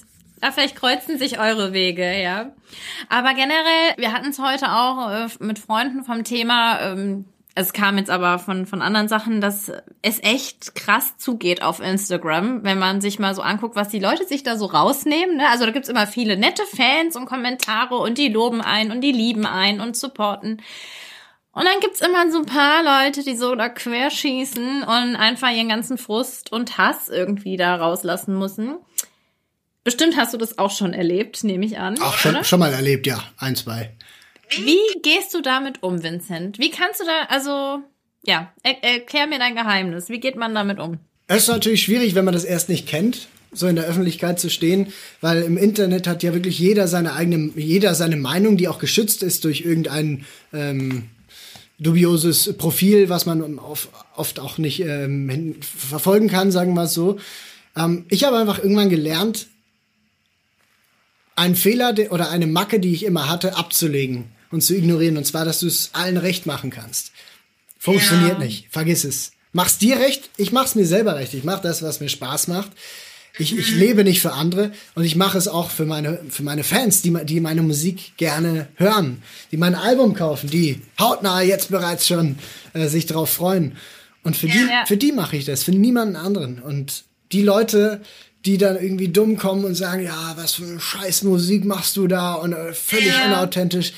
Ja, 0.43 0.51
vielleicht 0.51 0.75
kreuzen 0.75 1.17
sich 1.17 1.39
eure 1.39 1.71
Wege, 1.71 2.21
ja. 2.21 2.51
Aber 3.07 3.33
generell, 3.33 3.93
wir 3.95 4.11
hatten 4.11 4.27
es 4.27 4.39
heute 4.39 4.73
auch 4.73 5.09
äh, 5.09 5.27
mit 5.39 5.57
Freunden 5.57 6.03
vom 6.03 6.25
Thema, 6.25 6.81
ähm, 6.81 7.23
es 7.55 7.71
kam 7.71 7.97
jetzt 7.97 8.09
aber 8.09 8.39
von, 8.39 8.65
von 8.65 8.81
anderen 8.81 9.07
Sachen, 9.07 9.39
dass 9.39 9.71
es 10.01 10.21
echt 10.21 10.75
krass 10.75 11.17
zugeht 11.17 11.61
auf 11.61 11.79
Instagram, 11.79 12.65
wenn 12.65 12.77
man 12.77 12.99
sich 12.99 13.19
mal 13.19 13.33
so 13.33 13.41
anguckt, 13.41 13.77
was 13.77 13.87
die 13.87 13.99
Leute 13.99 14.25
sich 14.25 14.43
da 14.43 14.57
so 14.57 14.65
rausnehmen. 14.65 15.37
Ne? 15.37 15.47
Also 15.49 15.63
da 15.65 15.71
gibt's 15.71 15.87
immer 15.87 16.07
viele 16.07 16.35
nette 16.35 16.63
Fans 16.65 17.15
und 17.15 17.25
Kommentare 17.25 17.95
und 17.95 18.17
die 18.17 18.27
loben 18.27 18.59
ein 18.59 18.91
und 18.91 18.99
die 18.99 19.13
lieben 19.13 19.45
ein 19.45 19.79
und 19.79 19.95
supporten. 19.95 20.61
Und 21.53 21.63
dann 21.63 21.79
gibt's 21.79 22.01
immer 22.01 22.29
so 22.31 22.39
ein 22.39 22.47
paar 22.47 22.83
Leute, 22.83 23.23
die 23.23 23.37
so 23.37 23.55
da 23.55 23.69
querschießen 23.69 24.81
und 24.81 25.15
einfach 25.15 25.51
ihren 25.51 25.69
ganzen 25.69 25.97
Frust 25.97 26.51
und 26.51 26.77
Hass 26.77 27.07
irgendwie 27.07 27.55
da 27.55 27.77
rauslassen 27.77 28.37
müssen. 28.37 28.75
Bestimmt 29.83 30.15
hast 30.15 30.33
du 30.33 30.37
das 30.37 30.57
auch 30.57 30.71
schon 30.71 30.93
erlebt, 30.93 31.43
nehme 31.43 31.65
ich 31.65 31.77
an. 31.77 31.99
Auch 32.01 32.17
schon, 32.17 32.43
schon 32.43 32.59
mal 32.59 32.71
erlebt, 32.71 33.05
ja. 33.05 33.21
Ein, 33.37 33.55
zwei. 33.55 33.91
Wie 34.49 35.01
gehst 35.01 35.33
du 35.33 35.41
damit 35.41 35.83
um, 35.83 36.03
Vincent? 36.03 36.59
Wie 36.59 36.69
kannst 36.69 37.01
du 37.01 37.05
da, 37.05 37.25
also, 37.27 37.83
ja, 38.23 38.53
er, 38.63 38.83
erklär 38.83 39.27
mir 39.27 39.39
dein 39.39 39.55
Geheimnis. 39.55 40.09
Wie 40.09 40.19
geht 40.19 40.35
man 40.35 40.55
damit 40.55 40.79
um? 40.79 40.99
Es 41.27 41.43
ist 41.43 41.47
natürlich 41.49 41.83
schwierig, 41.83 42.15
wenn 42.15 42.25
man 42.25 42.33
das 42.33 42.43
erst 42.43 42.69
nicht 42.69 42.87
kennt, 42.87 43.27
so 43.51 43.67
in 43.67 43.75
der 43.75 43.85
Öffentlichkeit 43.85 44.39
zu 44.39 44.49
stehen, 44.49 44.93
weil 45.21 45.43
im 45.43 45.57
Internet 45.57 46.07
hat 46.07 46.23
ja 46.23 46.33
wirklich 46.33 46.59
jeder 46.59 46.87
seine 46.87 47.13
eigene, 47.13 47.51
jeder 47.55 47.95
seine 47.95 48.15
Meinung, 48.15 48.57
die 48.57 48.67
auch 48.67 48.79
geschützt 48.79 49.23
ist 49.23 49.43
durch 49.43 49.61
irgendein 49.61 50.25
ähm, 50.53 51.09
dubioses 51.79 52.53
Profil, 52.57 53.09
was 53.09 53.25
man 53.25 53.59
oft 54.15 54.39
auch 54.39 54.57
nicht 54.57 54.79
ähm, 54.81 55.55
verfolgen 55.61 56.29
kann, 56.29 56.51
sagen 56.51 56.73
wir 56.73 56.83
es 56.83 56.93
so. 56.93 57.19
Ähm, 57.75 58.05
ich 58.09 58.23
habe 58.23 58.37
einfach 58.37 58.59
irgendwann 58.59 58.89
gelernt, 58.89 59.47
einen 61.35 61.55
Fehler 61.55 61.93
oder 62.09 62.29
eine 62.29 62.47
Macke, 62.47 62.79
die 62.79 62.93
ich 62.93 63.05
immer 63.05 63.29
hatte, 63.29 63.55
abzulegen 63.55 64.25
und 64.51 64.61
zu 64.61 64.75
ignorieren. 64.75 65.17
Und 65.17 65.25
zwar, 65.25 65.45
dass 65.45 65.59
du 65.59 65.67
es 65.67 65.89
allen 65.93 66.17
recht 66.17 66.45
machen 66.45 66.69
kannst. 66.69 67.11
Funktioniert 67.79 68.39
ja. 68.39 68.45
nicht. 68.45 68.67
Vergiss 68.69 69.03
es. 69.03 69.31
Mach's 69.51 69.77
dir 69.77 69.99
recht, 69.99 70.29
ich 70.37 70.51
mach's 70.51 70.75
mir 70.75 70.85
selber 70.85 71.15
recht. 71.15 71.33
Ich 71.33 71.43
mach 71.43 71.59
das, 71.59 71.83
was 71.83 71.99
mir 71.99 72.09
Spaß 72.09 72.47
macht. 72.47 72.71
Ich, 73.39 73.57
ich 73.57 73.75
lebe 73.75 74.03
nicht 74.03 74.21
für 74.21 74.33
andere 74.33 74.71
und 74.93 75.05
ich 75.05 75.15
mache 75.15 75.39
es 75.39 75.47
auch 75.47 75.71
für 75.71 75.85
meine, 75.85 76.19
für 76.29 76.43
meine 76.43 76.63
Fans, 76.63 77.01
die, 77.01 77.11
die 77.25 77.39
meine 77.39 77.63
Musik 77.63 78.15
gerne 78.17 78.67
hören, 78.75 79.23
die 79.51 79.57
mein 79.57 79.73
Album 79.73 80.13
kaufen, 80.13 80.51
die 80.51 80.81
hautnah 80.99 81.41
jetzt 81.41 81.71
bereits 81.71 82.07
schon 82.07 82.37
äh, 82.73 82.87
sich 82.87 83.07
drauf 83.07 83.31
freuen. 83.31 83.75
Und 84.21 84.37
für 84.37 84.47
die, 84.47 84.59
ja. 84.59 84.85
für 84.85 84.97
die 84.97 85.11
mache 85.11 85.35
ich 85.35 85.45
das, 85.45 85.63
für 85.63 85.71
niemanden 85.71 86.15
anderen. 86.15 86.59
Und 86.59 87.05
die 87.31 87.41
Leute, 87.41 88.01
die 88.45 88.57
dann 88.57 88.75
irgendwie 88.75 89.07
dumm 89.07 89.37
kommen 89.37 89.63
und 89.63 89.75
sagen, 89.75 90.03
ja, 90.03 90.33
was 90.35 90.55
für 90.55 90.65
eine 90.65 90.79
scheiß 90.79 91.23
Musik 91.23 91.65
machst 91.65 91.95
du 91.95 92.07
da 92.07 92.33
und 92.33 92.53
äh, 92.53 92.73
völlig 92.73 93.15
ja. 93.15 93.25
unauthentisch. 93.27 93.93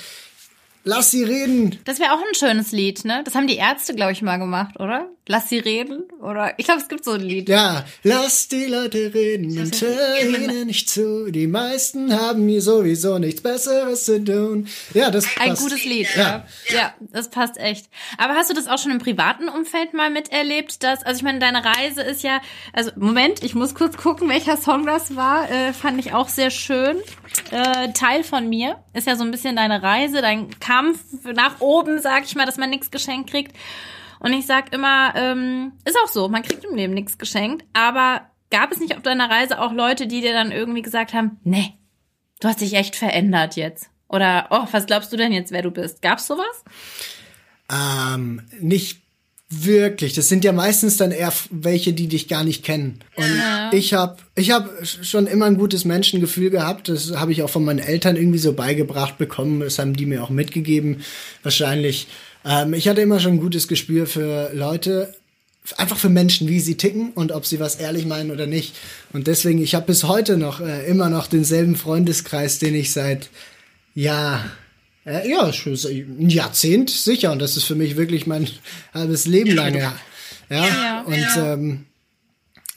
Lass 0.88 1.10
sie 1.10 1.24
reden. 1.24 1.80
Das 1.86 2.00
wäre 2.00 2.14
auch 2.14 2.20
ein 2.20 2.36
schönes 2.36 2.72
Lied, 2.72 3.06
ne? 3.06 3.22
Das 3.26 3.34
haben 3.34 3.48
die 3.48 3.58
Ärzte, 3.58 3.96
glaube 3.96 4.12
ich, 4.12 4.22
mal 4.22 4.38
gemacht, 4.38 4.80
oder? 4.80 5.10
Lass 5.28 5.50
sie 5.50 5.58
reden? 5.58 6.04
Oder 6.22 6.54
ich 6.60 6.66
glaube, 6.66 6.82
es 6.82 6.88
gibt 6.88 7.04
so 7.04 7.14
ein 7.14 7.22
Lied. 7.22 7.50
Ja, 7.50 7.84
lass 8.04 8.48
die 8.48 8.66
Leute 8.66 9.12
reden 9.12 9.58
und 9.58 9.82
hör 9.82 10.22
ihnen 10.22 10.68
nicht 10.68 10.88
zu. 10.88 11.32
Die 11.32 11.48
meisten 11.48 12.14
haben 12.14 12.48
hier 12.48 12.62
sowieso 12.62 13.18
nichts 13.18 13.42
Besseres 13.42 14.06
zu 14.06 14.24
tun. 14.24 14.68
Ja, 14.94 15.10
das 15.10 15.26
passt. 15.26 15.40
Ein 15.42 15.56
gutes 15.56 15.84
Lied, 15.84 16.08
ja. 16.16 16.46
ja. 16.70 16.76
Ja, 16.76 16.94
das 17.00 17.32
passt 17.32 17.58
echt. 17.58 17.88
Aber 18.20 18.36
hast 18.36 18.52
du 18.52 18.54
das 18.54 18.68
auch 18.68 18.78
schon 18.78 18.92
im 18.92 19.00
privaten 19.00 19.50
Umfeld 19.50 19.96
mal 19.96 20.12
miterlebt, 20.12 20.84
dass, 20.84 21.02
also 21.02 21.18
ich 21.18 21.24
meine, 21.24 21.40
deine 21.40 21.66
Reise 21.66 22.04
ist 22.04 22.22
ja, 22.22 22.42
also 22.74 22.92
Moment, 22.96 23.44
ich 23.44 23.56
muss 23.56 23.74
kurz 23.74 23.98
gucken, 23.98 24.30
welcher 24.30 24.58
Song 24.58 24.86
das 24.86 25.16
war. 25.16 25.50
Äh, 25.50 25.74
fand 25.74 26.00
ich 26.00 26.14
auch 26.14 26.30
sehr 26.30 26.52
schön. 26.52 26.98
Äh, 27.50 27.92
Teil 27.94 28.24
von 28.24 28.48
mir 28.48 28.78
ist 28.94 29.08
ja 29.08 29.16
so 29.16 29.24
ein 29.24 29.32
bisschen 29.32 29.56
deine 29.56 29.82
Reise, 29.82 30.22
dein 30.22 30.52
Kampf 30.60 30.75
nach 31.34 31.60
oben, 31.60 32.00
sag 32.02 32.26
ich 32.26 32.36
mal, 32.36 32.46
dass 32.46 32.58
man 32.58 32.70
nichts 32.70 32.92
geschenkt 32.92 33.30
kriegt. 33.30 33.56
Und 34.20 34.34
ich 34.34 34.46
sag 34.46 34.74
immer, 34.74 35.14
ähm, 35.16 35.74
ist 35.86 35.98
auch 36.04 36.08
so, 36.08 36.30
man 36.30 36.44
kriegt 36.44 36.64
im 36.64 36.76
Leben 36.76 36.94
nichts 36.94 37.18
geschenkt. 37.18 37.66
Aber 37.74 38.22
gab 38.50 38.72
es 38.72 38.80
nicht 38.80 38.96
auf 38.96 39.04
deiner 39.04 39.30
Reise 39.30 39.60
auch 39.60 39.72
Leute, 39.72 40.08
die 40.08 40.22
dir 40.22 40.34
dann 40.34 40.52
irgendwie 40.52 40.82
gesagt 40.82 41.14
haben, 41.14 41.40
nee, 41.44 41.74
du 42.40 42.48
hast 42.48 42.62
dich 42.62 42.74
echt 42.74 42.96
verändert 42.96 43.56
jetzt? 43.56 43.90
Oder, 44.08 44.48
oh, 44.52 44.68
was 44.72 44.86
glaubst 44.86 45.12
du 45.12 45.18
denn 45.18 45.32
jetzt, 45.32 45.52
wer 45.52 45.62
du 45.62 45.72
bist? 45.72 46.02
Gab's 46.02 46.28
sowas? 46.28 46.64
Ähm, 47.72 48.42
nicht 48.60 49.05
wirklich. 49.50 50.14
Das 50.14 50.28
sind 50.28 50.44
ja 50.44 50.52
meistens 50.52 50.98
dann 50.98 51.12
eher 51.12 51.32
welche, 51.52 51.94
die 51.94 52.08
dich 52.08 52.28
gar 52.28 52.44
nicht 52.44 52.64
kennen. 52.64 53.00
Und 53.16 53.26
ja. 53.26 53.72
ich 53.74 53.94
habe 53.94 54.18
ich 54.36 54.52
hab 54.52 54.70
schon 54.84 55.28
immer 55.28 55.46
ein 55.46 55.58
gutes 55.58 55.86
Menschengefühl 55.86 56.50
gehabt. 56.50 56.90
Das 56.90 57.16
habe 57.16 57.32
ich 57.32 57.44
auch 57.44 57.50
von 57.50 57.64
meinen 57.64 57.80
Eltern 57.80 58.16
irgendwie 58.16 58.40
so 58.40 58.54
beigebracht 58.54 59.18
bekommen. 59.18 59.60
Das 59.60 59.78
haben 59.80 59.96
die 59.96 60.06
mir 60.06 60.24
auch 60.24 60.30
mitgegeben, 60.30 61.02
wahrscheinlich. 61.44 62.08
Ähm, 62.44 62.74
ich 62.74 62.88
hatte 62.88 63.02
immer 63.02 63.20
schon 63.20 63.34
ein 63.34 63.40
gutes 63.40 63.68
Gespür 63.68 64.08
für 64.08 64.52
Leute, 64.54 65.14
einfach 65.78 65.98
für 65.98 66.10
Menschen, 66.10 66.48
wie 66.48 66.60
sie 66.60 66.76
ticken 66.76 67.12
und 67.14 67.32
ob 67.32 67.46
sie 67.46 67.60
was 67.60 67.76
ehrlich 67.76 68.06
meinen 68.06 68.32
oder 68.32 68.48
nicht. 68.48 68.76
Und 69.14 69.28
deswegen, 69.28 69.62
ich 69.62 69.76
habe 69.76 69.86
bis 69.86 70.04
heute 70.04 70.38
noch 70.38 70.60
äh, 70.60 70.86
immer 70.88 71.10
noch 71.10 71.28
denselben 71.28 71.76
Freundeskreis, 71.76 72.60
den 72.60 72.76
ich 72.76 72.92
seit 72.92 73.30
ja 73.94 74.44
äh, 75.06 75.30
ja 75.30 75.44
ein 75.44 76.30
Jahrzehnt 76.30 76.90
sicher 76.90 77.32
und 77.32 77.40
das 77.40 77.58
ist 77.58 77.66
für 77.66 77.76
mich 77.76 77.96
wirklich 77.96 78.28
mein 78.28 78.48
halbes 78.94 79.26
Leben 79.26 79.52
lang 79.52 79.76
ja. 79.76 79.96
Ja, 80.50 80.68
ja 80.68 81.02
und 81.02 81.16
ja. 81.16 81.54
Ähm, 81.54 81.86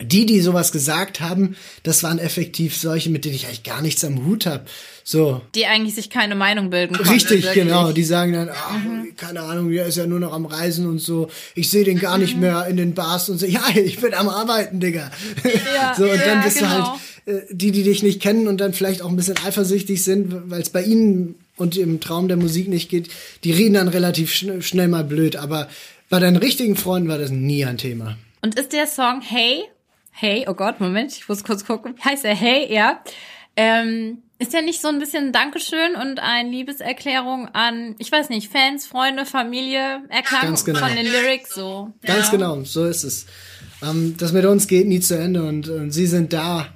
die, 0.00 0.26
die 0.26 0.40
sowas 0.40 0.70
gesagt 0.70 1.20
haben, 1.20 1.56
das 1.82 2.04
waren 2.04 2.20
effektiv 2.20 2.76
solche, 2.76 3.10
mit 3.10 3.24
denen 3.24 3.34
ich 3.34 3.46
eigentlich 3.46 3.64
gar 3.64 3.82
nichts 3.82 4.04
am 4.04 4.24
Hut 4.24 4.46
habe. 4.46 4.64
So. 5.02 5.40
Die 5.56 5.66
eigentlich 5.66 5.96
sich 5.96 6.08
keine 6.08 6.36
Meinung 6.36 6.70
bilden 6.70 6.96
konnten. 6.96 7.10
Richtig, 7.10 7.42
wirklich. 7.42 7.64
genau. 7.64 7.90
Die 7.90 8.04
sagen 8.04 8.32
dann, 8.32 8.48
ach, 8.48 8.78
mhm. 8.78 9.16
keine 9.16 9.40
Ahnung, 9.40 9.72
der 9.72 9.86
ist 9.86 9.96
ja 9.96 10.06
nur 10.06 10.20
noch 10.20 10.32
am 10.32 10.46
Reisen 10.46 10.86
und 10.86 11.00
so. 11.00 11.30
Ich 11.56 11.68
sehe 11.70 11.82
den 11.82 11.98
gar 11.98 12.16
nicht 12.16 12.34
mhm. 12.34 12.42
mehr 12.42 12.66
in 12.66 12.76
den 12.76 12.94
Bars 12.94 13.28
und 13.28 13.38
so. 13.38 13.46
Ja, 13.46 13.62
ich 13.74 13.98
bin 13.98 14.14
am 14.14 14.28
Arbeiten, 14.28 14.78
Digga. 14.78 15.10
Ja, 15.74 15.94
so, 15.98 16.04
und 16.04 16.20
dann 16.24 16.44
bist 16.44 16.58
genau. 16.58 16.70
du 16.70 16.84
halt 16.84 17.00
äh, 17.26 17.46
die, 17.50 17.72
die 17.72 17.82
dich 17.82 18.04
nicht 18.04 18.22
kennen 18.22 18.46
und 18.46 18.58
dann 18.58 18.74
vielleicht 18.74 19.02
auch 19.02 19.08
ein 19.08 19.16
bisschen 19.16 19.36
eifersüchtig 19.44 20.04
sind, 20.04 20.50
weil 20.50 20.60
es 20.60 20.70
bei 20.70 20.82
ihnen 20.82 21.34
und 21.58 21.76
im 21.76 22.00
Traum 22.00 22.28
der 22.28 22.36
Musik 22.36 22.68
nicht 22.68 22.88
geht. 22.88 23.10
Die 23.44 23.52
reden 23.52 23.74
dann 23.74 23.88
relativ 23.88 24.32
schn 24.32 24.62
schnell 24.62 24.88
mal 24.88 25.04
blöd. 25.04 25.36
Aber 25.36 25.68
bei 26.08 26.18
deinen 26.18 26.36
richtigen 26.36 26.76
Freunden 26.76 27.08
war 27.08 27.18
das 27.18 27.30
nie 27.30 27.64
ein 27.64 27.78
Thema. 27.78 28.16
Und 28.42 28.58
ist 28.58 28.72
der 28.72 28.86
Song 28.86 29.20
Hey 29.20 29.64
Hey, 30.20 30.46
oh 30.48 30.54
Gott, 30.54 30.80
Moment, 30.80 31.12
ich 31.12 31.28
muss 31.28 31.44
kurz 31.44 31.64
gucken. 31.64 31.94
Heißt 32.04 32.24
er 32.24 32.34
Hey, 32.34 32.72
ja. 32.74 33.00
Ähm, 33.54 34.18
ist 34.40 34.52
ja 34.52 34.62
nicht 34.62 34.80
so 34.80 34.88
ein 34.88 34.98
bisschen 34.98 35.32
Dankeschön 35.32 35.94
und 35.94 36.18
eine 36.18 36.50
Liebeserklärung 36.50 37.46
an, 37.52 37.94
ich 37.98 38.10
weiß 38.10 38.28
nicht, 38.28 38.50
Fans, 38.50 38.86
Freunde, 38.86 39.26
Familie, 39.26 40.02
erklang 40.08 40.56
genau. 40.64 40.78
von 40.80 40.96
den 40.96 41.06
Lyrics 41.06 41.54
so. 41.54 41.92
Ganz 42.02 42.26
ja. 42.26 42.30
genau, 42.32 42.64
so 42.64 42.84
ist 42.84 43.04
es. 43.04 43.26
Ähm, 43.80 44.16
das 44.18 44.32
mit 44.32 44.44
uns 44.44 44.66
geht 44.66 44.88
nie 44.88 44.98
zu 44.98 45.16
Ende 45.16 45.44
und, 45.44 45.68
und 45.68 45.92
sie 45.92 46.06
sind 46.06 46.32
da 46.32 46.66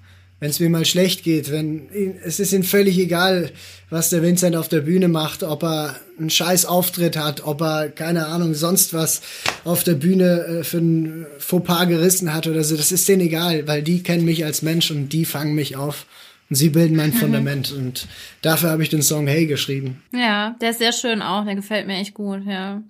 wenn 0.42 0.50
es 0.50 0.58
mir 0.58 0.70
mal 0.70 0.84
schlecht 0.84 1.22
geht, 1.22 1.52
wenn 1.52 1.88
es 2.24 2.40
ist 2.40 2.52
ihnen 2.52 2.64
völlig 2.64 2.98
egal, 2.98 3.52
was 3.90 4.10
der 4.10 4.22
Vincent 4.22 4.56
auf 4.56 4.66
der 4.66 4.80
Bühne 4.80 5.06
macht, 5.06 5.44
ob 5.44 5.62
er 5.62 5.94
einen 6.18 6.30
scheiß 6.30 6.66
Auftritt 6.66 7.16
hat, 7.16 7.46
ob 7.46 7.60
er 7.60 7.90
keine 7.90 8.26
Ahnung 8.26 8.52
sonst 8.54 8.92
was 8.92 9.22
auf 9.62 9.84
der 9.84 9.94
Bühne 9.94 10.40
äh, 10.40 10.64
für 10.64 10.78
ein 10.78 11.26
Fauxpas 11.38 11.86
gerissen 11.86 12.34
hat 12.34 12.48
oder 12.48 12.64
so, 12.64 12.76
das 12.76 12.90
ist 12.90 13.08
denen 13.08 13.20
egal, 13.20 13.68
weil 13.68 13.84
die 13.84 14.02
kennen 14.02 14.24
mich 14.24 14.44
als 14.44 14.62
Mensch 14.62 14.90
und 14.90 15.10
die 15.10 15.26
fangen 15.26 15.54
mich 15.54 15.76
auf. 15.76 16.06
Und 16.50 16.56
sie 16.56 16.70
bilden 16.70 16.96
mein 16.96 17.10
mhm. 17.10 17.18
Fundament 17.18 17.70
und 17.70 18.08
dafür 18.42 18.70
habe 18.70 18.82
ich 18.82 18.88
den 18.88 19.02
Song 19.02 19.28
Hey 19.28 19.46
geschrieben. 19.46 20.02
Ja, 20.12 20.56
der 20.60 20.70
ist 20.70 20.80
sehr 20.80 20.92
schön 20.92 21.22
auch, 21.22 21.44
der 21.44 21.54
gefällt 21.54 21.86
mir 21.86 22.00
echt 22.00 22.14
gut, 22.14 22.40
ja. 22.46 22.82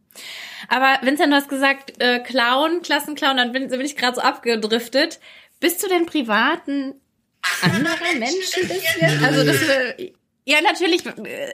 Aber 0.68 1.06
Vincent, 1.06 1.30
du 1.30 1.36
hast 1.36 1.50
gesagt, 1.50 2.02
äh, 2.02 2.20
Clown, 2.20 2.80
Klassenclown, 2.82 3.36
dann 3.36 3.52
bin, 3.52 3.68
bin 3.68 3.82
ich 3.82 3.96
gerade 3.96 4.14
so 4.14 4.22
abgedriftet. 4.22 5.20
Bist 5.60 5.82
du 5.82 5.88
denn 5.88 6.06
privaten 6.06 6.94
anderer 6.94 7.01
Mensch 8.18 8.56
ein 8.60 8.68
bisschen? 8.68 9.24
Also 9.24 9.44
das, 9.44 9.56
ja 10.44 10.60
natürlich 10.60 11.04
äh, 11.06 11.52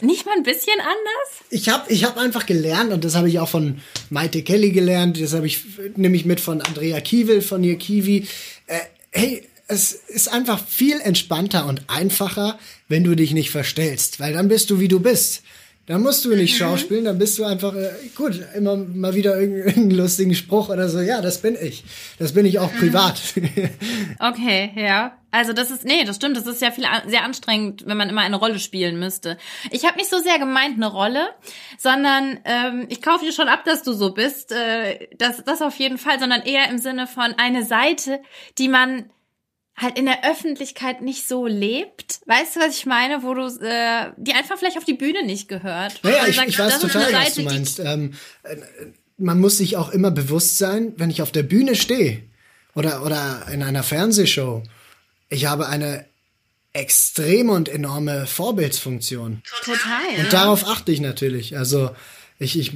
nicht 0.00 0.26
mal 0.26 0.36
ein 0.36 0.42
bisschen 0.42 0.80
anders? 0.80 1.44
Ich 1.50 1.68
habe 1.68 1.92
ich 1.92 2.04
hab 2.04 2.16
einfach 2.16 2.46
gelernt 2.46 2.92
und 2.92 3.04
das 3.04 3.14
habe 3.14 3.28
ich 3.28 3.38
auch 3.38 3.48
von 3.48 3.80
Maite 4.08 4.42
Kelly 4.42 4.70
gelernt, 4.72 5.20
das 5.20 5.34
habe 5.34 5.46
ich 5.46 5.62
nämlich 5.96 6.24
mit 6.24 6.40
von 6.40 6.60
Andrea 6.60 7.00
Kiewel 7.00 7.42
von 7.42 7.62
ihr 7.64 7.76
Kiwi. 7.76 8.26
Äh, 8.66 8.80
hey, 9.12 9.46
es 9.68 9.92
ist 9.92 10.28
einfach 10.28 10.64
viel 10.66 11.00
entspannter 11.00 11.66
und 11.66 11.82
einfacher, 11.88 12.58
wenn 12.88 13.04
du 13.04 13.14
dich 13.14 13.32
nicht 13.32 13.50
verstellst, 13.50 14.18
weil 14.18 14.32
dann 14.32 14.48
bist 14.48 14.70
du 14.70 14.80
wie 14.80 14.88
du 14.88 15.00
bist. 15.00 15.42
Dann 15.90 16.02
musst 16.02 16.24
du 16.24 16.28
nicht 16.36 16.54
mhm. 16.54 16.58
schauspielen, 16.58 17.04
dann 17.04 17.18
bist 17.18 17.36
du 17.36 17.44
einfach, 17.44 17.74
äh, 17.74 17.90
gut, 18.14 18.40
immer 18.54 18.76
mal 18.76 19.12
wieder 19.16 19.36
irgendeinen 19.36 19.90
lustigen 19.90 20.36
Spruch 20.36 20.68
oder 20.68 20.88
so. 20.88 21.00
Ja, 21.00 21.20
das 21.20 21.38
bin 21.38 21.58
ich. 21.60 21.82
Das 22.16 22.32
bin 22.32 22.46
ich 22.46 22.60
auch 22.60 22.72
privat. 22.72 23.20
okay, 24.20 24.70
ja. 24.76 25.18
Also 25.32 25.52
das 25.52 25.72
ist, 25.72 25.84
nee, 25.84 26.04
das 26.04 26.14
stimmt, 26.14 26.36
das 26.36 26.46
ist 26.46 26.62
ja 26.62 26.70
viel, 26.70 26.86
sehr 27.08 27.24
anstrengend, 27.24 27.88
wenn 27.88 27.96
man 27.96 28.08
immer 28.08 28.20
eine 28.20 28.36
Rolle 28.36 28.60
spielen 28.60 29.00
müsste. 29.00 29.36
Ich 29.72 29.84
habe 29.84 29.96
nicht 29.96 30.10
so 30.10 30.18
sehr 30.18 30.38
gemeint 30.38 30.76
eine 30.76 30.86
Rolle, 30.86 31.30
sondern 31.76 32.38
ähm, 32.44 32.86
ich 32.88 33.02
kaufe 33.02 33.24
dir 33.24 33.32
schon 33.32 33.48
ab, 33.48 33.64
dass 33.64 33.82
du 33.82 33.92
so 33.92 34.12
bist. 34.12 34.52
Äh, 34.52 35.08
das, 35.18 35.42
das 35.42 35.60
auf 35.60 35.76
jeden 35.80 35.98
Fall, 35.98 36.20
sondern 36.20 36.42
eher 36.42 36.70
im 36.70 36.78
Sinne 36.78 37.08
von 37.08 37.34
eine 37.36 37.64
Seite, 37.64 38.20
die 38.58 38.68
man 38.68 39.10
halt 39.80 39.98
in 39.98 40.04
der 40.04 40.30
Öffentlichkeit 40.30 41.02
nicht 41.02 41.26
so 41.26 41.46
lebt. 41.46 42.20
Weißt 42.26 42.56
du, 42.56 42.60
was 42.60 42.76
ich 42.76 42.86
meine? 42.86 43.22
Wo 43.22 43.34
du, 43.34 43.46
äh, 43.46 44.12
die 44.16 44.32
einfach 44.32 44.58
vielleicht 44.58 44.76
auf 44.76 44.84
die 44.84 44.94
Bühne 44.94 45.24
nicht 45.24 45.48
gehört. 45.48 46.00
Naja, 46.02 46.26
ich, 46.26 46.36
sagst, 46.36 46.50
ich 46.50 46.58
weiß 46.58 46.80
total, 46.80 47.12
was 47.12 47.34
du 47.34 47.42
meinst. 47.42 47.80
Ähm, 47.80 48.14
äh, 48.42 48.56
man 49.16 49.40
muss 49.40 49.58
sich 49.58 49.76
auch 49.76 49.90
immer 49.90 50.10
bewusst 50.10 50.58
sein, 50.58 50.94
wenn 50.96 51.10
ich 51.10 51.22
auf 51.22 51.32
der 51.32 51.42
Bühne 51.42 51.76
stehe 51.76 52.22
oder, 52.74 53.04
oder 53.04 53.46
in 53.52 53.62
einer 53.62 53.82
Fernsehshow, 53.82 54.62
ich 55.28 55.46
habe 55.46 55.68
eine 55.68 56.06
extreme 56.72 57.52
und 57.52 57.68
enorme 57.68 58.26
Vorbildsfunktion. 58.26 59.42
Total. 59.64 60.08
Und 60.16 60.24
ja. 60.24 60.30
darauf 60.30 60.66
achte 60.66 60.92
ich 60.92 61.00
natürlich. 61.00 61.56
Also 61.56 61.90
ich, 62.38 62.58
ich, 62.58 62.72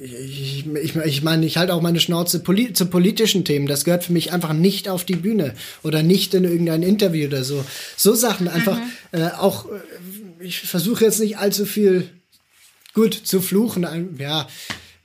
ich, 0.00 0.66
ich, 0.66 0.96
ich 0.96 1.22
meine, 1.22 1.46
ich 1.46 1.56
halte 1.56 1.74
auch 1.74 1.80
meine 1.80 2.00
Schnauze 2.00 2.40
poli 2.40 2.72
zu 2.72 2.86
politischen 2.86 3.44
Themen. 3.44 3.66
Das 3.66 3.84
gehört 3.84 4.04
für 4.04 4.12
mich 4.12 4.32
einfach 4.32 4.52
nicht 4.52 4.88
auf 4.88 5.04
die 5.04 5.16
Bühne 5.16 5.54
oder 5.82 6.02
nicht 6.02 6.34
in 6.34 6.44
irgendein 6.44 6.82
Interview 6.82 7.26
oder 7.26 7.44
so. 7.44 7.64
So 7.96 8.14
Sachen 8.14 8.48
einfach 8.48 8.78
mhm. 8.78 9.20
äh, 9.20 9.28
auch. 9.30 9.66
Äh, 9.66 9.80
ich 10.40 10.60
versuche 10.60 11.04
jetzt 11.04 11.20
nicht 11.20 11.38
allzu 11.38 11.64
viel 11.64 12.10
gut 12.92 13.14
zu 13.14 13.40
fluchen. 13.40 13.86
Ja, 14.18 14.46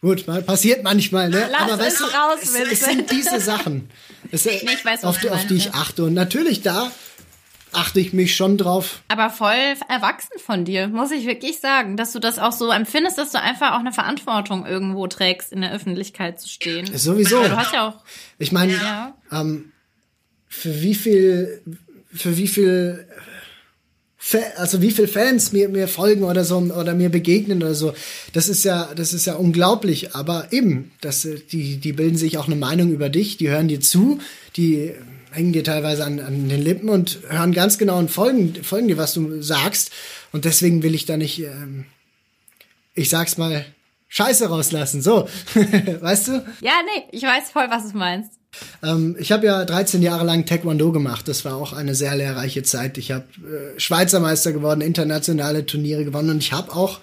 gut, 0.01 0.25
passiert 0.45 0.83
manchmal, 0.83 1.29
ne? 1.29 1.47
Lass 1.51 1.61
Aber 1.61 1.79
weißt 1.79 1.99
du, 1.99 2.03
raus, 2.05 2.39
es, 2.41 2.71
es, 2.71 2.85
sind 2.85 3.09
diese 3.11 3.39
Sachen, 3.39 3.89
es, 4.31 4.45
nee, 4.45 4.61
weiß, 4.83 5.03
auf, 5.03 5.23
auf 5.29 5.47
die 5.47 5.55
ich 5.55 5.73
achte. 5.73 6.03
Und 6.03 6.13
natürlich 6.13 6.61
da 6.61 6.91
achte 7.71 7.99
ich 7.99 8.13
mich 8.13 8.35
schon 8.35 8.57
drauf. 8.57 9.01
Aber 9.07 9.29
voll 9.29 9.75
erwachsen 9.87 10.39
von 10.39 10.65
dir, 10.65 10.87
muss 10.87 11.11
ich 11.11 11.25
wirklich 11.25 11.59
sagen, 11.59 11.97
dass 11.97 12.11
du 12.11 12.19
das 12.19 12.39
auch 12.39 12.51
so 12.51 12.71
empfindest, 12.71 13.17
dass 13.17 13.31
du 13.31 13.41
einfach 13.41 13.73
auch 13.73 13.79
eine 13.79 13.91
Verantwortung 13.91 14.65
irgendwo 14.65 15.07
trägst, 15.07 15.51
in 15.51 15.61
der 15.61 15.71
Öffentlichkeit 15.73 16.39
zu 16.39 16.47
stehen. 16.47 16.85
Sowieso. 16.97 17.39
Weil 17.39 17.49
du 17.49 17.57
hast 17.57 17.73
ja 17.73 17.87
auch. 17.87 18.03
Ich 18.37 18.51
meine, 18.51 18.73
ja. 18.73 19.15
ähm, 19.31 19.71
für 20.47 20.81
wie 20.81 20.95
viel, 20.95 21.61
für 22.11 22.37
wie 22.37 22.47
viel, 22.47 23.07
also 24.57 24.81
wie 24.81 24.91
viele 24.91 25.07
Fans 25.07 25.51
mir, 25.51 25.69
mir 25.69 25.87
folgen 25.87 26.23
oder 26.23 26.43
so 26.43 26.57
oder 26.57 26.93
mir 26.93 27.09
begegnen 27.09 27.61
oder 27.61 27.75
so, 27.75 27.93
das 28.33 28.49
ist 28.49 28.63
ja, 28.65 28.89
das 28.95 29.13
ist 29.13 29.25
ja 29.25 29.35
unglaublich. 29.35 30.15
Aber 30.15 30.51
eben, 30.51 30.91
das, 31.01 31.27
die, 31.51 31.77
die 31.77 31.93
bilden 31.93 32.17
sich 32.17 32.37
auch 32.37 32.47
eine 32.47 32.55
Meinung 32.55 32.91
über 32.91 33.09
dich, 33.09 33.37
die 33.37 33.49
hören 33.49 33.67
dir 33.67 33.79
zu, 33.79 34.19
die 34.57 34.93
hängen 35.31 35.53
dir 35.53 35.63
teilweise 35.63 36.05
an, 36.05 36.19
an 36.19 36.49
den 36.49 36.61
Lippen 36.61 36.89
und 36.89 37.19
hören 37.29 37.53
ganz 37.53 37.77
genau 37.77 37.97
und 37.97 38.11
folgen, 38.11 38.63
folgen 38.63 38.87
dir, 38.87 38.97
was 38.97 39.13
du 39.13 39.41
sagst. 39.41 39.91
Und 40.31 40.45
deswegen 40.45 40.83
will 40.83 40.95
ich 40.95 41.05
da 41.05 41.17
nicht, 41.17 41.39
ähm, 41.39 41.85
ich 42.93 43.09
sag's 43.09 43.37
mal, 43.37 43.65
Scheiße 44.07 44.47
rauslassen. 44.47 45.01
So, 45.01 45.27
weißt 46.01 46.27
du? 46.29 46.31
Ja, 46.61 46.73
nee, 46.85 47.03
ich 47.11 47.23
weiß 47.23 47.51
voll, 47.51 47.67
was 47.69 47.91
du 47.91 47.97
meinst. 47.97 48.31
Ähm, 48.83 49.15
ich 49.19 49.31
habe 49.31 49.45
ja 49.45 49.63
13 49.63 50.01
Jahre 50.01 50.25
lang 50.25 50.45
Taekwondo 50.45 50.91
gemacht. 50.91 51.27
Das 51.27 51.45
war 51.45 51.55
auch 51.55 51.73
eine 51.73 51.93
sehr 51.93 52.15
lehrreiche 52.15 52.63
Zeit. 52.63 52.97
Ich 52.97 53.11
habe 53.11 53.25
äh, 53.37 53.79
Schweizer 53.79 54.19
Meister 54.19 54.51
geworden, 54.51 54.81
internationale 54.81 55.65
Turniere 55.65 56.05
gewonnen 56.05 56.31
und 56.31 56.39
ich 56.39 56.51
habe 56.51 56.73
auch 56.73 56.99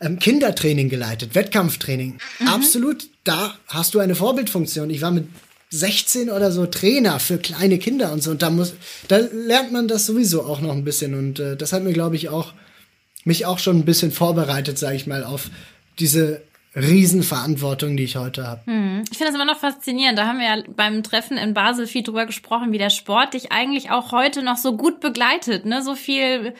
ähm, 0.00 0.18
Kindertraining 0.18 0.88
geleitet, 0.88 1.34
Wettkampftraining. 1.34 2.18
Mhm. 2.38 2.48
Absolut, 2.48 3.08
da 3.24 3.54
hast 3.66 3.94
du 3.94 3.98
eine 3.98 4.14
Vorbildfunktion. 4.14 4.90
Ich 4.90 5.02
war 5.02 5.10
mit 5.10 5.26
16 5.74 6.30
oder 6.30 6.52
so 6.52 6.66
Trainer 6.66 7.18
für 7.18 7.38
kleine 7.38 7.78
Kinder 7.78 8.12
und 8.12 8.22
so. 8.22 8.30
Und 8.30 8.42
da 8.42 8.50
muss, 8.50 8.74
da 9.08 9.18
lernt 9.18 9.72
man 9.72 9.88
das 9.88 10.06
sowieso 10.06 10.44
auch 10.44 10.60
noch 10.60 10.72
ein 10.72 10.84
bisschen. 10.84 11.14
Und 11.14 11.40
äh, 11.40 11.56
das 11.56 11.72
hat 11.72 11.82
mir, 11.82 11.92
glaube 11.92 12.16
ich, 12.16 12.28
auch 12.28 12.52
mich 13.24 13.46
auch 13.46 13.58
schon 13.58 13.78
ein 13.78 13.84
bisschen 13.84 14.12
vorbereitet, 14.12 14.78
sage 14.78 14.96
ich 14.96 15.06
mal, 15.06 15.24
auf 15.24 15.50
diese 15.98 16.42
Riesenverantwortung, 16.76 17.96
die 17.96 18.04
ich 18.04 18.16
heute 18.16 18.46
habe. 18.46 18.62
Hm. 18.66 19.04
Ich 19.10 19.18
finde 19.18 19.32
das 19.32 19.40
immer 19.40 19.50
noch 19.50 19.60
faszinierend. 19.60 20.18
Da 20.18 20.26
haben 20.26 20.38
wir 20.38 20.46
ja 20.46 20.62
beim 20.76 21.02
Treffen 21.02 21.36
in 21.36 21.54
Basel 21.54 21.86
viel 21.86 22.02
drüber 22.02 22.26
gesprochen, 22.26 22.72
wie 22.72 22.78
der 22.78 22.90
Sport 22.90 23.34
dich 23.34 23.52
eigentlich 23.52 23.90
auch 23.90 24.12
heute 24.12 24.42
noch 24.42 24.56
so 24.56 24.76
gut 24.76 25.00
begleitet. 25.00 25.66
Ne? 25.66 25.82
So 25.82 25.94
viel 25.94 26.54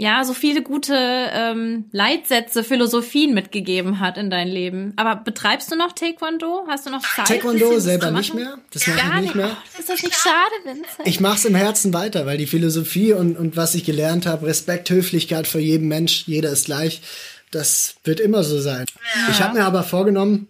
ja, 0.00 0.24
so 0.24 0.32
viele 0.32 0.62
gute 0.62 0.94
ähm, 0.94 1.86
Leitsätze, 1.90 2.62
Philosophien 2.62 3.34
mitgegeben 3.34 3.98
hat 3.98 4.16
in 4.16 4.30
dein 4.30 4.46
Leben. 4.46 4.92
Aber 4.94 5.16
betreibst 5.16 5.72
du 5.72 5.76
noch 5.76 5.90
Taekwondo? 5.90 6.66
Hast 6.68 6.86
du 6.86 6.90
noch 6.90 7.02
Zeit? 7.02 7.26
Taekwondo 7.26 7.80
selber 7.80 8.12
nicht 8.12 8.32
mehr. 8.32 8.58
Das 8.70 8.86
mache 8.86 9.00
ich 9.16 9.20
nicht 9.22 9.34
mehr. 9.34 9.56
Oh, 9.56 9.78
ist 9.78 9.88
das 9.90 10.00
nicht 10.00 10.14
schade, 10.14 10.54
Vincent? 10.62 10.86
Ich 11.04 11.18
mache 11.18 11.38
es 11.38 11.44
im 11.46 11.56
Herzen 11.56 11.92
weiter, 11.92 12.26
weil 12.26 12.38
die 12.38 12.46
Philosophie 12.46 13.12
und, 13.12 13.36
und 13.36 13.56
was 13.56 13.74
ich 13.74 13.82
gelernt 13.82 14.24
habe, 14.24 14.46
Respekt, 14.46 14.88
Höflichkeit 14.88 15.48
für 15.48 15.58
jeden 15.58 15.88
Mensch, 15.88 16.28
jeder 16.28 16.50
ist 16.50 16.66
gleich, 16.66 17.02
das 17.50 17.96
wird 18.04 18.20
immer 18.20 18.44
so 18.44 18.60
sein. 18.60 18.86
Ja. 19.16 19.32
Ich 19.32 19.42
habe 19.42 19.58
mir 19.58 19.64
aber 19.64 19.82
vorgenommen, 19.82 20.46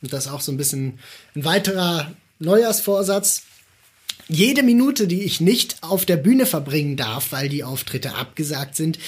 und 0.00 0.10
das 0.10 0.24
ist 0.24 0.32
auch 0.32 0.40
so 0.40 0.52
ein 0.52 0.56
bisschen 0.56 1.00
ein 1.34 1.44
weiterer 1.44 2.12
Neujahrsvorsatz, 2.38 3.42
jede 4.28 4.62
Minute, 4.62 5.06
die 5.06 5.22
ich 5.22 5.40
nicht 5.40 5.76
auf 5.82 6.04
der 6.04 6.16
Bühne 6.16 6.46
verbringen 6.46 6.96
darf, 6.96 7.32
weil 7.32 7.48
die 7.48 7.64
Auftritte 7.64 8.14
abgesagt 8.14 8.76
sind, 8.76 8.98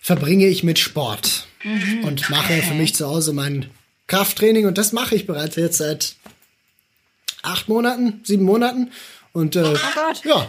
verbringe 0.00 0.46
ich 0.46 0.62
mit 0.62 0.78
Sport 0.78 1.46
mhm. 1.64 2.04
und 2.04 2.30
mache 2.30 2.62
für 2.62 2.74
mich 2.74 2.94
zu 2.94 3.06
Hause 3.06 3.32
mein 3.32 3.66
Krafttraining 4.06 4.66
und 4.66 4.76
das 4.76 4.92
mache 4.92 5.14
ich 5.14 5.26
bereits 5.26 5.56
jetzt 5.56 5.78
seit 5.78 6.16
acht 7.42 7.68
Monaten, 7.68 8.20
sieben 8.24 8.44
Monaten. 8.44 8.90
Und 9.32 9.54
äh, 9.54 9.62
oh 9.62 9.76
Gott. 9.94 10.24
ja. 10.24 10.48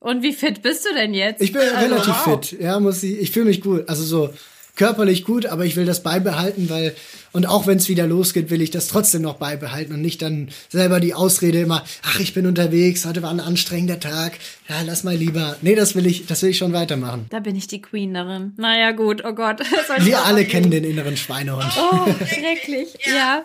Und 0.00 0.22
wie 0.22 0.32
fit 0.32 0.62
bist 0.62 0.86
du 0.86 0.94
denn 0.94 1.12
jetzt? 1.12 1.42
Ich 1.42 1.52
bin 1.52 1.60
also, 1.60 1.76
relativ 1.76 2.14
wow. 2.24 2.40
fit. 2.40 2.58
Ja, 2.58 2.80
muss 2.80 3.02
ich. 3.02 3.18
Ich 3.18 3.30
fühle 3.32 3.44
mich 3.46 3.60
gut. 3.60 3.86
Also 3.88 4.02
so 4.02 4.30
körperlich 4.78 5.24
gut, 5.24 5.44
aber 5.46 5.66
ich 5.66 5.76
will 5.76 5.84
das 5.84 6.02
beibehalten, 6.02 6.70
weil 6.70 6.94
und 7.32 7.46
auch 7.46 7.66
wenn 7.66 7.76
es 7.76 7.88
wieder 7.88 8.06
losgeht, 8.06 8.50
will 8.50 8.62
ich 8.62 8.70
das 8.70 8.88
trotzdem 8.88 9.22
noch 9.22 9.34
beibehalten 9.34 9.92
und 9.92 10.00
nicht 10.00 10.22
dann 10.22 10.48
selber 10.68 10.98
die 10.98 11.14
Ausrede 11.14 11.60
immer, 11.60 11.84
ach, 12.02 12.20
ich 12.20 12.32
bin 12.32 12.46
unterwegs, 12.46 13.04
heute 13.04 13.22
war 13.22 13.30
ein 13.30 13.40
anstrengender 13.40 14.00
Tag, 14.00 14.38
ja, 14.68 14.76
lass 14.84 15.04
mal 15.04 15.14
lieber. 15.14 15.56
Nee, 15.60 15.74
das 15.74 15.94
will 15.94 16.06
ich, 16.06 16.26
das 16.26 16.42
will 16.42 16.50
ich 16.50 16.58
schon 16.58 16.72
weitermachen. 16.72 17.26
Da 17.30 17.40
bin 17.40 17.54
ich 17.56 17.66
die 17.66 17.82
Queen 17.82 18.14
darin. 18.14 18.54
Naja, 18.56 18.92
gut, 18.92 19.24
oh 19.24 19.32
Gott. 19.32 19.60
Wir 19.98 20.24
alle 20.24 20.44
kennen 20.46 20.70
den 20.70 20.84
inneren 20.84 21.16
Schweinehund. 21.16 21.70
Oh, 21.76 22.06
schrecklich, 22.24 22.94
ja. 23.06 23.44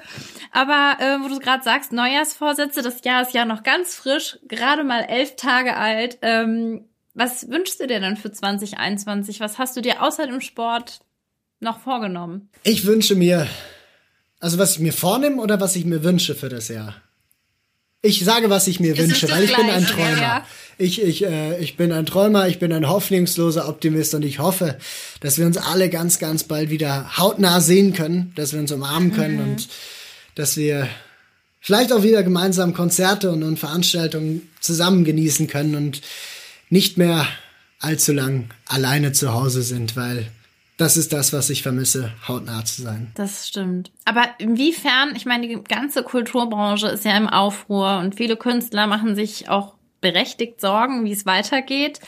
Aber 0.52 0.98
äh, 1.00 1.24
wo 1.24 1.28
du 1.28 1.40
gerade 1.40 1.64
sagst, 1.64 1.92
Neujahrsvorsätze, 1.92 2.82
das 2.82 3.04
Jahr 3.04 3.24
ist 3.24 3.34
ja 3.34 3.46
noch 3.46 3.64
ganz 3.64 3.96
frisch, 3.96 4.38
gerade 4.48 4.84
mal 4.84 5.02
elf 5.02 5.36
Tage 5.36 5.76
alt. 5.76 6.20
Ähm, 6.22 6.86
was 7.16 7.50
wünschst 7.50 7.80
du 7.80 7.88
dir 7.88 8.00
dann 8.00 8.18
für 8.18 8.32
2021? 8.32 9.40
Was 9.40 9.60
hast 9.60 9.76
du 9.76 9.82
dir 9.82 10.02
außer 10.02 10.26
dem 10.26 10.42
Sport 10.42 11.02
noch 11.64 11.80
vorgenommen? 11.80 12.49
Ich 12.64 12.86
wünsche 12.86 13.16
mir, 13.16 13.47
also 14.39 14.57
was 14.57 14.74
ich 14.74 14.80
mir 14.80 14.93
vornehme 14.93 15.41
oder 15.41 15.59
was 15.59 15.76
ich 15.76 15.86
mir 15.86 16.03
wünsche 16.03 16.36
für 16.36 16.49
das 16.49 16.68
Jahr? 16.68 16.95
Ich 18.01 18.24
sage, 18.26 18.49
was 18.49 18.68
ich 18.68 18.82
mir 18.82 18.97
wünsche, 18.97 19.30
weil 19.32 19.45
ich 19.45 19.55
bin 19.55 19.70
ein 19.70 19.86
Träumer. 19.86 20.22
Ja. 20.22 20.45
Ich, 20.78 21.01
ich, 21.01 21.24
äh, 21.24 21.57
ich 21.59 21.78
bin 21.78 21.93
ein 21.93 22.05
Träumer, 22.05 22.47
ich 22.49 22.59
bin 22.59 22.74
ein 22.74 22.89
hoffnungsloser 22.89 23.70
Optimist 23.70 24.14
und 24.14 24.24
ich 24.24 24.39
hoffe, 24.39 24.78
dass 25.22 25.38
wir 25.38 25.45
uns 25.45 25.55
alle 25.55 25.89
ganz, 25.89 26.20
ganz 26.20 26.43
bald 26.43 26.70
wieder 26.70 27.18
hautnah 27.18 27.61
sehen 27.61 27.93
können, 27.93 28.34
dass 28.36 28.51
wir 28.51 28.59
uns 28.59 28.72
umarmen 28.74 29.14
können 29.14 29.36
mhm. 29.36 29.51
und 29.51 29.70
dass 30.36 30.57
wir 30.57 30.89
vielleicht 31.61 31.93
auch 31.93 32.03
wieder 32.03 32.24
gemeinsam 32.24 32.74
Konzerte 32.74 33.32
und, 33.32 33.41
und 33.43 33.57
Veranstaltungen 33.57 34.49
zusammen 34.59 35.05
genießen 35.05 35.47
können 35.47 35.76
und 35.76 36.01
nicht 36.70 36.97
mehr 36.97 37.26
allzu 37.80 38.11
lang 38.11 38.49
alleine 38.68 39.14
zu 39.14 39.34
Hause 39.34 39.61
sind, 39.61 39.95
weil 39.95 40.28
das 40.78 40.97
ist 40.97 41.13
das, 41.13 41.34
was 41.34 41.49
ich 41.49 41.61
vermisse, 41.61 42.11
hautnah 42.28 42.65
zu 42.65 42.82
sein. 42.82 43.11
Das 43.15 43.47
stimmt. 43.47 43.91
Aber 44.05 44.24
inwiefern, 44.39 45.15
ich 45.15 45.26
meine, 45.26 45.47
die 45.47 45.61
ganze 45.63 46.03
Kulturbranche 46.03 46.88
ist 46.88 47.05
ja 47.05 47.15
im 47.15 47.30
Aufruhr 47.30 47.99
und 47.99 48.15
viele 48.15 48.38
Künstler 48.38 48.88
machen 48.88 49.15
sich 49.15 49.49
auch 49.49 49.76
berechtigt 50.01 50.59
Sorgen, 50.59 51.05
wie 51.05 51.11
es 51.11 51.26
weitergeht. 51.26 51.99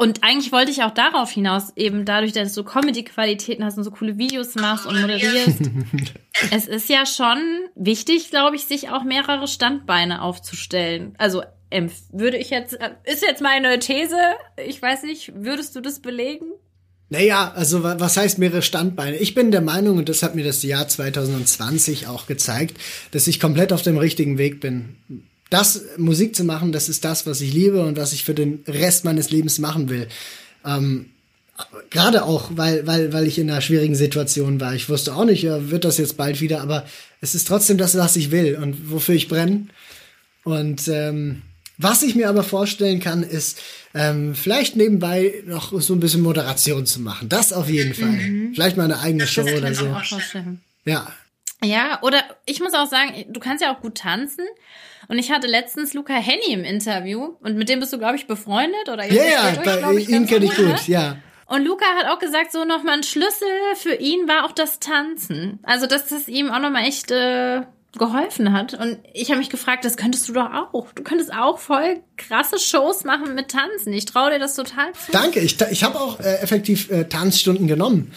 Und 0.00 0.22
eigentlich 0.22 0.52
wollte 0.52 0.70
ich 0.70 0.84
auch 0.84 0.92
darauf 0.92 1.30
hinaus, 1.30 1.72
eben 1.76 2.04
dadurch, 2.04 2.32
dass 2.32 2.54
du 2.54 2.62
Comedy-Qualitäten 2.62 3.64
hast 3.64 3.78
und 3.78 3.84
so 3.84 3.90
coole 3.90 4.16
Videos 4.16 4.54
machst 4.54 4.86
und 4.86 5.00
moderierst. 5.00 5.60
es 6.52 6.68
ist 6.68 6.88
ja 6.88 7.04
schon 7.04 7.38
wichtig, 7.74 8.30
glaube 8.30 8.54
ich, 8.54 8.64
sich 8.66 8.90
auch 8.90 9.02
mehrere 9.02 9.48
Standbeine 9.48 10.22
aufzustellen. 10.22 11.14
Also 11.18 11.42
würde 12.12 12.36
ich 12.38 12.50
jetzt, 12.50 12.80
äh, 12.80 12.90
ist 13.04 13.22
jetzt 13.22 13.42
meine 13.42 13.78
These, 13.80 14.16
ich 14.64 14.80
weiß 14.80 15.02
nicht, 15.02 15.32
würdest 15.34 15.74
du 15.74 15.80
das 15.80 16.00
belegen? 16.00 16.46
Naja, 17.10 17.52
also 17.54 17.82
was 17.82 18.16
heißt 18.18 18.38
mehrere 18.38 18.60
Standbeine? 18.60 19.16
Ich 19.16 19.34
bin 19.34 19.50
der 19.50 19.62
Meinung, 19.62 19.96
und 19.96 20.10
das 20.10 20.22
hat 20.22 20.34
mir 20.34 20.44
das 20.44 20.62
Jahr 20.62 20.86
2020 20.86 22.06
auch 22.06 22.26
gezeigt, 22.26 22.76
dass 23.12 23.26
ich 23.26 23.40
komplett 23.40 23.72
auf 23.72 23.80
dem 23.80 23.96
richtigen 23.96 24.36
Weg 24.36 24.60
bin. 24.60 24.96
Das 25.48 25.82
Musik 25.96 26.36
zu 26.36 26.44
machen, 26.44 26.72
das 26.72 26.90
ist 26.90 27.06
das, 27.06 27.26
was 27.26 27.40
ich 27.40 27.54
liebe 27.54 27.80
und 27.80 27.96
was 27.96 28.12
ich 28.12 28.24
für 28.24 28.34
den 28.34 28.62
Rest 28.66 29.06
meines 29.06 29.30
Lebens 29.30 29.58
machen 29.58 29.88
will. 29.88 30.08
Ähm, 30.66 31.06
Gerade 31.90 32.24
auch, 32.24 32.50
weil, 32.54 32.86
weil, 32.86 33.12
weil 33.12 33.26
ich 33.26 33.38
in 33.38 33.50
einer 33.50 33.62
schwierigen 33.62 33.96
Situation 33.96 34.60
war. 34.60 34.74
Ich 34.74 34.88
wusste 34.88 35.16
auch 35.16 35.24
nicht, 35.24 35.42
ja, 35.42 35.70
wird 35.70 35.84
das 35.84 35.98
jetzt 35.98 36.16
bald 36.16 36.40
wieder, 36.40 36.60
aber 36.60 36.86
es 37.20 37.34
ist 37.34 37.48
trotzdem 37.48 37.78
das, 37.78 37.96
was 37.96 38.14
ich 38.14 38.30
will 38.30 38.56
und 38.62 38.92
wofür 38.92 39.14
ich 39.16 39.26
brenne. 39.26 39.66
Und 40.44 40.86
ähm, 40.86 41.42
was 41.78 42.02
ich 42.02 42.14
mir 42.14 42.28
aber 42.28 42.42
vorstellen 42.42 43.00
kann, 43.00 43.22
ist 43.22 43.60
ähm, 43.94 44.34
vielleicht 44.34 44.76
nebenbei 44.76 45.42
noch 45.46 45.80
so 45.80 45.94
ein 45.94 46.00
bisschen 46.00 46.20
Moderation 46.20 46.84
zu 46.86 47.00
machen. 47.00 47.28
Das 47.28 47.52
auf 47.52 47.68
jeden 47.68 47.94
Fall. 47.94 48.08
Mhm. 48.08 48.52
Vielleicht 48.54 48.76
mal 48.76 48.84
eine 48.84 48.98
eigene 48.98 49.24
das 49.24 49.32
Show 49.32 49.42
oder 49.42 49.72
so. 49.72 49.96
Ja. 50.84 51.06
Ja, 51.64 52.00
oder 52.02 52.22
ich 52.46 52.60
muss 52.60 52.74
auch 52.74 52.86
sagen, 52.86 53.24
du 53.28 53.40
kannst 53.40 53.62
ja 53.62 53.74
auch 53.74 53.80
gut 53.80 53.96
tanzen. 53.96 54.44
Und 55.08 55.18
ich 55.18 55.30
hatte 55.30 55.46
letztens 55.46 55.94
Luca 55.94 56.14
Henny 56.14 56.52
im 56.52 56.64
Interview 56.64 57.36
und 57.40 57.56
mit 57.56 57.68
dem 57.68 57.80
bist 57.80 57.92
du, 57.92 57.98
glaube 57.98 58.16
ich, 58.16 58.26
befreundet 58.26 58.88
oder 58.92 59.10
Ja, 59.10 59.24
ja, 59.24 59.52
da, 59.62 59.90
ihn 59.92 60.26
kenne 60.26 60.44
ich 60.44 60.54
gut, 60.54 60.66
ne? 60.66 60.76
ja. 60.86 61.16
Und 61.46 61.64
Luca 61.64 61.86
hat 61.98 62.06
auch 62.06 62.18
gesagt, 62.18 62.52
so 62.52 62.64
nochmal 62.64 62.98
ein 62.98 63.02
Schlüssel 63.02 63.48
für 63.76 63.94
ihn 63.94 64.28
war 64.28 64.44
auch 64.44 64.52
das 64.52 64.80
Tanzen. 64.80 65.60
Also, 65.62 65.86
dass 65.86 66.06
das 66.06 66.28
ihm 66.28 66.50
auch 66.50 66.58
nochmal 66.58 66.84
echt 66.84 67.10
äh, 67.10 67.62
geholfen 67.96 68.52
hat. 68.52 68.74
Und 68.74 68.98
ich 69.14 69.30
habe 69.30 69.38
mich 69.38 69.48
gefragt, 69.48 69.84
das 69.84 69.96
könntest 69.96 70.28
du 70.28 70.32
doch 70.32 70.50
auch. 70.52 70.92
Du 70.94 71.02
könntest 71.02 71.32
auch 71.32 71.58
voll 71.58 72.00
krasse 72.16 72.58
Shows 72.58 73.04
machen 73.04 73.34
mit 73.34 73.48
Tanzen. 73.48 73.92
Ich 73.92 74.04
traue 74.04 74.30
dir 74.30 74.38
das 74.38 74.54
total 74.54 74.92
zu. 74.92 75.12
Danke, 75.12 75.40
ich, 75.40 75.58
ich 75.70 75.84
habe 75.84 75.98
auch 75.98 76.20
äh, 76.20 76.36
effektiv 76.36 76.90
äh, 76.90 77.04
Tanzstunden 77.04 77.66
genommen 77.66 78.12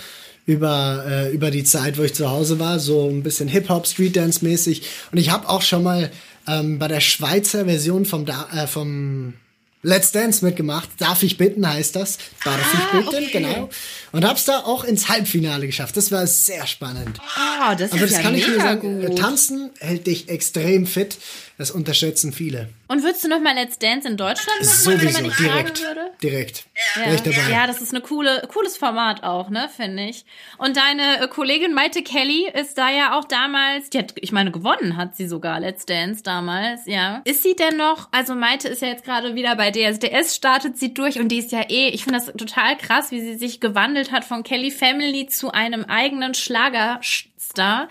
über, 0.45 1.05
äh, 1.07 1.31
über 1.31 1.51
die 1.51 1.63
Zeit, 1.63 1.97
wo 1.97 2.03
ich 2.03 2.13
zu 2.13 2.29
Hause 2.29 2.59
war, 2.59 2.79
so 2.79 3.07
ein 3.07 3.23
bisschen 3.23 3.47
Hip-Hop, 3.47 3.87
Street-Dance 3.87 4.43
mäßig. 4.43 4.83
Und 5.11 5.17
ich 5.17 5.31
habe 5.31 5.47
auch 5.47 5.61
schon 5.61 5.83
mal 5.83 6.11
ähm, 6.47 6.77
bei 6.77 6.87
der 6.87 6.99
Schweizer 6.99 7.65
Version 7.65 8.05
vom, 8.05 8.25
da 8.25 8.47
äh, 8.53 8.67
vom 8.67 9.35
Let's 9.83 10.11
Dance 10.11 10.45
mitgemacht. 10.45 10.89
Darf 10.99 11.23
ich 11.23 11.37
bitten, 11.37 11.67
heißt 11.67 11.95
das. 11.95 12.19
Darf 12.43 12.59
ah, 12.59 12.77
ich 12.77 13.05
bitten, 13.05 13.25
okay. 13.25 13.29
genau. 13.31 13.69
Und 14.11 14.25
hab's 14.25 14.45
da 14.45 14.59
auch 14.59 14.83
ins 14.83 15.09
Halbfinale 15.09 15.65
geschafft. 15.65 15.97
Das 15.97 16.11
war 16.11 16.27
sehr 16.27 16.67
spannend. 16.67 17.19
Oh, 17.19 17.75
das 17.75 17.91
Aber 17.91 18.01
ist 18.01 18.11
das 18.11 18.17
ja 18.17 18.21
kann 18.21 18.35
ich 18.35 18.47
nur 18.47 18.57
sagen, 18.57 19.01
gut. 19.01 19.17
Tanzen 19.17 19.71
hält 19.79 20.05
dich 20.05 20.29
extrem 20.29 20.85
fit. 20.85 21.17
Das 21.61 21.69
unterschätzen 21.69 22.33
viele. 22.33 22.69
Und 22.87 23.03
würdest 23.03 23.23
du 23.23 23.27
noch 23.27 23.39
mal 23.39 23.53
Let's 23.53 23.77
Dance 23.77 24.07
in 24.07 24.17
Deutschland 24.17 24.61
machen, 24.61 24.67
Sowieso, 24.67 25.19
wenn 25.19 25.27
man 25.27 25.37
direkt, 25.37 25.83
direkt. 26.23 26.65
Ja. 26.95 27.15
dabei. 27.17 27.51
ja, 27.51 27.67
das 27.67 27.83
ist 27.83 27.93
eine 27.93 28.01
coole, 28.01 28.47
cooles 28.51 28.77
Format 28.77 29.21
auch, 29.21 29.51
ne, 29.51 29.69
finde 29.69 30.05
ich. 30.05 30.25
Und 30.57 30.75
deine 30.75 31.21
äh, 31.21 31.27
Kollegin 31.27 31.75
Maite 31.75 32.01
Kelly 32.01 32.49
ist 32.51 32.79
da 32.79 32.89
ja 32.89 33.15
auch 33.15 33.25
damals, 33.25 33.91
die 33.91 33.99
hat, 33.99 34.15
ich 34.15 34.31
meine, 34.31 34.49
gewonnen 34.49 34.97
hat 34.97 35.15
sie 35.15 35.27
sogar 35.27 35.59
Let's 35.59 35.85
Dance 35.85 36.23
damals, 36.23 36.87
ja. 36.87 37.21
Ist 37.25 37.43
sie 37.43 37.55
denn 37.55 37.77
noch, 37.77 38.09
also 38.11 38.33
Maite 38.33 38.67
ist 38.67 38.81
ja 38.81 38.87
jetzt 38.87 39.05
gerade 39.05 39.35
wieder 39.35 39.55
bei 39.55 39.69
DSDS, 39.69 40.35
startet 40.35 40.79
sie 40.79 40.95
durch 40.95 41.19
und 41.19 41.27
die 41.27 41.37
ist 41.37 41.51
ja 41.51 41.61
eh, 41.69 41.89
ich 41.89 42.05
finde 42.05 42.21
das 42.21 42.33
total 42.35 42.75
krass, 42.75 43.11
wie 43.11 43.21
sie 43.21 43.35
sich 43.35 43.59
gewandelt 43.59 44.11
hat 44.11 44.25
von 44.25 44.41
Kelly 44.41 44.71
Family 44.71 45.27
zu 45.27 45.51
einem 45.51 45.85
eigenen 45.85 46.33
Schlagerstar. 46.33 47.87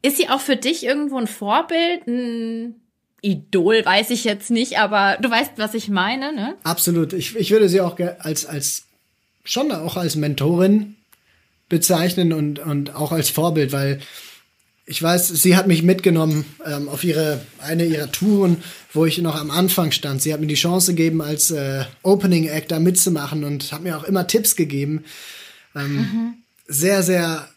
Ist 0.00 0.16
sie 0.16 0.30
auch 0.30 0.40
für 0.40 0.56
dich 0.56 0.86
irgendwo 0.86 1.18
ein 1.18 1.26
Vorbild, 1.26 2.06
ein 2.06 2.80
Idol, 3.24 3.84
weiß 3.84 4.10
ich 4.10 4.24
jetzt 4.24 4.50
nicht, 4.50 4.78
aber 4.78 5.16
du 5.20 5.30
weißt, 5.30 5.52
was 5.56 5.72
ich 5.74 5.88
meine, 5.88 6.32
ne? 6.32 6.54
Absolut. 6.62 7.14
Ich, 7.14 7.34
ich 7.36 7.50
würde 7.50 7.70
sie 7.70 7.80
auch 7.80 7.98
als, 8.18 8.44
als, 8.44 8.84
schon 9.44 9.72
auch 9.72 9.96
als 9.96 10.14
Mentorin 10.14 10.96
bezeichnen 11.70 12.34
und, 12.34 12.58
und 12.58 12.94
auch 12.94 13.12
als 13.12 13.30
Vorbild, 13.30 13.72
weil 13.72 14.00
ich 14.86 15.02
weiß, 15.02 15.28
sie 15.28 15.56
hat 15.56 15.66
mich 15.66 15.82
mitgenommen 15.82 16.44
ähm, 16.66 16.90
auf 16.90 17.02
ihre, 17.02 17.40
eine 17.58 17.86
ihrer 17.86 18.12
Touren, 18.12 18.62
wo 18.92 19.06
ich 19.06 19.16
noch 19.18 19.40
am 19.40 19.50
Anfang 19.50 19.92
stand. 19.92 20.20
Sie 20.20 20.34
hat 20.34 20.40
mir 20.40 20.46
die 20.46 20.54
Chance 20.54 20.92
gegeben, 20.92 21.22
als 21.22 21.50
äh, 21.50 21.84
Opening 22.02 22.46
Act 22.48 22.70
da 22.70 22.78
mitzumachen 22.78 23.44
und 23.44 23.72
hat 23.72 23.82
mir 23.82 23.96
auch 23.96 24.04
immer 24.04 24.26
Tipps 24.26 24.54
gegeben. 24.54 25.04
Ähm, 25.74 25.96
mhm. 25.96 26.34
Sehr, 26.66 27.02
sehr 27.02 27.48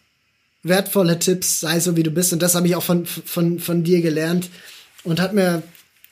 wertvolle 0.62 1.18
Tipps, 1.18 1.60
sei 1.60 1.78
so 1.80 1.96
wie 1.96 2.02
du 2.02 2.10
bist. 2.10 2.32
Und 2.32 2.40
das 2.40 2.54
habe 2.54 2.66
ich 2.66 2.74
auch 2.74 2.82
von, 2.82 3.04
von, 3.04 3.58
von 3.58 3.84
dir 3.84 4.00
gelernt 4.00 4.48
und 5.08 5.20
hat 5.20 5.32
mir 5.32 5.62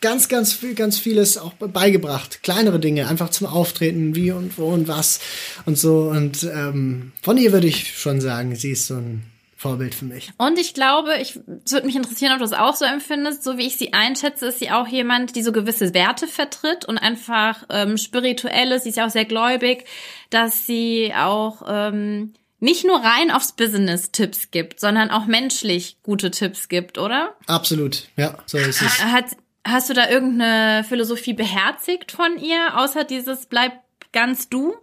ganz, 0.00 0.28
ganz 0.28 0.52
viel, 0.52 0.74
ganz 0.74 0.98
vieles 0.98 1.38
auch 1.38 1.54
beigebracht. 1.54 2.42
Kleinere 2.42 2.78
Dinge, 2.78 3.08
einfach 3.08 3.30
zum 3.30 3.46
Auftreten, 3.46 4.14
wie 4.14 4.30
und 4.32 4.58
wo 4.58 4.66
und 4.66 4.88
was 4.88 5.20
und 5.64 5.78
so. 5.78 6.10
Und 6.10 6.44
ähm, 6.44 7.12
von 7.22 7.36
ihr 7.38 7.52
würde 7.52 7.66
ich 7.66 7.98
schon 7.98 8.20
sagen, 8.20 8.54
sie 8.56 8.72
ist 8.72 8.86
so 8.86 8.94
ein 8.94 9.24
Vorbild 9.56 9.94
für 9.94 10.04
mich. 10.04 10.30
Und 10.36 10.58
ich 10.58 10.74
glaube, 10.74 11.16
ich 11.20 11.36
würde 11.36 11.86
mich 11.86 11.96
interessieren, 11.96 12.32
ob 12.32 12.38
du 12.38 12.44
das 12.44 12.52
auch 12.52 12.76
so 12.76 12.84
empfindest. 12.84 13.42
So 13.42 13.56
wie 13.56 13.66
ich 13.66 13.76
sie 13.76 13.94
einschätze, 13.94 14.46
ist 14.46 14.58
sie 14.58 14.70
auch 14.70 14.86
jemand, 14.86 15.34
die 15.34 15.42
so 15.42 15.50
gewisse 15.50 15.94
Werte 15.94 16.26
vertritt 16.26 16.84
und 16.84 16.98
einfach 16.98 17.64
ähm, 17.70 17.96
spirituell 17.96 18.70
ist. 18.72 18.82
Sie 18.82 18.90
ist 18.90 18.96
ja 18.96 19.06
auch 19.06 19.10
sehr 19.10 19.24
gläubig, 19.24 19.86
dass 20.28 20.66
sie 20.66 21.12
auch 21.16 21.62
ähm, 21.66 22.34
nicht 22.58 22.84
nur 22.84 22.98
rein 22.98 23.30
aufs 23.30 23.52
Business 23.52 24.10
Tipps 24.12 24.50
gibt, 24.50 24.80
sondern 24.80 25.10
auch 25.10 25.26
menschlich 25.26 25.98
gute 26.02 26.30
Tipps 26.30 26.68
gibt, 26.68 26.98
oder? 26.98 27.34
Absolut, 27.46 28.08
ja, 28.16 28.38
so 28.46 28.58
ist 28.58 28.82
es. 28.82 29.04
Hat, 29.04 29.36
hast 29.64 29.90
du 29.90 29.94
da 29.94 30.08
irgendeine 30.08 30.84
Philosophie 30.84 31.34
beherzigt 31.34 32.12
von 32.12 32.38
ihr, 32.38 32.78
außer 32.78 33.04
dieses 33.04 33.46
bleib 33.46 33.72
ganz 34.12 34.48
du? 34.48 34.74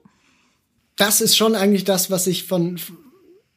Das 0.96 1.22
ist 1.22 1.36
schon 1.36 1.56
eigentlich 1.56 1.86
das, 1.86 2.12
was 2.12 2.28
ich 2.28 2.44
von, 2.44 2.80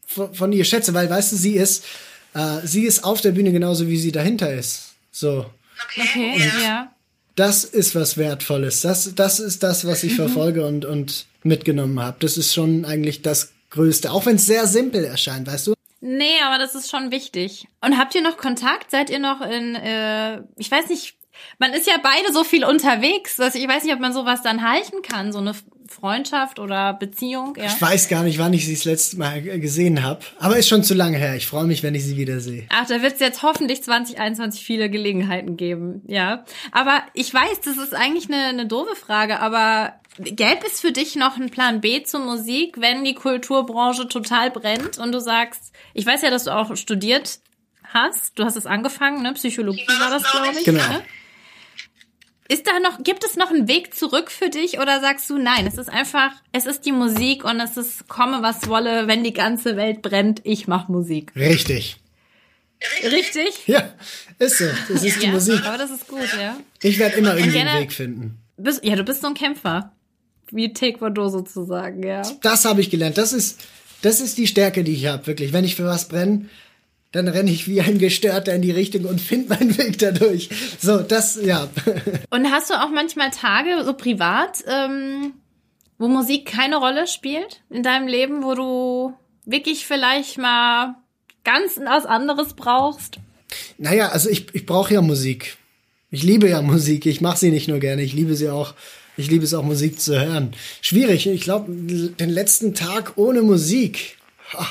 von, 0.07 0.33
von 0.33 0.53
ihr 0.53 0.65
schätze, 0.65 0.95
weil, 0.95 1.11
weißt 1.11 1.33
du, 1.33 1.37
sie 1.37 1.57
ist, 1.57 1.85
äh, 2.33 2.61
sie 2.65 2.85
ist 2.85 3.05
auf 3.05 3.21
der 3.21 3.33
Bühne 3.33 3.53
genauso, 3.53 3.89
wie 3.89 3.99
sie 3.99 4.13
dahinter 4.13 4.53
ist. 4.53 4.95
So. 5.11 5.47
Okay, 5.85 6.33
okay 6.35 6.51
ja. 6.63 6.93
Das 7.35 7.65
ist 7.65 7.95
was 7.95 8.17
Wertvolles. 8.17 8.81
Das, 8.81 9.15
das 9.15 9.41
ist 9.41 9.63
das, 9.63 9.87
was 9.87 10.03
ich 10.05 10.13
mhm. 10.13 10.17
verfolge 10.17 10.67
und, 10.67 10.87
und 10.87 11.27
mitgenommen 11.43 12.01
habe. 12.01 12.17
Das 12.21 12.39
ist 12.39 12.55
schon 12.55 12.87
eigentlich 12.87 13.21
das 13.21 13.53
Größte, 13.71 14.13
auch 14.13 14.27
wenn 14.27 14.37
es 14.37 14.47
sehr 14.47 14.67
simpel 14.67 15.05
erscheint, 15.05 15.47
weißt 15.47 15.69
du? 15.69 15.75
Nee, 16.01 16.41
aber 16.45 16.59
das 16.59 16.75
ist 16.75 16.91
schon 16.91 17.11
wichtig. 17.11 17.67
Und 17.81 17.99
habt 17.99 18.15
ihr 18.15 18.23
noch 18.23 18.37
Kontakt? 18.37 18.91
Seid 18.91 19.11
ihr 19.11 19.19
noch 19.19 19.41
in, 19.41 19.75
äh, 19.75 20.43
ich 20.57 20.71
weiß 20.71 20.89
nicht, 20.89 21.17
man 21.59 21.73
ist 21.73 21.87
ja 21.87 21.95
beide 22.03 22.33
so 22.33 22.45
viel 22.45 22.65
unterwegs, 22.65 23.37
dass 23.37 23.55
ich 23.55 23.67
weiß 23.67 23.85
nicht, 23.85 23.95
ob 23.95 24.01
man 24.01 24.13
sowas 24.13 24.43
dann 24.43 24.69
halten 24.69 25.03
kann, 25.03 25.33
so 25.33 25.39
eine 25.39 25.55
Freundschaft 25.89 26.59
oder 26.59 26.95
Beziehung. 26.95 27.55
Ja? 27.57 27.67
Ich 27.67 27.81
weiß 27.81 28.09
gar 28.09 28.23
nicht, 28.23 28.39
wann 28.39 28.53
ich 28.53 28.67
sie 28.67 28.75
das 28.75 28.85
letzte 28.85 29.19
Mal 29.19 29.43
gesehen 29.43 30.03
habe, 30.03 30.21
aber 30.39 30.57
ist 30.57 30.69
schon 30.69 30.83
zu 30.83 30.95
lange 30.95 31.17
her. 31.17 31.37
Ich 31.37 31.47
freue 31.47 31.65
mich, 31.65 31.83
wenn 31.83 31.95
ich 31.95 32.05
sie 32.05 32.17
wiedersehe. 32.17 32.67
Ach, 32.71 32.87
da 32.87 33.03
wird 33.03 33.15
es 33.15 33.21
jetzt 33.21 33.43
hoffentlich 33.43 33.83
2021 33.83 34.65
viele 34.65 34.91
Gelegenheiten 34.91 35.57
geben, 35.57 36.03
ja. 36.07 36.45
Aber 36.73 37.03
ich 37.15 37.33
weiß, 37.33 37.61
das 37.65 37.77
ist 37.79 37.95
eigentlich 37.95 38.29
eine, 38.29 38.47
eine 38.47 38.67
doofe 38.67 38.97
Frage, 38.97 39.41
aber 39.41 39.95
gäbe 40.19 40.67
es 40.67 40.81
für 40.81 40.93
dich 40.93 41.17
noch 41.17 41.37
einen 41.37 41.51
Plan 41.51 41.81
B 41.81 42.03
zur 42.03 42.21
Musik, 42.21 42.81
wenn 42.81 43.05
die 43.05 43.15
Kulturbranche 43.15 44.09
total 44.09 44.51
brennt 44.51 44.99
und 44.99 45.13
du 45.13 45.21
sagst, 45.21 45.73
ich 45.95 46.07
weiß 46.07 46.23
ja, 46.23 46.31
dass 46.31 46.45
du 46.45 46.55
auch 46.55 46.77
studiert 46.77 47.41
hast, 47.85 48.39
du 48.39 48.45
hast 48.45 48.57
es 48.57 48.67
angefangen, 48.67 49.23
ne? 49.23 49.33
Psychologie 49.35 49.87
war 50.01 50.11
das, 50.11 50.31
glaube 50.31 50.59
ich. 50.59 50.65
Genau. 50.65 50.87
Ne? 50.89 51.03
Ist 52.49 52.67
da 52.67 52.79
noch, 52.79 53.03
gibt 53.03 53.25
es 53.25 53.37
noch 53.37 53.51
einen 53.51 53.67
Weg 53.67 53.95
zurück 53.95 54.31
für 54.31 54.51
dich 54.51 54.79
oder 54.79 55.01
sagst 55.01 55.29
du, 55.31 55.39
nein, 55.39 55.67
es 55.67 55.79
ist 55.79 55.89
einfach, 55.89 56.31
es 56.53 56.67
ist 56.67 56.87
die 56.87 56.93
Musik 56.93 57.45
und 57.45 57.59
es 57.59 57.77
ist 57.77 58.07
komme 58.09 58.41
was 58.41 58.69
wolle, 58.69 59.09
wenn 59.09 59.25
die 59.25 59.33
ganze 59.33 59.77
Welt 59.77 60.01
brennt, 60.01 60.43
ich 60.45 60.69
mach 60.69 60.89
Musik. 60.89 61.33
Richtig. 61.35 61.97
Richtig? 63.03 63.67
Ja, 63.67 63.93
ist 64.39 64.59
so. 64.59 64.67
Das 64.89 65.03
ist 65.03 65.23
die 65.23 65.27
ja, 65.27 65.33
Musik. 65.33 65.65
Aber 65.65 65.79
das 65.79 65.91
ist 65.91 66.07
gut, 66.07 66.29
ja. 66.41 66.57
Ich 66.83 66.99
werde 66.99 67.17
immer 67.17 67.37
irgendwie 67.37 67.59
einen 67.59 67.81
Weg 67.81 67.93
finden. 67.93 68.39
Bist, 68.57 68.85
ja, 68.85 68.95
du 68.95 69.03
bist 69.03 69.23
so 69.23 69.29
ein 69.29 69.35
Kämpfer. 69.35 69.93
Wie 70.51 70.73
Taekwondo 70.73 71.29
sozusagen, 71.29 72.03
ja. 72.03 72.23
Das 72.43 72.65
habe 72.65 72.81
ich 72.81 72.91
gelernt. 72.91 73.19
Das 73.19 73.33
ist, 73.33 73.61
das 74.03 74.21
ist 74.21 74.39
die 74.39 74.47
Stärke, 74.47 74.85
die 74.85 74.93
ich 74.93 75.07
habe, 75.07 75.27
wirklich. 75.27 75.53
Wenn 75.53 75.65
ich 75.65 75.75
für 75.75 75.85
was 75.85 76.09
brenne, 76.09 76.49
dann 77.13 77.29
renne 77.29 77.51
ich 77.51 77.69
wie 77.69 77.81
ein 77.81 77.99
Gestörter 77.99 78.55
in 78.55 78.63
die 78.63 78.71
Richtung 78.71 79.05
und 79.05 79.21
finde 79.21 79.55
meinen 79.55 79.77
Weg 79.79 79.99
dadurch. 79.99 80.51
So, 80.79 80.99
das, 80.99 81.39
ja. 81.43 81.69
Und 82.31 82.51
hast 82.51 82.71
du 82.71 82.75
auch 82.75 82.91
manchmal 82.91 83.31
Tage, 83.31 83.85
so 83.85 83.95
privat, 83.95 84.63
ähm, 84.67 85.33
wo 85.99 86.09
Musik 86.09 86.47
keine 86.47 86.77
Rolle 86.77 87.07
spielt 87.07 87.63
in 87.71 87.83
deinem 87.83 88.07
Leben, 88.07 88.43
wo 88.43 88.55
du 88.55 89.15
wirklich 89.47 89.87
vielleicht 89.87 90.37
mal 90.37 90.97
ganz 91.45 91.79
was 91.79 92.05
anderes 92.05 92.55
brauchst? 92.55 93.19
Naja, 93.79 94.09
also 94.09 94.29
ich, 94.29 94.55
ich 94.55 94.67
brauche 94.67 94.93
ja 94.93 95.01
Musik. 95.01 95.57
Ich 96.11 96.23
liebe 96.23 96.49
ja 96.49 96.61
Musik. 96.61 97.07
Ich 97.07 97.21
mache 97.21 97.39
sie 97.39 97.51
nicht 97.51 97.69
nur 97.69 97.79
gerne, 97.79 98.03
ich 98.03 98.13
liebe 98.13 98.35
sie 98.35 98.51
auch. 98.51 98.75
Ich 99.17 99.31
liebe 99.31 99.45
es 99.45 99.55
auch, 99.55 99.63
Musik 99.63 100.01
zu 100.01 100.19
hören. 100.21 100.53
Schwierig. 100.83 101.27
Ich 101.27 101.43
glaube, 101.43 101.71
den 101.73 102.31
letzten 102.31 102.75
Tag 102.75 103.15
ohne 103.17 103.43
Musik, 103.43 104.19
ha, 104.53 104.67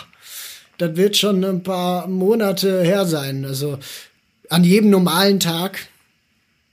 das 0.77 0.95
wird 0.95 1.17
schon 1.17 1.43
ein 1.43 1.63
paar 1.63 2.07
Monate 2.07 2.83
her 2.83 3.05
sein. 3.05 3.45
Also 3.45 3.79
an 4.49 4.63
jedem 4.63 4.89
normalen 4.91 5.39
Tag, 5.39 5.87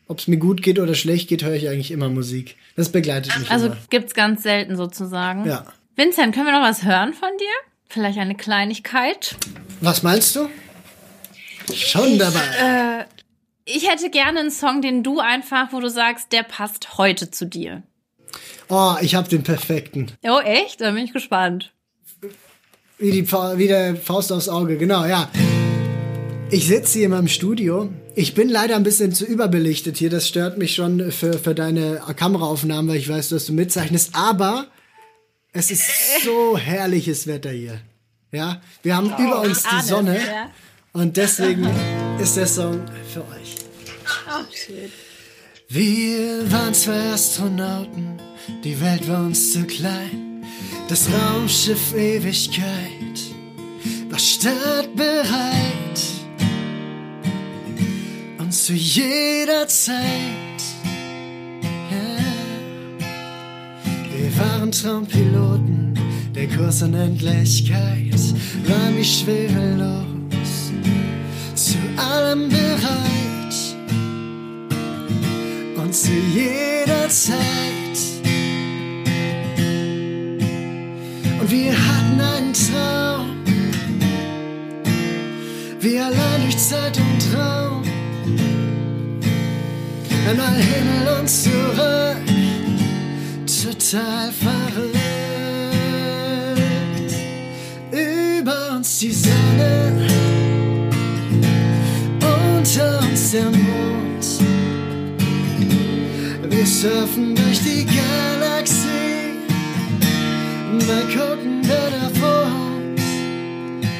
ob 0.09 0.19
es 0.19 0.29
mir 0.29 0.37
gut 0.37 0.63
geht 0.63 0.79
oder 0.79 0.95
schlecht 0.95 1.29
geht, 1.29 1.43
höre 1.45 1.55
ich 1.55 1.69
eigentlich 1.69 1.91
immer 1.91 2.09
Musik. 2.11 2.57
Das 2.77 2.91
begleitet 2.91 3.39
mich 3.39 3.51
Also 3.51 3.67
immer. 3.67 3.77
gibt's 3.91 4.13
ganz 4.15 4.43
selten 4.43 4.77
sozusagen. 4.77 5.47
Ja. 5.47 5.65
Vincent, 5.97 6.35
können 6.35 6.47
wir 6.47 6.53
noch 6.59 6.67
was 6.67 6.85
hören 6.85 7.13
von 7.15 7.29
dir? 7.39 7.47
Vielleicht 7.89 8.19
eine 8.19 8.35
Kleinigkeit? 8.35 9.37
Was 9.81 10.03
meinst 10.03 10.37
du? 10.37 10.49
Schon 11.75 12.19
dabei. 12.19 13.07
Ich 13.17 13.22
hätte 13.67 14.11
gerne 14.11 14.41
einen 14.41 14.51
Song, 14.51 14.83
den 14.83 15.03
du 15.03 15.21
einfach, 15.21 15.73
wo 15.73 15.81
du 15.81 15.89
sagst, 15.89 16.33
der 16.33 16.43
passt 16.43 16.99
heute 16.99 17.31
zu 17.31 17.47
dir. 17.47 17.83
Oh, 18.69 18.95
ich 19.01 19.15
habe 19.15 19.29
den 19.29 19.43
perfekten. 19.43 20.13
Oh, 20.25 20.41
echt? 20.41 20.81
Da 20.81 20.91
bin 20.93 21.05
ich 21.05 21.13
gespannt. 21.13 21.73
Wie, 22.99 23.11
die, 23.11 23.25
Fa- 23.27 23.59
wie 23.59 23.67
der 23.69 23.97
Faust 23.97 24.33
aufs 24.33 24.49
Auge, 24.49 24.77
genau, 24.79 25.05
ja. 25.05 25.29
Ich 26.51 26.67
sitze 26.67 26.95
hier 26.99 27.05
in 27.07 27.11
meinem 27.13 27.29
Studio. 27.29 27.91
Ich 28.15 28.35
bin 28.35 28.49
leider 28.49 28.77
ein 28.77 28.83
bisschen 28.83 29.13
zu 29.13 29.25
überbelichtet 29.25 29.97
hier. 29.97 30.11
Das 30.11 30.29
stört 30.29 30.59
mich 30.59 30.75
schon 30.75 31.11
für, 31.11 31.39
für 31.39 31.55
deine 31.55 32.03
Kameraaufnahmen, 32.17 32.91
weil 32.91 32.99
ich 32.99 33.09
weiß, 33.09 33.31
dass 33.31 33.47
du 33.47 33.53
mitzeichnest. 33.55 34.11
Aber 34.15 34.67
es 35.53 35.71
ist 35.71 36.23
so 36.25 36.57
herrliches 36.59 37.27
Wetter 37.27 37.51
hier. 37.51 37.81
Ja, 38.33 38.61
wir 38.83 38.97
haben 38.97 39.13
über 39.19 39.41
uns 39.43 39.63
die 39.65 39.83
Sonne. 39.87 40.17
ja. 40.19 40.51
Und 40.93 41.17
deswegen 41.17 41.69
ist 42.21 42.37
der 42.37 42.47
Song 42.47 42.81
für 43.13 43.21
euch. 43.21 43.57
Schön. 44.53 44.91
Wir 45.69 46.53
waren 46.53 46.75
zwei 46.75 47.13
Astronauten, 47.13 48.21
die 48.63 48.79
Welt 48.81 49.09
war 49.09 49.25
uns 49.25 49.53
zu 49.53 49.65
klein. 49.65 50.45
Das 50.89 51.09
Raumschiff 51.11 51.95
Ewigkeit 51.95 53.19
war 54.11 54.19
startbereit. 54.19 55.33
Und 58.39 58.53
zu 58.53 58.75
jeder 58.75 59.67
Zeit, 59.69 60.63
ja. 61.91 62.19
Wir 64.15 64.39
waren 64.39 64.71
Traumpiloten, 64.71 65.99
der 66.35 66.49
Kurs 66.49 66.83
Unendlichkeit 66.83 68.13
war 68.67 68.97
wie 68.97 69.05
schwerelos, 69.05 70.12
zu 71.73 71.79
allem 71.97 72.51
bereit 72.51 73.55
und 75.77 75.95
zu 75.95 76.13
jeder 76.35 77.09
Zeit. 77.09 77.99
Und 81.41 81.51
wir 81.51 81.73
hatten 81.73 82.21
einen 82.21 82.53
Traum, 82.53 83.37
wir 85.81 86.05
allein 86.05 86.43
durch 86.43 86.59
Zeit 86.59 86.99
und 86.99 87.39
Raum. 87.39 87.83
Einmal 90.29 90.57
Himmel 90.57 91.21
und 91.21 91.29
zurück, 91.29 92.23
total 93.47 94.31
verrückt. 94.31 94.99
Über 97.93 98.77
uns 98.77 98.99
die 98.99 99.13
Sonne, 99.13 100.02
der 103.33 103.45
Mond. 103.45 104.25
Wir 106.51 106.67
surfen 106.67 107.35
durch 107.35 107.61
die 107.61 107.87
Galaxie, 107.87 109.39
mal 110.87 111.05
gucken, 111.05 111.63
da 111.63 112.11
vor 112.21 112.45
uns. 112.77 113.03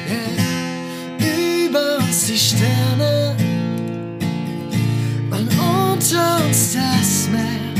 Yeah. 0.07 1.65
Über 1.65 1.97
uns 1.97 2.27
die 2.27 2.37
Sterne 2.37 3.35
und 5.31 5.49
unter 5.57 6.45
uns 6.45 6.73
das 6.73 7.29
Meer. 7.31 7.73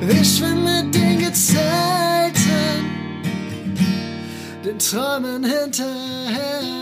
Wir 0.00 0.24
schwimmen 0.24 0.64
mit 0.64 0.94
den 0.94 1.18
Gezeiten, 1.18 2.86
den 4.64 4.78
Träumen 4.78 5.44
hinterher. 5.44 6.81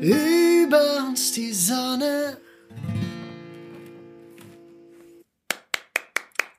Über 0.00 1.08
uns 1.08 1.32
die 1.32 1.52
Sonne. 1.52 2.36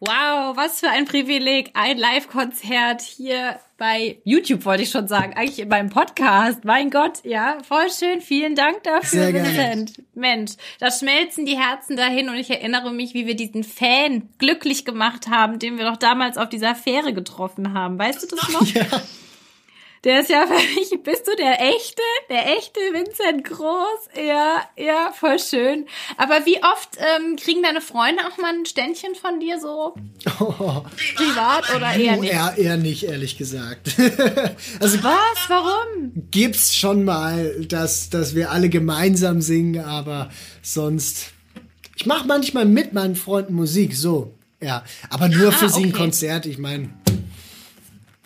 Wow, 0.01 0.57
was 0.57 0.81
für 0.81 0.89
ein 0.89 1.05
Privileg. 1.05 1.71
Ein 1.73 1.97
Live-Konzert 1.97 3.01
hier 3.01 3.59
bei 3.77 4.19
YouTube, 4.25 4.65
wollte 4.65 4.83
ich 4.83 4.89
schon 4.89 5.07
sagen. 5.07 5.33
Eigentlich 5.35 5.59
in 5.59 5.69
meinem 5.69 5.89
Podcast. 5.89 6.65
Mein 6.65 6.89
Gott, 6.89 7.23
ja, 7.23 7.57
voll 7.65 7.89
schön. 7.89 8.19
Vielen 8.19 8.55
Dank 8.55 8.83
dafür, 8.83 9.27
Sehr. 9.27 9.33
Vincent. 9.33 10.03
Mensch, 10.15 10.53
da 10.79 10.91
schmelzen 10.91 11.45
die 11.45 11.57
Herzen 11.57 11.95
dahin 11.95 12.27
und 12.27 12.35
ich 12.35 12.49
erinnere 12.49 12.91
mich, 12.91 13.13
wie 13.13 13.25
wir 13.25 13.35
diesen 13.35 13.63
Fan 13.63 14.27
glücklich 14.37 14.83
gemacht 14.83 15.29
haben, 15.29 15.59
den 15.59 15.77
wir 15.77 15.85
doch 15.85 15.97
damals 15.97 16.37
auf 16.37 16.49
dieser 16.49 16.75
Fähre 16.75 17.13
getroffen 17.13 17.73
haben. 17.73 17.97
Weißt 17.97 18.21
du 18.21 18.35
das 18.35 18.49
noch? 18.49 18.67
Ja. 18.67 18.85
Der 20.04 20.22
ist 20.22 20.30
ja 20.30 20.47
für 20.47 20.54
mich, 20.80 20.91
bist 21.04 21.28
du 21.28 21.36
der 21.36 21.60
echte, 21.62 22.02
der 22.30 22.58
echte 22.58 22.80
Vincent 22.93 23.43
Groß? 23.43 24.10
Ja, 24.16 24.62
ja, 24.78 25.12
voll 25.12 25.39
schön. 25.39 25.86
Aber 26.18 26.45
wie 26.45 26.58
oft 26.64 26.89
ähm, 26.97 27.36
kriegen 27.36 27.64
deine 27.64 27.82
Freunde 27.82 28.24
auch 28.28 28.38
mal 28.38 28.54
ein 28.54 28.66
Ständchen 28.66 29.16
von 29.16 29.39
dir 29.39 29.60
so 29.60 29.95
privat 31.16 31.76
oder 31.76 31.93
eher 31.95 32.18
Oh, 32.18 32.22
nicht? 32.22 32.34
eher, 32.34 32.54
eher 32.58 32.78
nicht, 32.78 33.04
ehrlich 33.04 33.38
gesagt. 33.38 33.89
also 34.80 35.04
Was? 35.04 35.50
Warum? 35.50 36.12
gibt's 36.32 36.76
schon 36.76 37.04
mal, 37.04 37.56
dass, 37.68 38.10
dass 38.10 38.36
wir 38.36 38.52
alle 38.52 38.70
gemeinsam 38.70 39.41
singen, 39.41 39.84
aber 39.84 40.30
sonst. 40.62 41.32
Ich 41.95 42.06
mache 42.06 42.26
manchmal 42.28 42.66
mit 42.66 42.93
meinen 42.93 43.16
Freunden 43.16 43.54
Musik, 43.54 43.95
so. 43.95 44.34
Ja. 44.62 44.84
Aber 45.10 45.28
nur 45.30 45.52
für 45.52 45.70
sie 45.70 45.86
ein. 45.86 45.91
Konzert. 45.93 46.45
Ich 46.45 46.58
meine, 46.58 46.89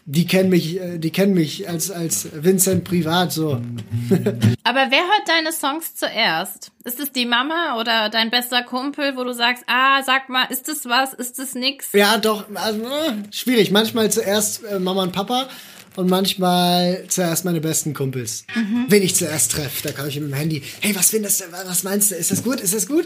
die 0.05 0.27
kennen 0.27 0.49
mich, 0.49 0.79
äh, 0.79 0.97
die 0.97 1.11
kennen 1.11 1.33
mich 1.33 1.69
als, 1.69 1.89
als 1.89 2.27
Vincent 2.33 2.83
privat 2.83 3.31
so. 3.31 3.51
Aber 4.63 4.87
wer 4.89 4.99
hört 4.99 5.27
deine 5.27 5.53
Songs 5.53 5.95
zuerst? 5.95 6.71
Ist 6.83 6.99
es 6.99 7.11
die 7.13 7.25
Mama 7.25 7.79
oder 7.79 8.09
dein 8.09 8.29
bester 8.29 8.63
Kumpel, 8.63 9.15
wo 9.15 9.23
du 9.23 9.33
sagst, 9.33 9.63
ah, 9.67 10.03
sag 10.03 10.27
mal, 10.27 10.45
ist 10.45 10.67
das 10.67 10.85
was, 10.85 11.13
ist 11.13 11.39
das 11.39 11.55
nix? 11.55 11.93
Ja, 11.93 12.17
doch, 12.17 12.45
also, 12.55 12.85
schwierig. 13.31 13.71
Manchmal 13.71 14.11
zuerst 14.11 14.63
äh, 14.65 14.79
Mama 14.79 15.03
und 15.03 15.13
Papa 15.13 15.47
und 15.95 16.09
manchmal 16.09 17.05
zuerst 17.07 17.45
meine 17.45 17.61
besten 17.61 17.93
Kumpels. 17.93 18.45
Mhm. 18.55 18.85
Wen 18.87 19.03
ich 19.03 19.15
zuerst 19.15 19.51
treffe, 19.51 19.83
da 19.83 19.91
komme 19.91 20.09
ich 20.09 20.19
mit 20.19 20.29
dem 20.29 20.33
Handy. 20.33 20.63
Hey, 20.81 20.95
was 20.95 21.11
findest 21.11 21.41
du? 21.41 21.45
Was 21.51 21.83
meinst 21.83 22.11
du? 22.11 22.15
Ist 22.15 22.31
das 22.31 22.43
gut? 22.43 22.59
Ist 22.59 22.73
das 22.73 22.87
gut? 22.87 23.05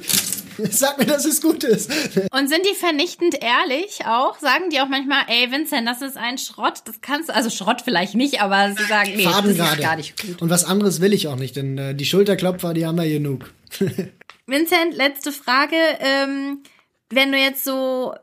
Sag 0.72 0.98
mir, 0.98 1.06
dass 1.06 1.26
es 1.26 1.42
gut 1.42 1.64
ist. 1.64 1.92
Und 2.32 2.48
sind 2.48 2.66
die 2.66 2.76
vernichtend 2.76 3.36
ehrlich 3.42 4.06
auch? 4.06 4.40
Sagen 4.40 4.70
die 4.72 4.80
auch 4.80 4.88
manchmal, 4.88 5.24
ey 5.28 5.52
Vincent, 5.52 5.88
das 5.88 6.02
ist 6.02 6.18
ein 6.18 6.38
Schrott, 6.38 6.82
das 6.86 7.02
kannst 7.02 7.30
du, 7.30 7.36
also 7.36 7.50
Schrott 7.50 7.82
vielleicht 7.82 8.16
nicht, 8.16 8.42
aber 8.42 8.74
sie 8.76 8.86
sagen, 8.86 9.12
nee, 9.16 9.24
Faden 9.24 9.58
das 9.58 9.72
ist 9.72 9.82
gar 9.82 9.96
nicht 9.96 10.22
gut. 10.22 10.42
Und 10.42 10.50
was 10.50 10.64
anderes 10.64 11.02
will 11.02 11.14
ich 11.14 11.28
auch 11.28 11.36
nicht, 11.36 11.56
denn 11.56 11.78
äh, 11.78 11.96
die 11.96 12.06
Schulterklopfer, 12.06 12.74
die 12.74 12.86
haben 12.86 12.98
wir 12.98 13.10
genug. 13.10 13.54
Vincent, 14.48 14.96
letzte 14.96 15.32
Frage. 15.32 15.76
Ähm, 16.00 16.64
wenn 17.10 17.32
du 17.32 17.38
jetzt 17.38 17.64
so, 17.64 18.14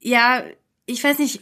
ja, 0.00 0.44
ich 0.86 1.02
weiß 1.02 1.18
nicht, 1.18 1.40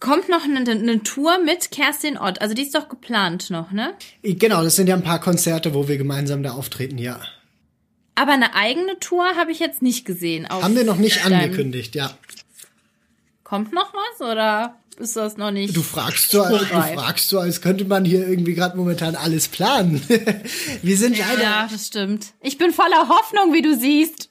kommt 0.00 0.28
noch 0.28 0.44
eine, 0.44 0.58
eine, 0.70 1.02
Tour 1.02 1.38
mit 1.44 1.70
Kerstin 1.70 2.18
Ott. 2.18 2.40
Also 2.40 2.54
die 2.54 2.62
ist 2.62 2.74
doch 2.74 2.88
geplant 2.88 3.50
noch, 3.50 3.70
ne? 3.72 3.94
Genau, 4.22 4.62
das 4.62 4.76
sind 4.76 4.88
ja 4.88 4.94
ein 4.94 5.02
paar 5.02 5.20
Konzerte, 5.20 5.74
wo 5.74 5.88
wir 5.88 5.96
gemeinsam 5.98 6.42
da 6.42 6.52
auftreten, 6.52 6.98
ja. 6.98 7.20
Aber 8.14 8.32
eine 8.32 8.54
eigene 8.54 8.98
Tour 8.98 9.36
habe 9.36 9.52
ich 9.52 9.58
jetzt 9.58 9.82
nicht 9.82 10.04
gesehen. 10.06 10.48
Haben 10.48 10.74
wir 10.74 10.84
noch 10.84 10.96
nicht 10.96 11.24
angekündigt, 11.24 11.94
ja. 11.94 12.16
Kommt 13.44 13.72
noch 13.72 13.92
was 13.94 14.28
oder 14.28 14.76
ist 14.98 15.16
das 15.16 15.36
noch 15.36 15.50
nicht? 15.50 15.76
Du 15.76 15.82
fragst 15.82 16.30
so, 16.30 16.42
als, 16.42 16.60
du 16.60 16.66
fragst 16.66 17.28
so, 17.28 17.38
als 17.38 17.60
könnte 17.60 17.84
man 17.84 18.04
hier 18.04 18.26
irgendwie 18.26 18.54
gerade 18.54 18.76
momentan 18.76 19.14
alles 19.14 19.48
planen. 19.48 20.00
wir 20.82 20.96
sind 20.96 21.18
leider. 21.18 21.42
Ja, 21.42 21.68
das 21.70 21.88
stimmt. 21.88 22.26
Ich 22.40 22.58
bin 22.58 22.72
voller 22.72 23.08
Hoffnung, 23.08 23.52
wie 23.52 23.62
du 23.62 23.78
siehst. 23.78 24.30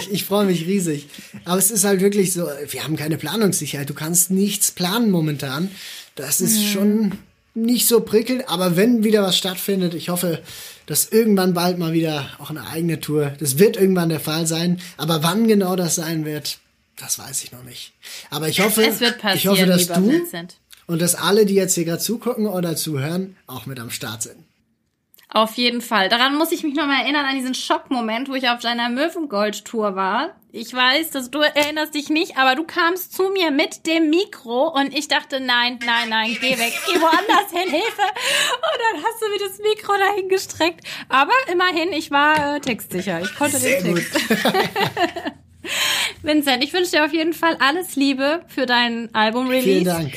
ich, 0.00 0.12
ich 0.12 0.24
freue 0.24 0.46
mich 0.46 0.66
riesig. 0.66 1.08
Aber 1.44 1.58
es 1.58 1.70
ist 1.70 1.84
halt 1.84 2.00
wirklich 2.00 2.32
so, 2.32 2.48
wir 2.68 2.84
haben 2.84 2.96
keine 2.96 3.18
Planungssicherheit. 3.18 3.88
Du 3.88 3.94
kannst 3.94 4.30
nichts 4.30 4.70
planen 4.72 5.10
momentan. 5.10 5.70
Das 6.14 6.40
ist 6.40 6.58
mhm. 6.58 6.66
schon 6.66 7.12
nicht 7.54 7.86
so 7.86 8.00
prickelnd. 8.00 8.48
Aber 8.48 8.76
wenn 8.76 9.04
wieder 9.04 9.22
was 9.22 9.36
stattfindet, 9.36 9.94
ich 9.94 10.08
hoffe, 10.08 10.42
dass 10.86 11.10
irgendwann 11.10 11.54
bald 11.54 11.78
mal 11.78 11.92
wieder 11.92 12.28
auch 12.38 12.50
eine 12.50 12.66
eigene 12.66 13.00
Tour. 13.00 13.32
Das 13.38 13.58
wird 13.58 13.76
irgendwann 13.76 14.08
der 14.08 14.20
Fall 14.20 14.46
sein. 14.46 14.80
Aber 14.96 15.22
wann 15.22 15.46
genau 15.48 15.76
das 15.76 15.94
sein 15.94 16.24
wird, 16.24 16.58
das 16.96 17.18
weiß 17.18 17.44
ich 17.44 17.52
noch 17.52 17.62
nicht. 17.62 17.92
Aber 18.30 18.48
ich 18.48 18.60
hoffe, 18.60 18.82
ich 18.82 19.46
hoffe, 19.46 19.66
dass 19.66 19.86
du 19.86 20.08
Vincent. 20.08 20.56
und 20.86 21.00
dass 21.00 21.14
alle, 21.14 21.46
die 21.46 21.54
jetzt 21.54 21.74
hier 21.74 21.84
gerade 21.84 22.02
zugucken 22.02 22.46
oder 22.46 22.76
zuhören, 22.76 23.36
auch 23.46 23.66
mit 23.66 23.80
am 23.80 23.90
Start 23.90 24.22
sind. 24.22 24.44
Auf 25.34 25.54
jeden 25.54 25.80
Fall. 25.80 26.10
Daran 26.10 26.34
muss 26.36 26.52
ich 26.52 26.62
mich 26.62 26.74
noch 26.74 26.86
mal 26.86 27.00
erinnern 27.00 27.24
an 27.24 27.36
diesen 27.36 27.54
Schockmoment, 27.54 28.28
wo 28.28 28.34
ich 28.34 28.50
auf 28.50 28.60
deiner 28.60 28.90
Möwengold-Tour 28.90 29.96
war. 29.96 30.36
Ich 30.50 30.74
weiß, 30.74 31.08
dass 31.08 31.30
du 31.30 31.40
erinnerst 31.40 31.94
dich 31.94 32.10
nicht, 32.10 32.36
aber 32.36 32.54
du 32.54 32.64
kamst 32.64 33.14
zu 33.14 33.30
mir 33.30 33.50
mit 33.50 33.86
dem 33.86 34.10
Mikro 34.10 34.68
und 34.68 34.94
ich 34.94 35.08
dachte, 35.08 35.40
nein, 35.40 35.78
nein, 35.86 36.10
nein, 36.10 36.36
geh 36.38 36.58
weg, 36.58 36.74
geh 36.86 37.00
woanders 37.00 37.50
hin, 37.50 37.70
Hilfe. 37.70 38.02
Und 38.02 38.78
dann 38.92 39.02
hast 39.02 39.22
du 39.22 39.28
mir 39.30 39.48
das 39.48 39.58
Mikro 39.58 39.94
dahin 39.96 40.28
gestreckt. 40.28 40.86
Aber 41.08 41.32
immerhin, 41.50 41.94
ich 41.94 42.10
war 42.10 42.56
äh, 42.56 42.60
textsicher. 42.60 43.22
Ich 43.22 43.34
konnte 43.34 43.56
Sehr 43.56 43.80
den 43.80 43.94
Text. 43.94 44.14
Vincent, 46.22 46.64
ich 46.64 46.72
wünsche 46.72 46.92
dir 46.92 47.04
auf 47.04 47.12
jeden 47.12 47.32
Fall 47.32 47.56
alles 47.60 47.96
Liebe 47.96 48.42
für 48.48 48.66
dein 48.66 49.14
Album-Release. 49.14 49.64
Vielen 49.64 49.84
Dank. 49.84 50.12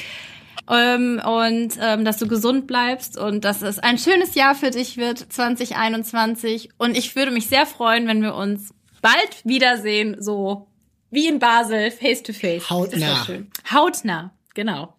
Ähm, 0.68 1.22
und 1.24 1.78
ähm, 1.80 2.06
dass 2.06 2.18
du 2.18 2.28
gesund 2.28 2.66
bleibst 2.66 3.18
und 3.18 3.46
dass 3.46 3.62
es 3.62 3.78
ein 3.80 3.98
schönes 3.98 4.34
Jahr 4.34 4.56
für 4.56 4.72
dich 4.72 4.98
wird, 4.98 5.20
2021. 5.20 6.70
Und 6.78 6.98
ich 6.98 7.16
würde 7.16 7.32
mich 7.32 7.48
sehr 7.48 7.66
freuen, 7.66 8.08
wenn 8.08 8.22
wir 8.22 8.36
uns 8.36 8.74
bald 9.02 9.44
wiedersehen, 9.44 10.18
so 10.20 10.68
wie 11.12 11.28
in 11.28 11.40
Basel, 11.40 11.92
face 11.92 12.24
to 12.24 12.34
face. 12.34 12.70
Hautnah. 12.70 13.28
Hautnah, 13.72 14.34
genau. 14.56 14.96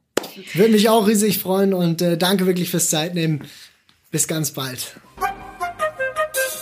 Würde 0.54 0.72
mich 0.72 0.88
auch 0.88 1.06
riesig 1.06 1.38
freuen 1.38 1.74
und 1.74 2.00
äh, 2.00 2.16
danke 2.16 2.46
wirklich 2.46 2.70
fürs 2.70 2.88
Zeitnehmen. 2.88 3.44
Bis 4.10 4.28
ganz 4.28 4.52
bald. 4.52 4.96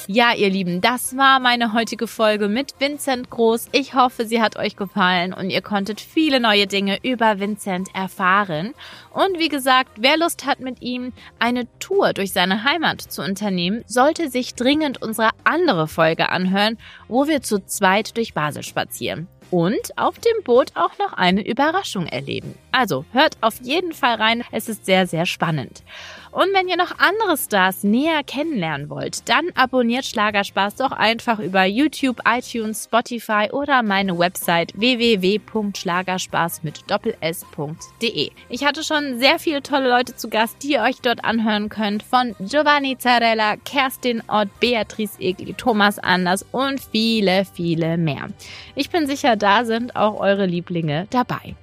Ja, 0.06 0.34
ihr 0.34 0.50
Lieben, 0.50 0.82
das 0.82 1.16
war 1.16 1.40
meine 1.40 1.72
heutige 1.72 2.06
Folge 2.06 2.48
mit 2.48 2.74
Vincent 2.78 3.30
Groß. 3.30 3.68
Ich 3.72 3.94
hoffe, 3.94 4.26
sie 4.26 4.42
hat 4.42 4.58
euch 4.58 4.76
gefallen 4.76 5.32
und 5.32 5.48
ihr 5.48 5.62
konntet 5.62 5.98
viele 5.98 6.40
neue 6.40 6.66
Dinge 6.66 6.98
über 7.02 7.40
Vincent 7.40 7.88
erfahren. 7.94 8.74
Und 9.14 9.38
wie 9.38 9.48
gesagt, 9.48 9.92
wer 9.96 10.18
Lust 10.18 10.44
hat 10.44 10.60
mit 10.60 10.82
ihm 10.82 11.14
eine 11.38 11.66
Tour 11.78 12.12
durch 12.12 12.34
seine 12.34 12.64
Heimat 12.64 13.00
zu 13.00 13.22
unternehmen, 13.22 13.82
sollte 13.86 14.28
sich 14.28 14.54
dringend 14.54 15.00
unsere 15.00 15.30
andere 15.44 15.88
Folge 15.88 16.28
anhören, 16.28 16.76
wo 17.08 17.26
wir 17.26 17.40
zu 17.40 17.64
zweit 17.64 18.18
durch 18.18 18.34
Basel 18.34 18.62
spazieren 18.62 19.26
und 19.50 19.96
auf 19.96 20.18
dem 20.18 20.42
Boot 20.42 20.72
auch 20.74 20.98
noch 20.98 21.12
eine 21.12 21.46
Überraschung 21.46 22.06
erleben. 22.06 22.54
Also 22.72 23.04
hört 23.12 23.36
auf 23.40 23.60
jeden 23.62 23.92
Fall 23.92 24.16
rein, 24.16 24.42
es 24.50 24.68
ist 24.68 24.84
sehr, 24.84 25.06
sehr 25.06 25.26
spannend. 25.26 25.82
Und 26.34 26.52
wenn 26.52 26.66
ihr 26.66 26.76
noch 26.76 26.98
andere 26.98 27.36
Stars 27.36 27.84
näher 27.84 28.24
kennenlernen 28.24 28.90
wollt, 28.90 29.28
dann 29.28 29.50
abonniert 29.54 30.04
Schlagerspaß 30.04 30.74
doch 30.74 30.90
einfach 30.90 31.38
über 31.38 31.64
YouTube, 31.64 32.20
iTunes, 32.26 32.84
Spotify 32.84 33.50
oder 33.52 33.84
meine 33.84 34.18
Website 34.18 34.72
www.schlagerspaß 34.74 36.64
mit 36.64 36.90
doppels.de. 36.90 38.30
Ich 38.48 38.64
hatte 38.64 38.82
schon 38.82 39.20
sehr 39.20 39.38
viele 39.38 39.62
tolle 39.62 39.88
Leute 39.88 40.16
zu 40.16 40.28
Gast, 40.28 40.56
die 40.64 40.72
ihr 40.72 40.82
euch 40.82 41.00
dort 41.00 41.24
anhören 41.24 41.68
könnt, 41.68 42.02
von 42.02 42.34
Giovanni 42.40 42.98
Zarella, 42.98 43.54
Kerstin 43.64 44.20
Ott, 44.26 44.48
Beatrice 44.58 45.20
Egli, 45.20 45.54
Thomas 45.54 46.00
Anders 46.00 46.44
und 46.50 46.80
viele, 46.80 47.44
viele 47.44 47.96
mehr. 47.96 48.28
Ich 48.74 48.90
bin 48.90 49.06
sicher, 49.06 49.36
da 49.36 49.64
sind 49.64 49.94
auch 49.94 50.18
eure 50.18 50.46
Lieblinge 50.46 51.06
dabei. 51.10 51.54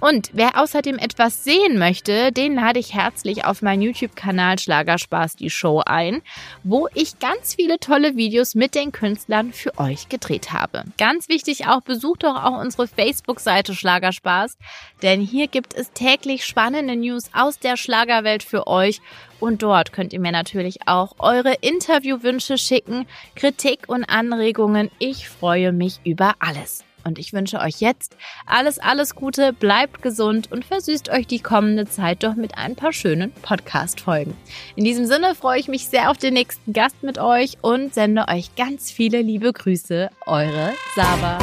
Und 0.00 0.30
wer 0.32 0.60
außerdem 0.60 0.96
etwas 0.98 1.42
sehen 1.42 1.78
möchte, 1.78 2.30
den 2.30 2.54
lade 2.54 2.78
ich 2.78 2.94
herzlich 2.94 3.44
auf 3.44 3.62
meinen 3.62 3.82
YouTube-Kanal 3.82 4.58
Schlagerspaß 4.58 5.34
die 5.36 5.50
Show 5.50 5.82
ein, 5.84 6.22
wo 6.62 6.88
ich 6.94 7.18
ganz 7.18 7.56
viele 7.56 7.80
tolle 7.80 8.16
Videos 8.16 8.54
mit 8.54 8.74
den 8.74 8.92
Künstlern 8.92 9.52
für 9.52 9.76
euch 9.78 10.08
gedreht 10.08 10.52
habe. 10.52 10.84
Ganz 10.98 11.28
wichtig 11.28 11.66
auch, 11.66 11.80
besucht 11.80 12.22
doch 12.22 12.44
auch 12.44 12.60
unsere 12.60 12.86
Facebook-Seite 12.86 13.74
Schlagerspaß, 13.74 14.56
denn 15.02 15.20
hier 15.20 15.48
gibt 15.48 15.74
es 15.74 15.90
täglich 15.92 16.44
spannende 16.44 16.94
News 16.94 17.30
aus 17.32 17.58
der 17.58 17.76
Schlagerwelt 17.76 18.44
für 18.44 18.66
euch 18.66 19.00
und 19.40 19.62
dort 19.62 19.92
könnt 19.92 20.12
ihr 20.12 20.20
mir 20.20 20.32
natürlich 20.32 20.86
auch 20.86 21.16
eure 21.18 21.54
Interviewwünsche 21.60 22.58
schicken, 22.58 23.06
Kritik 23.34 23.88
und 23.88 24.04
Anregungen. 24.04 24.90
Ich 24.98 25.28
freue 25.28 25.72
mich 25.72 26.00
über 26.04 26.34
alles. 26.38 26.84
Und 27.08 27.18
ich 27.18 27.32
wünsche 27.32 27.58
euch 27.60 27.80
jetzt 27.80 28.18
alles, 28.44 28.78
alles 28.78 29.14
Gute, 29.14 29.54
bleibt 29.54 30.02
gesund 30.02 30.52
und 30.52 30.66
versüßt 30.66 31.08
euch 31.08 31.26
die 31.26 31.40
kommende 31.40 31.88
Zeit 31.88 32.22
doch 32.22 32.34
mit 32.34 32.58
ein 32.58 32.76
paar 32.76 32.92
schönen 32.92 33.32
Podcast-Folgen. 33.40 34.36
In 34.76 34.84
diesem 34.84 35.06
Sinne 35.06 35.34
freue 35.34 35.58
ich 35.58 35.68
mich 35.68 35.88
sehr 35.88 36.10
auf 36.10 36.18
den 36.18 36.34
nächsten 36.34 36.74
Gast 36.74 37.02
mit 37.02 37.18
euch 37.18 37.56
und 37.62 37.94
sende 37.94 38.26
euch 38.28 38.54
ganz 38.56 38.90
viele 38.90 39.22
liebe 39.22 39.54
Grüße. 39.54 40.10
Eure 40.26 40.74
Saba. 40.94 41.38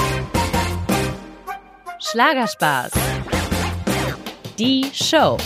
Schlagerspaß. 1.99 2.91
Die 4.59 4.85
Show. 4.93 5.37